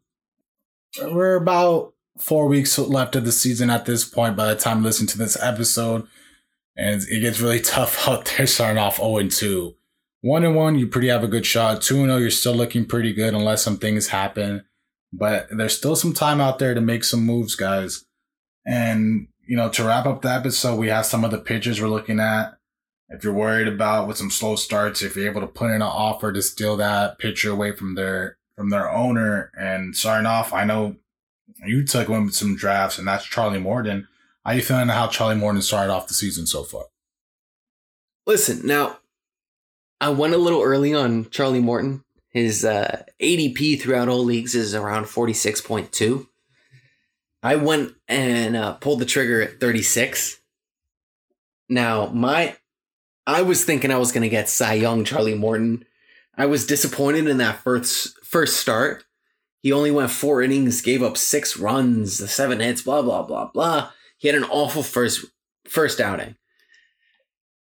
we're 1.01 1.35
about 1.35 1.93
four 2.17 2.47
weeks 2.47 2.77
left 2.77 3.15
of 3.15 3.25
the 3.25 3.31
season 3.31 3.69
at 3.69 3.85
this 3.85 4.03
point 4.03 4.35
by 4.35 4.47
the 4.47 4.59
time 4.59 4.83
listen 4.83 5.07
to 5.07 5.17
this 5.17 5.41
episode. 5.41 6.07
And 6.75 7.01
it 7.03 7.21
gets 7.21 7.39
really 7.39 7.59
tough 7.61 8.07
out 8.07 8.33
there 8.37 8.47
starting 8.47 8.77
off 8.77 8.97
0 8.97 9.27
2. 9.27 9.75
One 10.23 10.45
and 10.45 10.55
one, 10.55 10.77
you 10.77 10.87
pretty 10.87 11.07
have 11.07 11.23
a 11.23 11.27
good 11.27 11.47
shot. 11.47 11.81
Two 11.81 11.97
and 11.97 12.05
zero, 12.05 12.17
you're 12.17 12.29
still 12.29 12.53
looking 12.53 12.85
pretty 12.85 13.11
good 13.11 13.33
unless 13.33 13.63
some 13.63 13.77
things 13.77 14.09
happen. 14.09 14.63
But 15.11 15.47
there's 15.49 15.75
still 15.75 15.95
some 15.95 16.13
time 16.13 16.39
out 16.39 16.59
there 16.59 16.75
to 16.75 16.81
make 16.81 17.03
some 17.03 17.25
moves, 17.25 17.55
guys. 17.55 18.05
And 18.65 19.27
you 19.51 19.57
know, 19.57 19.67
to 19.67 19.83
wrap 19.83 20.05
up 20.05 20.21
the 20.21 20.31
episode, 20.31 20.77
we 20.77 20.87
have 20.87 21.05
some 21.05 21.25
of 21.25 21.31
the 21.31 21.37
pitchers 21.37 21.81
we're 21.81 21.89
looking 21.89 22.21
at. 22.21 22.57
If 23.09 23.21
you're 23.21 23.33
worried 23.33 23.67
about 23.67 24.07
with 24.07 24.15
some 24.15 24.31
slow 24.31 24.55
starts, 24.55 25.01
if 25.01 25.17
you're 25.17 25.29
able 25.29 25.41
to 25.41 25.47
put 25.47 25.71
in 25.71 25.75
an 25.75 25.81
offer 25.81 26.31
to 26.31 26.41
steal 26.41 26.77
that 26.77 27.19
pitcher 27.19 27.51
away 27.51 27.73
from 27.73 27.95
their 27.95 28.37
from 28.55 28.69
their 28.69 28.89
owner 28.89 29.51
and 29.59 29.93
starting 29.93 30.25
off, 30.25 30.53
I 30.53 30.63
know 30.63 30.95
you 31.65 31.83
took 31.83 32.07
him 32.07 32.27
with 32.27 32.33
some 32.33 32.55
drafts, 32.55 32.97
and 32.97 33.05
that's 33.05 33.25
Charlie 33.25 33.59
Morton. 33.59 34.07
How 34.45 34.53
you 34.53 34.61
feeling 34.61 34.87
how 34.87 35.07
Charlie 35.07 35.35
Morton 35.35 35.61
started 35.61 35.91
off 35.91 36.07
the 36.07 36.13
season 36.13 36.47
so 36.47 36.63
far? 36.63 36.85
Listen, 38.25 38.65
now 38.65 38.99
I 39.99 40.11
went 40.11 40.33
a 40.33 40.37
little 40.37 40.61
early 40.61 40.93
on 40.93 41.29
Charlie 41.29 41.59
Morton. 41.59 42.05
His 42.29 42.63
uh, 42.63 43.03
ADP 43.21 43.81
throughout 43.81 44.07
all 44.07 44.23
leagues 44.23 44.55
is 44.55 44.73
around 44.73 45.07
46.2. 45.07 46.27
I 47.43 47.55
went 47.55 47.93
and 48.07 48.55
uh, 48.55 48.73
pulled 48.73 48.99
the 48.99 49.05
trigger 49.05 49.41
at 49.41 49.59
36. 49.59 50.41
Now, 51.69 52.07
my 52.07 52.57
I 53.25 53.41
was 53.43 53.63
thinking 53.63 53.91
I 53.91 53.97
was 53.97 54.11
going 54.11 54.23
to 54.23 54.29
get 54.29 54.49
Cy 54.49 54.73
Young 54.73 55.05
Charlie 55.05 55.35
Morton. 55.35 55.85
I 56.35 56.45
was 56.45 56.65
disappointed 56.65 57.27
in 57.27 57.37
that 57.37 57.61
first 57.61 58.17
first 58.25 58.57
start. 58.57 59.05
He 59.61 59.71
only 59.71 59.91
went 59.91 60.11
four 60.11 60.41
innings, 60.41 60.81
gave 60.81 61.03
up 61.03 61.17
six 61.17 61.57
runs, 61.57 62.17
the 62.17 62.27
seven 62.27 62.59
hits, 62.59 62.81
blah 62.81 63.01
blah 63.01 63.23
blah 63.23 63.45
blah. 63.51 63.91
He 64.17 64.27
had 64.27 64.35
an 64.35 64.43
awful 64.45 64.83
first 64.83 65.25
first 65.67 65.99
outing. 65.99 66.35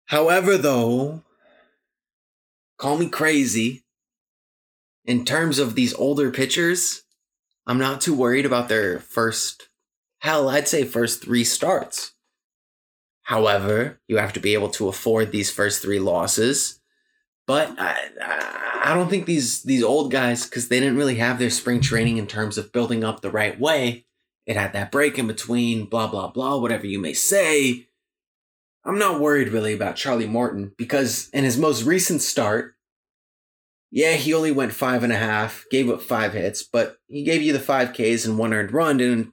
However, 0.07 0.57
though, 0.57 1.23
call 2.79 2.99
me 2.99 3.09
crazy. 3.09 3.83
In 5.05 5.25
terms 5.25 5.59
of 5.59 5.75
these 5.75 5.95
older 5.95 6.31
pitchers, 6.31 7.03
I'm 7.67 7.79
not 7.79 8.01
too 8.01 8.15
worried 8.15 8.47
about 8.47 8.69
their 8.69 8.99
first, 8.99 9.66
hell, 10.27 10.49
I'd 10.49 10.67
say 10.67 10.85
first 10.85 11.23
three 11.23 11.45
starts. 11.45 12.13
However, 13.23 14.01
you 14.09 14.19
have 14.19 14.33
to 14.33 14.41
be 14.41 14.55
able 14.55 14.71
to 14.71 14.89
afford 14.89 15.31
these 15.31 15.53
first 15.53 15.83
three 15.83 16.01
losses. 16.01 16.81
But 17.47 17.75
I, 17.79 17.97
I 18.83 18.95
don't 18.95 19.09
think 19.09 19.27
these 19.27 19.63
these 19.63 19.85
old 19.85 20.11
guys, 20.11 20.45
because 20.45 20.69
they 20.69 20.81
didn't 20.81 20.97
really 20.97 21.17
have 21.17 21.39
their 21.39 21.51
spring 21.51 21.81
training 21.81 22.17
in 22.17 22.27
terms 22.27 22.59
of 22.59 22.73
building 22.73 23.05
up 23.05 23.21
the 23.21 23.31
right 23.31 23.59
way. 23.59 24.07
It 24.47 24.57
had 24.57 24.73
that 24.73 24.91
break 24.91 25.17
in 25.17 25.29
between, 25.29 25.87
blah 25.87 26.09
blah 26.09 26.29
blah, 26.29 26.59
whatever 26.59 26.87
you 26.87 26.99
may 26.99 27.13
say. 27.13 27.87
I'm 28.85 28.99
not 28.99 29.21
worried 29.21 29.49
really 29.49 29.75
about 29.75 29.97
Charlie 29.97 30.29
Morton 30.29 30.73
because 30.77 31.29
in 31.33 31.45
his 31.45 31.57
most 31.57 31.85
recent 31.85 32.21
start, 32.21 32.75
yeah, 33.93 34.15
he 34.15 34.35
only 34.35 34.53
went 34.53 34.73
five 34.73 35.05
and 35.05 35.13
a 35.13 35.17
half, 35.17 35.65
gave 35.71 35.89
up 35.89 36.03
five 36.03 36.33
hits, 36.33 36.65
but 36.65 36.99
he 37.07 37.23
gave 37.23 37.43
you 37.43 37.53
the 37.53 37.61
five 37.61 37.93
Ks 37.93 38.25
and 38.25 38.39
one 38.39 38.53
earned 38.53 38.73
run. 38.73 39.01
And, 39.01 39.33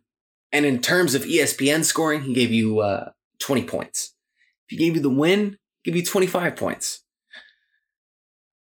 and 0.53 0.67
in 0.67 0.79
terms 0.79 1.15
of 1.15 1.23
ESPN 1.23 1.83
scoring, 1.83 2.21
he 2.21 2.33
gave 2.33 2.51
you 2.51 2.79
uh, 2.79 3.09
20 3.39 3.63
points. 3.63 4.13
If 4.67 4.69
he 4.69 4.77
gave 4.77 4.95
you 4.95 5.01
the 5.01 5.09
win, 5.09 5.57
give 5.83 5.95
you 5.95 6.05
25 6.05 6.55
points. 6.55 7.01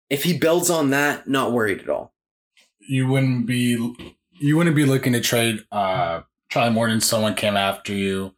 If 0.09 0.23
he 0.23 0.39
builds 0.39 0.71
on 0.71 0.91
that, 0.91 1.29
not 1.29 1.53
worried 1.53 1.81
at 1.81 1.89
all. 1.89 2.15
You 2.79 3.09
wouldn't 3.09 3.47
be 3.47 4.15
you 4.41 4.57
wouldn't 4.57 4.77
be 4.77 4.85
looking 4.85 5.15
to 5.15 5.21
trade 5.21 5.65
uh 5.73 6.21
Charlie 6.51 6.73
Morton. 6.73 7.01
Someone 7.01 7.35
came 7.35 7.57
after 7.57 7.93
you 7.93 8.35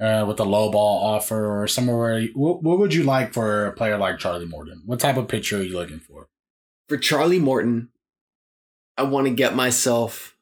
uh, 0.00 0.24
with 0.28 0.38
a 0.38 0.44
low 0.44 0.70
ball 0.70 1.04
offer 1.04 1.60
or 1.60 1.66
somewhere 1.66 1.96
where 1.96 2.18
you, 2.20 2.32
what, 2.34 2.62
what 2.62 2.78
would 2.78 2.94
you 2.94 3.02
like 3.02 3.32
for 3.32 3.66
a 3.66 3.72
player 3.72 3.96
like 3.96 4.18
Charlie 4.18 4.46
Morton? 4.46 4.82
What 4.86 5.00
type 5.00 5.16
of 5.16 5.26
pitcher 5.26 5.58
are 5.58 5.62
you 5.62 5.74
looking 5.74 5.98
for? 5.98 6.28
For 6.88 6.96
Charlie 6.96 7.40
Morton, 7.40 7.88
I 8.96 9.02
want 9.02 9.26
to 9.26 9.34
get 9.34 9.56
myself 9.56 10.36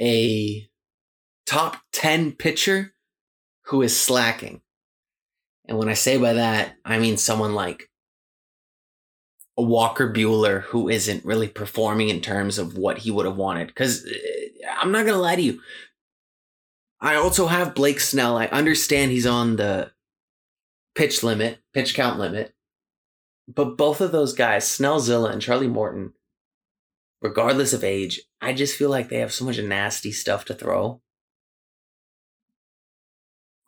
a 0.00 0.68
top 1.52 1.76
10 1.92 2.32
pitcher 2.32 2.94
who 3.66 3.82
is 3.82 3.98
slacking. 3.98 4.62
And 5.68 5.76
when 5.76 5.90
I 5.90 5.92
say 5.92 6.16
by 6.16 6.32
that, 6.32 6.76
I 6.82 6.98
mean 6.98 7.18
someone 7.18 7.54
like 7.54 7.90
a 9.58 9.62
Walker 9.62 10.10
Buehler 10.10 10.62
who 10.62 10.88
isn't 10.88 11.26
really 11.26 11.48
performing 11.48 12.08
in 12.08 12.22
terms 12.22 12.56
of 12.56 12.78
what 12.78 12.96
he 12.98 13.10
would 13.10 13.26
have 13.26 13.36
wanted. 13.36 13.66
Because 13.66 14.02
uh, 14.02 14.68
I'm 14.80 14.92
not 14.92 15.04
going 15.04 15.12
to 15.14 15.20
lie 15.20 15.36
to 15.36 15.42
you. 15.42 15.60
I 17.02 17.16
also 17.16 17.48
have 17.48 17.74
Blake 17.74 18.00
Snell. 18.00 18.38
I 18.38 18.46
understand 18.46 19.10
he's 19.10 19.26
on 19.26 19.56
the 19.56 19.92
pitch 20.94 21.22
limit, 21.22 21.58
pitch 21.74 21.94
count 21.94 22.18
limit. 22.18 22.54
But 23.46 23.76
both 23.76 24.00
of 24.00 24.10
those 24.10 24.32
guys, 24.32 24.64
Snellzilla 24.64 25.30
and 25.30 25.42
Charlie 25.42 25.66
Morton, 25.66 26.14
regardless 27.20 27.74
of 27.74 27.84
age, 27.84 28.22
I 28.40 28.54
just 28.54 28.74
feel 28.74 28.88
like 28.88 29.10
they 29.10 29.18
have 29.18 29.34
so 29.34 29.44
much 29.44 29.58
nasty 29.58 30.12
stuff 30.12 30.46
to 30.46 30.54
throw. 30.54 31.02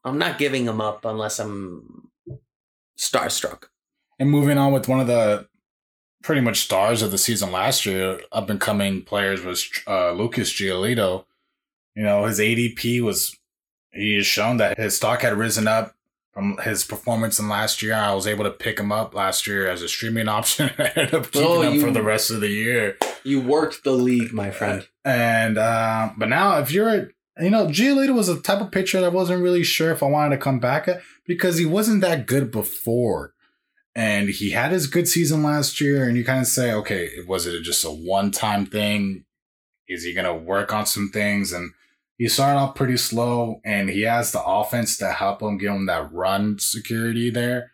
I'm 0.05 0.19
not 0.19 0.39
giving 0.39 0.67
him 0.67 0.81
up 0.81 1.05
unless 1.05 1.39
I'm 1.39 2.09
starstruck. 2.99 3.65
And 4.19 4.31
moving 4.31 4.59
on 4.59 4.73
with 4.73 4.89
one 4.89 5.01
of 5.01 5.07
the 5.07 5.49
pretty 6.23 6.41
much 6.41 6.61
stars 6.61 7.03
of 7.03 7.11
the 7.11 7.19
season 7.19 7.51
last 7.53 7.85
year, 7.85 8.21
up 8.33 8.49
and 8.51 8.61
coming 8.61 9.03
players 9.03 9.43
was 9.43 9.69
uh, 9.87 10.13
Lucas 10.13 10.53
Giolito. 10.53 11.25
You 11.95 12.03
know, 12.05 12.25
his 12.25 12.39
ADP 12.39 13.01
was 13.03 13.37
he 13.93 14.17
has 14.17 14.27
shown 14.27 14.57
that 14.59 14.79
his 14.79 14.97
stock 14.97 15.23
had 15.23 15.35
risen 15.37 15.69
up 15.69 15.95
from 16.33 16.57
his 16.59 16.85
performance 16.85 17.39
in 17.39 17.49
last 17.49 17.81
year. 17.83 17.95
I 17.95 18.13
was 18.15 18.27
able 18.27 18.45
to 18.45 18.51
pick 18.51 18.79
him 18.81 18.91
up 18.91 19.15
last 19.15 19.47
year 19.47 19.69
as 19.69 19.83
a 19.83 19.89
streaming 19.89 20.29
option. 20.39 20.71
I 20.79 20.93
ended 20.97 21.15
up 21.15 21.31
keeping 21.31 21.49
Oh, 21.49 21.63
him 21.63 21.75
you- 21.75 21.81
for 21.81 21.91
the 21.91 22.03
rest 22.03 22.31
of 22.31 22.41
the 22.41 22.49
year. 22.49 22.97
You 23.25 23.41
worked 23.41 23.85
the 23.85 23.93
league, 23.93 24.33
my 24.33 24.51
friend. 24.51 24.87
And 25.05 25.57
uh, 25.59 26.11
but 26.17 26.29
now 26.29 26.59
if 26.59 26.71
you're 26.73 27.11
a 27.37 27.45
you 27.45 27.51
know, 27.51 27.67
Giolito 27.67 28.15
was 28.15 28.29
a 28.29 28.41
type 28.41 28.61
of 28.61 28.71
pitcher 28.71 29.01
that 29.01 29.07
I 29.07 29.11
wasn't 29.11 29.43
really 29.43 29.65
sure 29.65 29.91
if 29.91 30.03
I 30.03 30.07
wanted 30.07 30.37
to 30.37 30.43
come 30.43 30.61
back 30.61 30.89
at 30.89 31.01
because 31.27 31.59
he 31.59 31.67
wasn't 31.67 32.01
that 32.03 32.27
good 32.27 32.51
before. 32.51 33.33
And 33.97 34.29
he 34.29 34.51
had 34.51 34.73
his 34.73 34.89
good 34.89 35.07
season 35.07 35.43
last 35.43 35.81
year, 35.81 36.09
and 36.09 36.17
you 36.17 36.25
kind 36.25 36.41
of 36.41 36.49
say, 36.49 36.73
okay, 36.73 37.11
was 37.27 37.47
it 37.47 37.63
just 37.63 37.85
a 37.85 37.91
one 37.91 38.33
time 38.33 38.67
thing? 38.67 39.25
Is 39.87 40.03
he 40.03 40.13
going 40.13 40.27
to 40.27 40.35
work 40.35 40.73
on 40.73 40.87
some 40.87 41.11
things? 41.11 41.53
And 41.53 41.73
he 42.19 42.29
started 42.29 42.59
off 42.59 42.75
pretty 42.75 42.97
slow, 42.97 43.61
and 43.65 43.89
he 43.89 44.03
has 44.03 44.33
the 44.33 44.43
offense 44.43 44.97
to 44.99 45.13
help 45.13 45.43
him 45.43 45.59
give 45.59 45.73
him 45.73 45.87
that 45.87 46.13
run 46.13 46.59
security 46.59 47.31
there. 47.31 47.71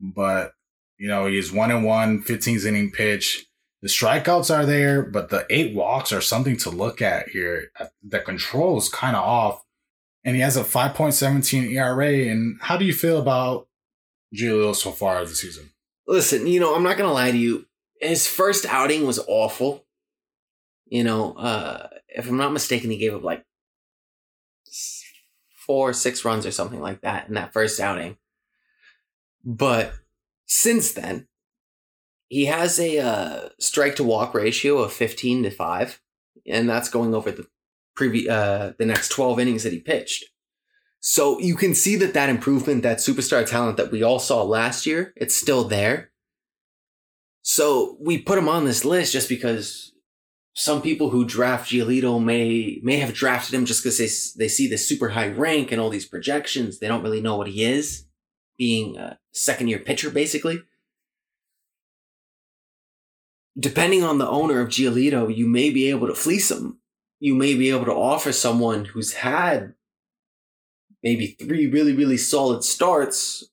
But, 0.00 0.52
you 0.98 1.08
know, 1.08 1.26
he's 1.26 1.52
one 1.52 1.72
and 1.72 1.84
one, 1.84 2.22
15th 2.22 2.66
inning 2.66 2.92
pitch. 2.92 3.46
The 3.84 3.90
strikeouts 3.90 4.50
are 4.50 4.64
there, 4.64 5.02
but 5.02 5.28
the 5.28 5.44
eight 5.50 5.74
walks 5.74 6.10
are 6.10 6.22
something 6.22 6.56
to 6.56 6.70
look 6.70 7.02
at 7.02 7.28
here. 7.28 7.70
The 8.02 8.20
control 8.20 8.78
is 8.78 8.88
kind 8.88 9.14
of 9.14 9.22
off, 9.22 9.62
and 10.24 10.34
he 10.34 10.40
has 10.40 10.56
a 10.56 10.64
5.17 10.64 11.70
ERA. 11.70 12.30
And 12.30 12.56
how 12.62 12.78
do 12.78 12.86
you 12.86 12.94
feel 12.94 13.20
about 13.20 13.68
Giolito 14.34 14.74
so 14.74 14.90
far 14.90 15.22
this 15.26 15.42
season? 15.42 15.70
Listen, 16.06 16.46
you 16.46 16.60
know, 16.60 16.74
I'm 16.74 16.82
not 16.82 16.96
gonna 16.96 17.12
lie 17.12 17.30
to 17.30 17.36
you. 17.36 17.66
His 18.00 18.26
first 18.26 18.64
outing 18.64 19.06
was 19.06 19.18
awful. 19.28 19.84
You 20.86 21.04
know, 21.04 21.34
uh, 21.34 21.88
if 22.08 22.26
I'm 22.26 22.38
not 22.38 22.54
mistaken, 22.54 22.90
he 22.90 22.96
gave 22.96 23.14
up 23.14 23.22
like 23.22 23.44
four, 25.66 25.92
six 25.92 26.24
runs 26.24 26.46
or 26.46 26.52
something 26.52 26.80
like 26.80 27.02
that 27.02 27.28
in 27.28 27.34
that 27.34 27.52
first 27.52 27.78
outing. 27.80 28.16
But 29.44 29.92
since 30.46 30.92
then, 30.92 31.28
he 32.34 32.46
has 32.46 32.80
a 32.80 32.98
uh, 32.98 33.48
strike 33.60 33.94
to 33.94 34.02
walk 34.02 34.34
ratio 34.34 34.78
of 34.78 34.92
15 34.92 35.44
to 35.44 35.50
5, 35.52 36.00
and 36.48 36.68
that's 36.68 36.88
going 36.88 37.14
over 37.14 37.30
the 37.30 37.46
previous 37.94 38.28
uh, 38.28 38.72
the 38.76 38.84
next 38.84 39.10
12 39.10 39.38
innings 39.38 39.62
that 39.62 39.72
he 39.72 39.78
pitched. 39.78 40.24
So 40.98 41.38
you 41.38 41.54
can 41.54 41.76
see 41.76 41.94
that 41.94 42.12
that 42.14 42.28
improvement, 42.28 42.82
that 42.82 42.98
superstar 42.98 43.46
talent 43.46 43.76
that 43.76 43.92
we 43.92 44.02
all 44.02 44.18
saw 44.18 44.42
last 44.42 44.84
year, 44.84 45.12
it's 45.14 45.36
still 45.36 45.62
there. 45.62 46.10
So 47.42 47.96
we 48.00 48.18
put 48.18 48.38
him 48.38 48.48
on 48.48 48.64
this 48.64 48.84
list 48.84 49.12
just 49.12 49.28
because 49.28 49.92
some 50.54 50.82
people 50.82 51.10
who 51.10 51.24
draft 51.24 51.70
Giolito 51.70 52.20
may 52.20 52.80
may 52.82 52.96
have 52.96 53.14
drafted 53.14 53.54
him 53.54 53.64
just 53.64 53.84
because 53.84 53.98
they 53.98 54.44
they 54.44 54.48
see 54.48 54.66
this 54.66 54.88
super 54.88 55.10
high 55.10 55.28
rank 55.28 55.70
and 55.70 55.80
all 55.80 55.88
these 55.88 56.08
projections. 56.08 56.80
They 56.80 56.88
don't 56.88 57.04
really 57.04 57.20
know 57.20 57.36
what 57.36 57.46
he 57.46 57.62
is, 57.62 58.06
being 58.58 58.96
a 58.96 59.20
second 59.30 59.68
year 59.68 59.78
pitcher 59.78 60.10
basically. 60.10 60.64
Depending 63.58 64.02
on 64.02 64.18
the 64.18 64.28
owner 64.28 64.60
of 64.60 64.68
Giolito, 64.68 65.34
you 65.34 65.46
may 65.46 65.70
be 65.70 65.88
able 65.90 66.08
to 66.08 66.14
fleece 66.14 66.50
him. 66.50 66.78
You 67.20 67.34
may 67.34 67.54
be 67.54 67.70
able 67.70 67.84
to 67.84 67.92
offer 67.92 68.32
someone 68.32 68.86
who's 68.86 69.14
had 69.14 69.74
maybe 71.02 71.36
three 71.38 71.66
really, 71.66 71.92
really 71.92 72.16
solid 72.16 72.64
starts. 72.64 73.44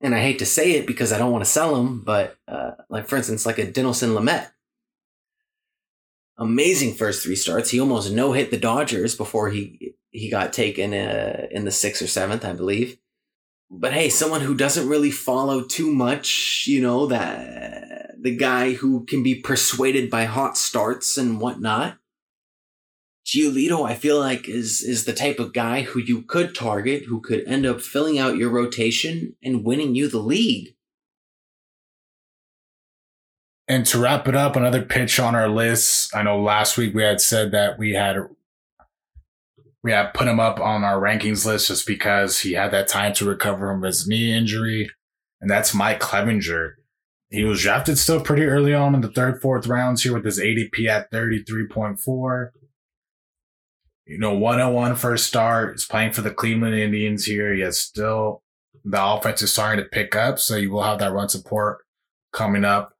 And 0.00 0.14
I 0.14 0.22
hate 0.22 0.38
to 0.38 0.46
say 0.46 0.72
it 0.72 0.86
because 0.86 1.12
I 1.12 1.18
don't 1.18 1.32
want 1.32 1.44
to 1.44 1.50
sell 1.50 1.76
him, 1.76 2.00
but 2.00 2.38
uh, 2.48 2.72
like 2.88 3.06
for 3.06 3.16
instance, 3.16 3.44
like 3.44 3.58
a 3.58 3.66
Dinelson 3.66 4.16
Lamet. 4.16 4.50
Amazing 6.38 6.94
first 6.94 7.22
three 7.22 7.36
starts. 7.36 7.70
He 7.70 7.80
almost 7.80 8.10
no 8.10 8.32
hit 8.32 8.50
the 8.50 8.56
Dodgers 8.56 9.14
before 9.14 9.50
he 9.50 9.94
he 10.10 10.30
got 10.30 10.54
taken 10.54 10.94
uh, 10.94 11.48
in 11.50 11.66
the 11.66 11.70
sixth 11.70 12.00
or 12.00 12.06
seventh, 12.06 12.46
I 12.46 12.54
believe. 12.54 12.96
But 13.70 13.92
hey, 13.92 14.08
someone 14.08 14.40
who 14.40 14.54
doesn't 14.54 14.88
really 14.88 15.10
follow 15.10 15.62
too 15.62 15.92
much, 15.92 16.64
you 16.66 16.80
know, 16.80 17.06
that 17.06 17.99
the 18.22 18.36
guy 18.36 18.74
who 18.74 19.04
can 19.04 19.22
be 19.22 19.34
persuaded 19.34 20.10
by 20.10 20.24
hot 20.24 20.56
starts 20.56 21.16
and 21.16 21.40
whatnot. 21.40 21.98
Giolito, 23.26 23.88
I 23.88 23.94
feel 23.94 24.18
like 24.18 24.48
is 24.48 24.82
is 24.82 25.04
the 25.04 25.12
type 25.12 25.38
of 25.38 25.52
guy 25.52 25.82
who 25.82 26.00
you 26.00 26.22
could 26.22 26.54
target, 26.54 27.04
who 27.04 27.20
could 27.20 27.44
end 27.46 27.66
up 27.66 27.80
filling 27.80 28.18
out 28.18 28.36
your 28.36 28.50
rotation 28.50 29.36
and 29.42 29.64
winning 29.64 29.94
you 29.94 30.08
the 30.08 30.18
league. 30.18 30.74
And 33.68 33.86
to 33.86 34.00
wrap 34.00 34.26
it 34.26 34.34
up, 34.34 34.56
another 34.56 34.82
pitch 34.82 35.20
on 35.20 35.36
our 35.36 35.48
list. 35.48 36.14
I 36.14 36.24
know 36.24 36.42
last 36.42 36.76
week 36.76 36.92
we 36.92 37.04
had 37.04 37.20
said 37.20 37.52
that 37.52 37.78
we 37.78 37.92
had 37.92 38.16
we 39.84 39.92
had 39.92 40.12
put 40.12 40.26
him 40.26 40.40
up 40.40 40.58
on 40.58 40.82
our 40.82 41.00
rankings 41.00 41.46
list 41.46 41.68
just 41.68 41.86
because 41.86 42.40
he 42.40 42.54
had 42.54 42.72
that 42.72 42.88
time 42.88 43.12
to 43.14 43.28
recover 43.28 43.68
from 43.68 43.82
his 43.82 44.08
knee 44.08 44.36
injury, 44.36 44.90
and 45.40 45.48
that's 45.48 45.72
Mike 45.72 46.00
Clevinger. 46.00 46.72
He 47.30 47.44
was 47.44 47.62
drafted 47.62 47.98
still 47.98 48.20
pretty 48.20 48.44
early 48.44 48.74
on 48.74 48.94
in 48.94 49.00
the 49.02 49.08
third, 49.08 49.40
fourth 49.40 49.66
rounds 49.66 50.02
here 50.02 50.14
with 50.14 50.24
his 50.24 50.40
ADP 50.40 50.86
at 50.88 51.10
33.4. 51.12 52.50
You 54.06 54.18
know, 54.18 54.34
101 54.34 54.96
first 54.96 55.26
start. 55.26 55.74
He's 55.74 55.86
playing 55.86 56.12
for 56.12 56.22
the 56.22 56.32
Cleveland 56.32 56.74
Indians 56.74 57.24
here. 57.24 57.54
He 57.54 57.60
has 57.60 57.78
still 57.78 58.42
the 58.84 59.04
offense 59.04 59.42
is 59.42 59.52
starting 59.52 59.84
to 59.84 59.88
pick 59.88 60.16
up, 60.16 60.38
so 60.38 60.56
you 60.56 60.70
will 60.70 60.82
have 60.82 60.98
that 60.98 61.12
run 61.12 61.28
support 61.28 61.78
coming 62.32 62.64
up 62.64 62.94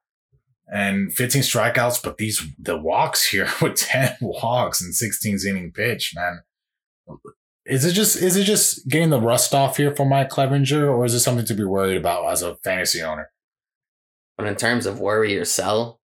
and 0.71 1.13
15 1.13 1.43
strikeouts, 1.43 2.03
but 2.03 2.17
these 2.17 2.47
the 2.59 2.77
walks 2.77 3.29
here 3.29 3.49
with 3.63 3.77
10 3.77 4.17
walks 4.21 4.81
and 4.81 4.95
16 4.95 5.39
inning 5.49 5.73
pitch, 5.73 6.13
man. 6.15 6.41
Is 7.67 7.85
it 7.85 7.93
just 7.93 8.17
is 8.17 8.37
it 8.37 8.45
just 8.45 8.89
getting 8.89 9.11
the 9.11 9.21
rust 9.21 9.55
off 9.55 9.77
here 9.77 9.95
for 9.95 10.07
Mike 10.07 10.31
Clevinger, 10.31 10.89
or 10.89 11.05
is 11.05 11.15
it 11.15 11.21
something 11.21 11.47
to 11.47 11.55
be 11.55 11.65
worried 11.65 11.97
about 11.97 12.31
as 12.31 12.43
a 12.43 12.57
fantasy 12.57 13.03
owner? 13.03 13.31
But 14.41 14.49
in 14.49 14.57
terms 14.57 14.87
of 14.87 15.01
worry 15.01 15.37
or 15.37 15.45
sell, 15.45 16.01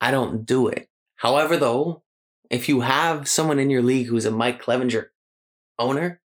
I 0.00 0.12
don't 0.12 0.46
do 0.46 0.68
it. 0.68 0.88
However, 1.16 1.56
though, 1.56 2.04
if 2.48 2.68
you 2.68 2.82
have 2.82 3.28
someone 3.28 3.58
in 3.58 3.70
your 3.70 3.82
league 3.82 4.06
who's 4.06 4.24
a 4.24 4.30
Mike 4.30 4.62
Clevinger 4.62 5.06
owner, 5.80 6.20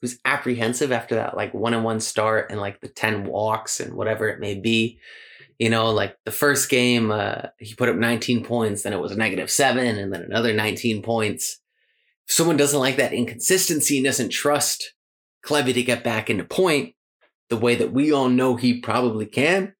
who's 0.00 0.18
apprehensive 0.24 0.90
after 0.90 1.14
that 1.14 1.36
like 1.36 1.54
one 1.54 1.74
on 1.74 1.84
one 1.84 2.00
start 2.00 2.50
and 2.50 2.60
like 2.60 2.80
the 2.80 2.88
10 2.88 3.24
walks 3.24 3.78
and 3.78 3.94
whatever 3.94 4.28
it 4.28 4.40
may 4.40 4.56
be, 4.56 4.98
you 5.60 5.70
know, 5.70 5.92
like 5.92 6.16
the 6.24 6.32
first 6.32 6.68
game, 6.68 7.12
uh, 7.12 7.42
he 7.60 7.74
put 7.76 7.88
up 7.88 7.94
19 7.94 8.44
points, 8.44 8.82
then 8.82 8.92
it 8.92 9.00
was 9.00 9.12
a 9.12 9.16
negative 9.16 9.48
seven, 9.48 9.96
and 9.96 10.12
then 10.12 10.22
another 10.22 10.52
19 10.52 11.02
points. 11.02 11.60
If 12.26 12.34
someone 12.34 12.56
doesn't 12.56 12.80
like 12.80 12.96
that 12.96 13.12
inconsistency 13.12 13.98
and 13.98 14.04
doesn't 14.04 14.30
trust 14.30 14.94
Clevy 15.46 15.72
to 15.74 15.84
get 15.84 16.02
back 16.02 16.28
into 16.28 16.42
point 16.42 16.96
the 17.48 17.56
way 17.56 17.76
that 17.76 17.92
we 17.92 18.10
all 18.10 18.28
know 18.28 18.56
he 18.56 18.80
probably 18.80 19.26
can, 19.26 19.74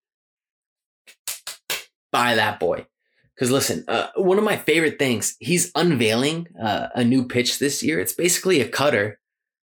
buy 2.13 2.37
that 2.37 2.61
boy. 2.61 2.87
Because 3.35 3.51
listen, 3.51 3.85
uh, 3.89 4.09
one 4.15 4.39
of 4.39 4.45
my 4.45 4.57
favorite 4.57 4.99
things, 4.99 5.37
he's 5.41 5.73
unveiling 5.75 6.47
uh, 6.63 6.89
a 6.95 7.03
new 7.03 7.27
pitch 7.27 7.59
this 7.59 7.83
year. 7.83 7.99
It's 7.99 8.13
basically 8.13 8.61
a 8.61 8.69
cutter. 8.69 9.19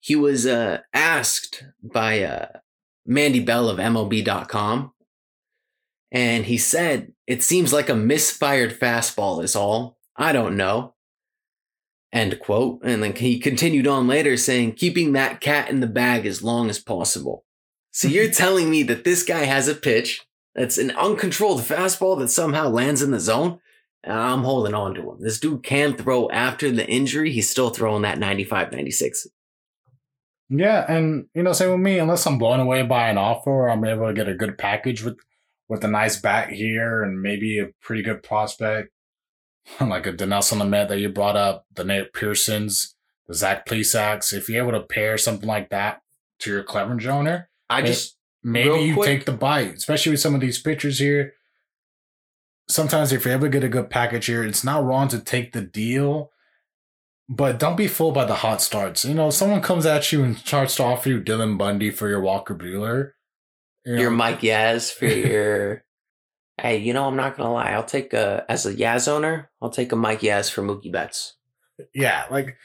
He 0.00 0.14
was 0.14 0.46
uh, 0.46 0.78
asked 0.94 1.64
by 1.82 2.22
uh, 2.22 2.46
Mandy 3.04 3.40
Bell 3.40 3.68
of 3.68 3.78
MLB.com, 3.78 4.92
and 6.12 6.46
he 6.46 6.56
said, 6.56 7.12
It 7.26 7.42
seems 7.42 7.72
like 7.72 7.88
a 7.88 7.96
misfired 7.96 8.78
fastball, 8.78 9.42
is 9.42 9.56
all. 9.56 9.98
I 10.16 10.32
don't 10.32 10.56
know. 10.56 10.94
End 12.12 12.38
quote. 12.40 12.80
And 12.82 13.02
then 13.02 13.14
he 13.14 13.38
continued 13.38 13.86
on 13.86 14.06
later 14.06 14.36
saying, 14.36 14.72
Keeping 14.72 15.12
that 15.12 15.40
cat 15.40 15.68
in 15.68 15.80
the 15.80 15.86
bag 15.86 16.26
as 16.26 16.42
long 16.42 16.70
as 16.70 16.78
possible. 16.78 17.44
So 17.90 18.08
you're 18.08 18.30
telling 18.30 18.70
me 18.70 18.82
that 18.84 19.04
this 19.04 19.24
guy 19.24 19.44
has 19.44 19.68
a 19.68 19.74
pitch 19.74 20.26
that's 20.54 20.78
an 20.78 20.90
uncontrolled 20.92 21.60
fastball 21.60 22.18
that 22.18 22.28
somehow 22.28 22.68
lands 22.68 23.02
in 23.02 23.10
the 23.10 23.20
zone. 23.20 23.60
And 24.04 24.16
I'm 24.16 24.44
holding 24.44 24.74
on 24.74 24.94
to 24.94 25.10
him. 25.10 25.18
This 25.20 25.40
dude 25.40 25.64
can 25.64 25.94
throw 25.94 26.30
after 26.30 26.70
the 26.70 26.88
injury. 26.88 27.32
He's 27.32 27.50
still 27.50 27.70
throwing 27.70 28.02
that 28.02 28.18
95, 28.18 28.72
96. 28.72 29.26
Yeah, 30.50 30.84
and 30.88 31.26
you 31.34 31.42
know, 31.42 31.52
same 31.52 31.70
with 31.70 31.80
me. 31.80 31.98
Unless 31.98 32.26
I'm 32.26 32.38
blown 32.38 32.60
away 32.60 32.82
by 32.82 33.08
an 33.08 33.18
offer, 33.18 33.50
or 33.50 33.68
I'm 33.68 33.84
able 33.84 34.06
to 34.06 34.14
get 34.14 34.28
a 34.28 34.34
good 34.34 34.56
package 34.56 35.02
with 35.02 35.18
with 35.68 35.84
a 35.84 35.88
nice 35.88 36.18
bat 36.18 36.50
here 36.50 37.02
and 37.02 37.20
maybe 37.20 37.58
a 37.58 37.68
pretty 37.82 38.02
good 38.02 38.22
prospect, 38.22 38.88
like 39.80 40.06
a 40.06 40.12
Dinelson 40.12 40.58
Lamet 40.58 40.88
that 40.88 40.98
you 40.98 41.10
brought 41.10 41.36
up, 41.36 41.66
the 41.74 41.84
Nate 41.84 42.14
Pearsons, 42.14 42.94
the 43.26 43.34
Zach 43.34 43.66
Plesacs. 43.66 44.32
If 44.32 44.48
you're 44.48 44.66
able 44.66 44.78
to 44.78 44.86
pair 44.86 45.18
something 45.18 45.46
like 45.48 45.68
that 45.68 46.00
to 46.40 46.50
your 46.50 46.64
Clevinger 46.64 47.08
owner, 47.08 47.50
I 47.68 47.82
just, 47.82 48.16
maybe 48.42 48.80
you 48.80 49.02
take 49.04 49.24
the 49.24 49.32
bite, 49.32 49.74
especially 49.74 50.12
with 50.12 50.20
some 50.20 50.34
of 50.34 50.40
these 50.40 50.58
pitchers 50.58 50.98
here. 50.98 51.34
Sometimes 52.68 53.12
if 53.12 53.24
you're 53.24 53.34
able 53.34 53.46
to 53.46 53.50
get 53.50 53.64
a 53.64 53.68
good 53.68 53.90
package 53.90 54.26
here, 54.26 54.44
it's 54.44 54.64
not 54.64 54.84
wrong 54.84 55.08
to 55.08 55.18
take 55.18 55.52
the 55.52 55.62
deal, 55.62 56.30
but 57.28 57.58
don't 57.58 57.76
be 57.76 57.88
fooled 57.88 58.14
by 58.14 58.24
the 58.24 58.36
hot 58.36 58.60
starts. 58.60 59.04
You 59.04 59.14
know, 59.14 59.30
someone 59.30 59.62
comes 59.62 59.86
at 59.86 60.12
you 60.12 60.22
and 60.22 60.36
starts 60.36 60.76
to 60.76 60.84
offer 60.84 61.08
you 61.08 61.20
Dylan 61.20 61.56
Bundy 61.56 61.90
for 61.90 62.08
your 62.08 62.20
Walker 62.20 62.54
Buehler. 62.54 63.12
you 63.86 63.94
know, 63.94 64.02
your 64.02 64.10
Mike 64.10 64.40
Yaz 64.40 64.92
for 64.92 65.06
your 65.06 65.84
Hey, 66.60 66.78
you 66.78 66.92
know, 66.92 67.06
I'm 67.06 67.16
not 67.16 67.36
gonna 67.36 67.52
lie. 67.52 67.70
I'll 67.70 67.84
take 67.84 68.12
a 68.12 68.44
as 68.48 68.66
a 68.66 68.74
Yaz 68.74 69.06
owner, 69.06 69.50
I'll 69.62 69.70
take 69.70 69.92
a 69.92 69.96
Mike 69.96 70.20
Yaz 70.20 70.50
for 70.50 70.62
Mookie 70.62 70.90
Betts. 70.90 71.36
Yeah, 71.94 72.24
like 72.30 72.56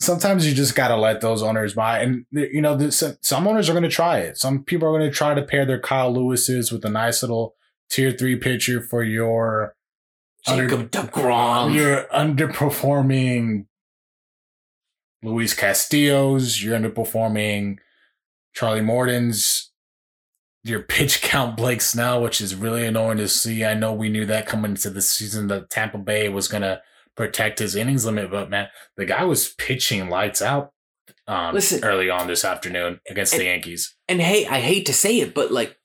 sometimes 0.00 0.46
you 0.46 0.54
just 0.54 0.74
gotta 0.74 0.96
let 0.96 1.20
those 1.20 1.42
owners 1.42 1.74
buy, 1.74 2.00
and 2.00 2.26
you 2.30 2.60
know, 2.60 2.76
the, 2.76 2.92
some, 2.92 3.46
owners 3.46 3.68
are 3.68 3.74
gonna 3.74 3.88
try 3.88 4.18
it. 4.18 4.36
Some 4.36 4.64
people 4.64 4.88
are 4.88 4.98
gonna 4.98 5.10
try 5.10 5.34
to 5.34 5.42
pair 5.42 5.64
their 5.64 5.80
Kyle 5.80 6.12
Lewis's 6.12 6.70
with 6.70 6.84
a 6.84 6.90
nice 6.90 7.22
little 7.22 7.54
tier 7.90 8.12
three 8.12 8.36
pitcher 8.36 8.80
for 8.80 9.02
your 9.02 9.74
Jacob 10.46 10.90
deGrom. 10.90 11.74
You're 11.74 12.04
underperforming 12.14 13.66
Luis 15.22 15.54
Castillo's. 15.54 16.62
You're 16.62 16.78
underperforming 16.78 17.78
Charlie 18.54 18.82
Morton's. 18.82 19.70
Your 20.66 20.80
pitch 20.80 21.20
count 21.20 21.58
Blake 21.58 21.82
Snell, 21.82 22.22
which 22.22 22.40
is 22.40 22.54
really 22.54 22.86
annoying 22.86 23.18
to 23.18 23.28
see. 23.28 23.66
I 23.66 23.74
know 23.74 23.92
we 23.92 24.08
knew 24.08 24.24
that 24.24 24.46
coming 24.46 24.70
into 24.72 24.88
the 24.88 25.02
season 25.02 25.48
that 25.48 25.68
Tampa 25.68 25.98
Bay 25.98 26.30
was 26.30 26.48
gonna 26.48 26.80
protect 27.16 27.58
his 27.58 27.76
innings 27.76 28.04
limit, 28.04 28.30
but 28.30 28.50
man, 28.50 28.68
the 28.96 29.04
guy 29.04 29.24
was 29.24 29.54
pitching 29.54 30.08
lights 30.08 30.42
out 30.42 30.72
um, 31.26 31.54
Listen, 31.54 31.84
early 31.84 32.10
on 32.10 32.26
this 32.26 32.44
afternoon 32.44 33.00
against 33.08 33.32
and- 33.34 33.40
the 33.40 33.46
Yankees. 33.46 33.96
And 34.08 34.20
hey, 34.20 34.46
I 34.46 34.60
hate 34.60 34.86
to 34.86 34.92
say 34.92 35.20
it, 35.20 35.34
but 35.34 35.50
like 35.52 35.76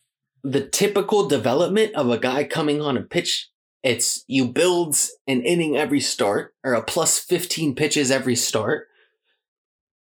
the 0.43 0.67
typical 0.67 1.27
development 1.27 1.93
of 1.95 2.09
a 2.09 2.17
guy 2.17 2.43
coming 2.43 2.81
on 2.81 2.97
a 2.97 3.01
pitch, 3.01 3.49
it's 3.83 4.23
you 4.27 4.47
build 4.47 4.95
an 5.27 5.41
inning 5.41 5.77
every 5.77 5.99
start 5.99 6.53
or 6.63 6.73
a 6.73 6.83
plus 6.83 7.19
15 7.19 7.75
pitches 7.75 8.11
every 8.11 8.35
start. 8.35 8.87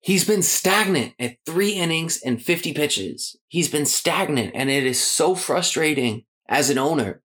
He's 0.01 0.25
been 0.25 0.43
stagnant 0.43 1.13
at 1.17 1.37
three 1.45 1.71
innings 1.71 2.19
and 2.23 2.41
50 2.41 2.73
pitches. 2.73 3.37
He's 3.47 3.69
been 3.69 3.85
stagnant, 3.85 4.51
and 4.53 4.69
it 4.69 4.85
is 4.85 5.01
so 5.01 5.33
frustrating 5.33 6.25
as 6.49 6.69
an 6.69 6.77
owner. 6.77 7.21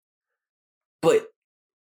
But 1.02 1.28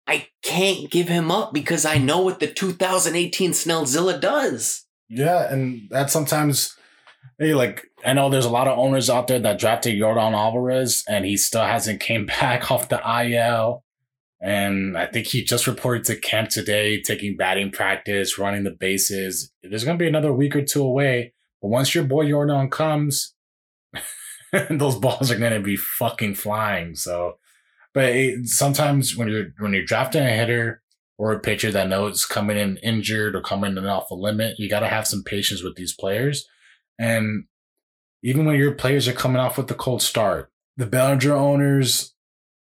I 0.06 0.28
can't 0.42 0.90
give 0.90 1.08
him 1.08 1.30
up 1.30 1.52
because 1.52 1.84
I 1.84 1.98
know 1.98 2.20
what 2.20 2.38
the 2.40 2.46
2018 2.46 3.50
Snellzilla 3.50 4.20
does. 4.20 4.84
Yeah, 5.08 5.52
and 5.52 5.88
that 5.90 6.10
sometimes, 6.10 6.76
hey, 7.38 7.54
like 7.54 7.86
I 8.04 8.12
know 8.12 8.28
there's 8.28 8.44
a 8.44 8.50
lot 8.50 8.68
of 8.68 8.78
owners 8.78 9.10
out 9.10 9.26
there 9.26 9.38
that 9.40 9.58
drafted 9.58 9.96
Yordan 9.96 10.32
Alvarez, 10.32 11.04
and 11.08 11.24
he 11.24 11.36
still 11.36 11.62
hasn't 11.64 12.00
came 12.00 12.26
back 12.40 12.70
off 12.70 12.88
the 12.88 13.00
IL. 13.22 13.82
And 14.40 14.98
I 14.98 15.06
think 15.06 15.28
he 15.28 15.42
just 15.42 15.66
reported 15.66 16.04
to 16.04 16.16
camp 16.16 16.50
today, 16.50 17.00
taking 17.00 17.36
batting 17.36 17.70
practice, 17.70 18.38
running 18.38 18.64
the 18.64 18.70
bases. 18.70 19.50
There's 19.62 19.84
gonna 19.84 19.98
be 19.98 20.08
another 20.08 20.32
week 20.32 20.54
or 20.54 20.62
two 20.62 20.84
away, 20.84 21.32
but 21.60 21.68
once 21.68 21.94
your 21.94 22.04
boy 22.04 22.26
Yordan 22.26 22.70
comes, 22.70 23.34
those 24.70 24.96
balls 24.96 25.30
are 25.30 25.38
gonna 25.38 25.60
be 25.60 25.76
fucking 25.76 26.34
flying. 26.34 26.94
So, 26.94 27.38
but 27.96 28.10
it, 28.10 28.46
sometimes 28.46 29.16
when 29.16 29.26
you're 29.28 29.46
when 29.58 29.72
you're 29.72 29.82
drafting 29.82 30.22
a 30.22 30.30
hitter 30.30 30.82
or 31.16 31.32
a 31.32 31.40
pitcher 31.40 31.72
that 31.72 31.88
knows 31.88 32.26
coming 32.26 32.58
in 32.58 32.76
injured 32.82 33.34
or 33.34 33.40
coming 33.40 33.74
in 33.74 33.86
off 33.86 34.10
a 34.10 34.14
limit, 34.14 34.58
you 34.58 34.68
got 34.68 34.80
to 34.80 34.88
have 34.88 35.06
some 35.06 35.24
patience 35.24 35.62
with 35.62 35.76
these 35.76 35.94
players. 35.94 36.46
And 36.98 37.44
even 38.22 38.44
when 38.44 38.56
your 38.56 38.72
players 38.72 39.08
are 39.08 39.14
coming 39.14 39.38
off 39.38 39.56
with 39.56 39.68
the 39.68 39.74
cold 39.74 40.02
start, 40.02 40.50
the 40.76 40.84
Bellinger 40.84 41.32
owners, 41.32 42.12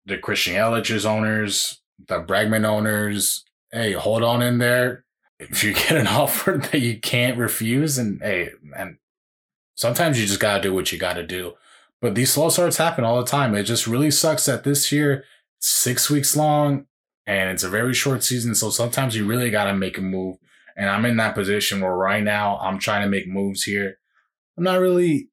the 0.07 0.16
Christian 0.16 0.55
Yelich's 0.55 1.05
owners, 1.05 1.83
the 2.07 2.22
Bregman 2.22 2.64
owners, 2.64 3.45
hey, 3.70 3.93
hold 3.93 4.22
on 4.22 4.41
in 4.41 4.57
there. 4.57 5.05
If 5.39 5.62
you 5.62 5.74
get 5.74 5.93
an 5.93 6.07
offer 6.07 6.53
that 6.53 6.81
you 6.81 6.99
can't 6.99 7.37
refuse, 7.37 7.99
and 7.99 8.18
hey, 8.22 8.53
and 8.74 8.97
sometimes 9.74 10.18
you 10.18 10.26
just 10.26 10.41
got 10.41 10.57
to 10.57 10.62
do 10.62 10.72
what 10.72 10.91
you 10.91 10.99
got 10.99 11.14
to 11.14 11.26
do. 11.26 11.53
But 12.01 12.14
these 12.14 12.32
slow 12.32 12.49
starts 12.49 12.76
happen 12.76 13.05
all 13.05 13.18
the 13.18 13.30
time. 13.30 13.55
It 13.55 13.64
just 13.64 13.86
really 13.86 14.11
sucks 14.11 14.46
that 14.46 14.64
this 14.64 14.92
year, 14.92 15.24
six 15.59 16.09
weeks 16.09 16.36
long, 16.36 16.86
and 17.26 17.51
it's 17.51 17.64
a 17.64 17.68
very 17.68 17.92
short 17.92 18.22
season. 18.22 18.55
So 18.55 18.70
sometimes 18.70 19.16
you 19.16 19.26
really 19.26 19.51
got 19.51 19.64
to 19.64 19.74
make 19.74 19.99
a 19.99 20.03
move. 20.03 20.36
And 20.76 20.88
I'm 20.88 21.05
in 21.05 21.16
that 21.16 21.34
position 21.34 21.80
where 21.80 21.94
right 21.94 22.22
now 22.22 22.59
I'm 22.59 22.78
trying 22.78 23.03
to 23.03 23.09
make 23.09 23.26
moves 23.26 23.64
here. 23.64 23.99
I'm 24.57 24.64
not 24.64 24.78
really 24.78 25.28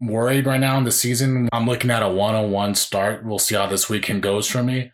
worried 0.00 0.46
right 0.46 0.60
now 0.60 0.76
in 0.76 0.84
the 0.84 0.92
season. 0.92 1.48
I'm 1.52 1.66
looking 1.66 1.90
at 1.90 2.02
a 2.02 2.08
one 2.08 2.34
on 2.34 2.50
one 2.50 2.74
start. 2.74 3.24
We'll 3.24 3.38
see 3.38 3.54
how 3.54 3.66
this 3.66 3.88
weekend 3.88 4.22
goes 4.22 4.46
for 4.46 4.62
me. 4.62 4.92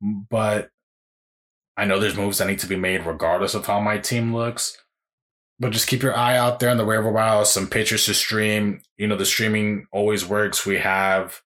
But 0.00 0.70
I 1.76 1.84
know 1.84 1.98
there's 1.98 2.16
moves 2.16 2.38
that 2.38 2.46
need 2.46 2.60
to 2.60 2.66
be 2.66 2.76
made 2.76 3.06
regardless 3.06 3.54
of 3.54 3.66
how 3.66 3.80
my 3.80 3.98
team 3.98 4.34
looks. 4.34 4.76
But 5.62 5.70
just 5.70 5.86
keep 5.86 6.02
your 6.02 6.16
eye 6.16 6.36
out 6.36 6.58
there 6.58 6.70
on 6.70 6.76
the 6.76 6.84
waiver 6.84 7.12
wire. 7.12 7.44
Some 7.44 7.68
pitchers 7.68 8.06
to 8.06 8.14
stream. 8.14 8.82
You 8.96 9.06
know, 9.06 9.14
the 9.14 9.24
streaming 9.24 9.86
always 9.92 10.26
works. 10.26 10.66
We 10.66 10.78
have 10.78 11.40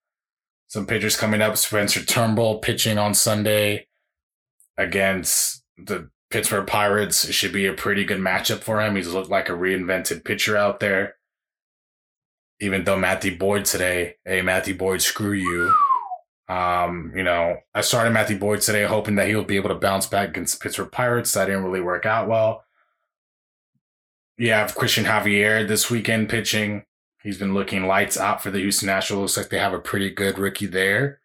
some 0.69 0.87
pitchers 0.87 1.19
coming 1.19 1.43
up. 1.43 1.59
Spencer 1.59 2.03
Turnbull 2.03 2.61
pitching 2.61 2.97
on 2.97 3.13
Sunday 3.13 3.89
against 4.79 5.63
the 5.77 6.09
Pittsburgh 6.31 6.67
Pirates. 6.67 7.29
It 7.29 7.35
should 7.35 7.53
be 7.53 7.67
a 7.67 7.75
pretty 7.75 8.07
good 8.07 8.19
matchup 8.19 8.61
for 8.61 8.81
him. 8.81 8.97
He's 8.97 9.13
looked 9.13 9.29
like 9.29 9.51
a 9.51 9.53
reinvented 9.53 10.25
pitcher 10.25 10.57
out 10.57 10.81
there. 10.81 11.17
Even 12.59 12.85
though 12.85 12.99
Matthew 12.99 13.37
Boyd 13.37 13.67
today, 13.67 14.15
hey 14.25 14.41
Matthew 14.41 14.75
Boyd, 14.75 15.03
screw 15.03 15.33
you. 15.33 15.75
Um, 16.49 17.13
you 17.15 17.23
know, 17.23 17.59
I 17.75 17.83
started 17.83 18.15
Matthew 18.15 18.39
Boyd 18.39 18.63
today 18.63 18.85
hoping 18.85 19.17
that 19.17 19.29
he 19.29 19.37
would 19.37 19.47
be 19.47 19.57
able 19.57 19.69
to 19.69 19.75
bounce 19.75 20.07
back 20.07 20.31
against 20.31 20.63
Pittsburgh 20.63 20.91
Pirates. 20.91 21.35
That 21.35 21.47
didn't 21.47 21.65
really 21.65 21.83
work 21.83 22.07
out 22.07 22.29
well. 22.29 22.63
You 24.39 24.53
have 24.53 24.75
Cristian 24.75 25.05
Javier 25.05 25.67
this 25.67 25.91
weekend 25.91 26.29
pitching. 26.29 26.85
He's 27.23 27.39
been 27.39 27.55
looking 27.55 27.87
lights 27.87 28.19
out 28.19 28.43
for 28.43 28.51
the 28.51 28.59
Houston 28.59 28.87
Nationals. 28.87 29.37
Looks 29.37 29.37
like 29.37 29.51
they 29.51 29.59
have 29.59 29.73
a 29.73 29.79
pretty 29.79 30.11
good 30.11 30.39
rookie 30.39 30.67
there. 30.67 31.21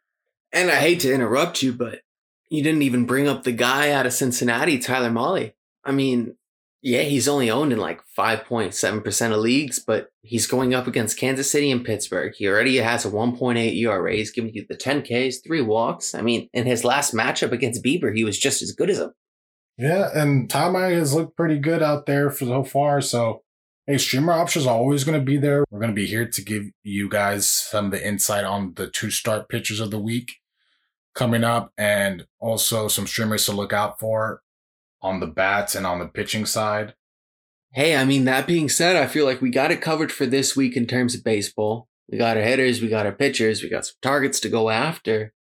And 0.53 0.71
I 0.71 0.75
hate 0.75 1.01
to 1.01 1.13
interrupt 1.13 1.61
you, 1.61 1.73
but 1.73 2.01
you 2.49 2.63
didn't 2.63 2.81
even 2.81 3.05
bring 3.05 3.27
up 3.27 3.43
the 3.43 3.51
guy 3.51 3.91
out 3.91 4.05
of 4.05 4.13
Cincinnati, 4.13 4.79
Tyler 4.79 5.09
Mahle. 5.09 5.53
I 5.83 5.91
mean, 5.91 6.35
yeah, 6.81 7.01
he's 7.01 7.27
only 7.27 7.51
owned 7.51 7.71
in 7.71 7.79
like 7.79 8.01
5.7% 8.17 9.31
of 9.31 9.39
leagues, 9.39 9.79
but 9.79 10.09
he's 10.23 10.47
going 10.47 10.73
up 10.73 10.87
against 10.87 11.17
Kansas 11.17 11.51
City 11.51 11.69
and 11.69 11.85
Pittsburgh. 11.85 12.33
He 12.35 12.47
already 12.47 12.77
has 12.77 13.05
a 13.05 13.09
1.8 13.09 13.75
ERA. 13.75 14.15
He's 14.15 14.31
giving 14.31 14.53
you 14.53 14.65
the 14.67 14.75
10 14.75 15.03
Ks, 15.03 15.37
three 15.45 15.61
walks. 15.61 16.15
I 16.15 16.21
mean, 16.21 16.49
in 16.53 16.65
his 16.65 16.83
last 16.83 17.13
matchup 17.13 17.51
against 17.51 17.83
Bieber, 17.83 18.15
he 18.15 18.23
was 18.23 18.39
just 18.39 18.61
as 18.61 18.71
good 18.71 18.89
as 18.89 18.99
him. 18.99 19.13
Yeah, 19.77 20.09
and 20.13 20.49
Tom 20.49 20.75
has 20.75 21.13
looked 21.13 21.35
pretty 21.35 21.57
good 21.57 21.81
out 21.81 22.05
there 22.05 22.29
for 22.29 22.45
so 22.45 22.63
far. 22.63 23.01
So, 23.01 23.43
hey, 23.87 23.97
streamer 23.97 24.33
options 24.33 24.67
are 24.67 24.75
always 24.75 25.03
going 25.03 25.19
to 25.19 25.25
be 25.25 25.37
there. 25.37 25.65
We're 25.69 25.79
going 25.79 25.91
to 25.91 25.95
be 25.95 26.05
here 26.05 26.27
to 26.27 26.41
give 26.41 26.65
you 26.83 27.09
guys 27.09 27.49
some 27.49 27.85
of 27.85 27.91
the 27.91 28.07
insight 28.07 28.43
on 28.43 28.73
the 28.75 28.87
two 28.87 29.09
start 29.09 29.49
pitchers 29.49 29.79
of 29.79 29.91
the 29.91 29.99
week 29.99 30.33
coming 31.15 31.43
up, 31.43 31.73
and 31.77 32.25
also 32.39 32.87
some 32.87 33.07
streamers 33.07 33.45
to 33.45 33.51
look 33.51 33.73
out 33.73 33.99
for 33.99 34.41
on 35.01 35.19
the 35.19 35.27
bats 35.27 35.75
and 35.75 35.85
on 35.85 35.99
the 35.99 36.07
pitching 36.07 36.45
side. 36.45 36.93
Hey, 37.73 37.95
I 37.95 38.05
mean, 38.05 38.25
that 38.25 38.47
being 38.47 38.69
said, 38.69 38.95
I 38.95 39.07
feel 39.07 39.25
like 39.25 39.41
we 39.41 39.49
got 39.49 39.71
it 39.71 39.81
covered 39.81 40.11
for 40.11 40.25
this 40.25 40.55
week 40.55 40.75
in 40.75 40.85
terms 40.85 41.15
of 41.15 41.23
baseball. 41.23 41.87
We 42.09 42.17
got 42.17 42.35
our 42.35 42.43
hitters, 42.43 42.81
we 42.81 42.89
got 42.89 43.05
our 43.05 43.13
pitchers, 43.13 43.63
we 43.63 43.69
got 43.69 43.85
some 43.85 43.95
targets 44.01 44.39
to 44.41 44.49
go 44.49 44.69
after. 44.69 45.33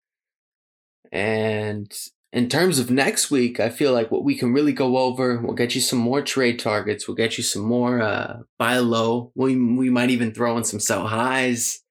And 1.10 1.92
in 2.32 2.48
terms 2.48 2.78
of 2.78 2.90
next 2.90 3.30
week, 3.30 3.58
I 3.58 3.70
feel 3.70 3.92
like 3.92 4.10
what 4.10 4.22
we 4.22 4.36
can 4.36 4.52
really 4.52 4.72
go 4.72 4.98
over, 4.98 5.40
we'll 5.40 5.54
get 5.54 5.74
you 5.74 5.80
some 5.80 5.98
more 5.98 6.22
trade 6.22 6.60
targets, 6.60 7.08
we'll 7.08 7.16
get 7.16 7.36
you 7.36 7.42
some 7.42 7.62
more 7.62 8.00
uh, 8.00 8.38
buy 8.58 8.78
low. 8.78 9.32
We, 9.34 9.56
we 9.56 9.90
might 9.90 10.10
even 10.10 10.32
throw 10.32 10.56
in 10.56 10.64
some 10.64 10.78
sell 10.78 11.08
highs. 11.08 11.82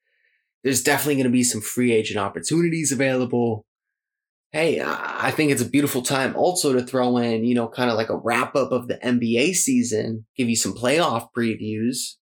There's 0.63 0.81
definitely 0.81 1.15
going 1.15 1.25
to 1.25 1.29
be 1.29 1.43
some 1.43 1.61
free 1.61 1.91
agent 1.91 2.19
opportunities 2.19 2.91
available. 2.91 3.65
Hey, 4.51 4.81
I 4.83 5.31
think 5.31 5.51
it's 5.51 5.61
a 5.61 5.69
beautiful 5.69 6.01
time 6.01 6.35
also 6.35 6.73
to 6.73 6.81
throw 6.81 7.17
in, 7.17 7.43
you 7.43 7.53
know, 7.53 7.67
kind 7.67 7.91
of 7.91 7.97
like 7.97 8.09
a 8.09 8.17
wrap 8.17 8.55
up 8.55 8.71
of 8.71 8.87
the 8.87 8.95
NBA 8.95 9.53
season, 9.55 10.25
give 10.35 10.49
you 10.49 10.55
some 10.55 10.73
playoff 10.73 11.27
previews. 11.37 12.15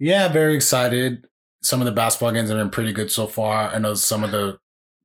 Yeah, 0.00 0.28
very 0.28 0.56
excited. 0.56 1.26
Some 1.62 1.80
of 1.80 1.84
the 1.86 1.92
basketball 1.92 2.32
games 2.32 2.48
have 2.48 2.58
been 2.58 2.70
pretty 2.70 2.92
good 2.92 3.10
so 3.10 3.26
far. 3.26 3.68
I 3.68 3.78
know 3.78 3.94
some 3.94 4.24
of 4.24 4.32
the 4.32 4.58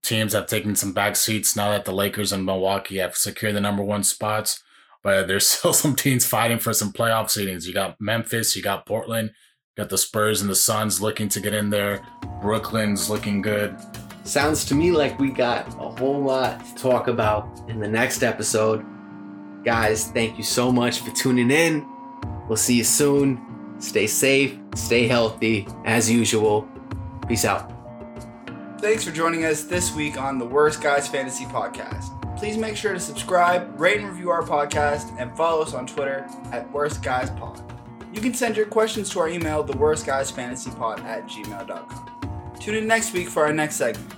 teams 0.03 0.33
have 0.33 0.47
taken 0.47 0.75
some 0.75 0.93
back 0.93 1.15
seats 1.15 1.55
now 1.55 1.71
that 1.71 1.85
the 1.85 1.91
Lakers 1.91 2.31
and 2.31 2.45
Milwaukee 2.45 2.97
have 2.97 3.15
secured 3.15 3.55
the 3.55 3.61
number 3.61 3.83
one 3.83 4.03
spots. 4.03 4.63
But 5.03 5.27
there's 5.27 5.47
still 5.47 5.73
some 5.73 5.95
teams 5.95 6.25
fighting 6.25 6.59
for 6.59 6.73
some 6.73 6.91
playoff 6.91 7.25
seedings. 7.25 7.65
You 7.65 7.73
got 7.73 7.99
Memphis, 7.99 8.55
you 8.55 8.61
got 8.61 8.85
Portland, 8.85 9.29
you 9.29 9.83
got 9.83 9.89
the 9.89 9.97
Spurs 9.97 10.41
and 10.41 10.49
the 10.49 10.55
Suns 10.55 11.01
looking 11.01 11.29
to 11.29 11.39
get 11.39 11.53
in 11.53 11.69
there. 11.69 12.01
Brooklyn's 12.41 13.09
looking 13.09 13.41
good. 13.41 13.77
Sounds 14.23 14.65
to 14.65 14.75
me 14.75 14.91
like 14.91 15.17
we 15.17 15.31
got 15.31 15.67
a 15.79 15.89
whole 15.89 16.21
lot 16.21 16.63
to 16.65 16.75
talk 16.75 17.07
about 17.07 17.47
in 17.67 17.79
the 17.79 17.87
next 17.87 18.21
episode. 18.21 18.85
Guys, 19.63 20.11
thank 20.11 20.37
you 20.37 20.43
so 20.43 20.71
much 20.71 20.99
for 20.99 21.11
tuning 21.11 21.51
in. 21.51 21.87
We'll 22.47 22.57
see 22.57 22.75
you 22.75 22.83
soon. 22.83 23.45
Stay 23.79 24.07
safe, 24.07 24.57
stay 24.75 25.07
healthy, 25.07 25.67
as 25.85 26.11
usual. 26.11 26.67
Peace 27.27 27.45
out. 27.45 27.78
Thanks 28.81 29.03
for 29.03 29.11
joining 29.11 29.43
us 29.43 29.63
this 29.63 29.93
week 29.93 30.17
on 30.17 30.39
the 30.39 30.45
Worst 30.45 30.81
Guys 30.81 31.07
Fantasy 31.07 31.43
Podcast. 31.45 32.15
Please 32.37 32.57
make 32.57 32.77
sure 32.77 32.93
to 32.93 32.99
subscribe, 32.99 33.77
rate 33.79 33.99
and 33.99 34.07
review 34.07 34.29
our 34.29 34.41
podcast, 34.41 35.13
and 35.19 35.35
follow 35.35 35.61
us 35.61 35.73
on 35.73 35.85
Twitter 35.85 36.25
at 36.53 36.71
Worst 36.71 37.03
Guys 37.03 37.29
Pod. 37.31 37.61
You 38.13 38.21
can 38.21 38.33
send 38.33 38.55
your 38.55 38.65
questions 38.65 39.09
to 39.11 39.19
our 39.19 39.27
email, 39.27 39.63
the 39.63 39.77
Worst 39.77 40.05
Guys 40.05 40.31
Fantasy 40.31 40.71
Pod 40.71 41.01
at 41.01 41.27
gmail.com. 41.27 42.53
Tune 42.59 42.75
in 42.75 42.87
next 42.87 43.11
week 43.11 43.27
for 43.27 43.43
our 43.43 43.53
next 43.53 43.75
segment. 43.75 44.13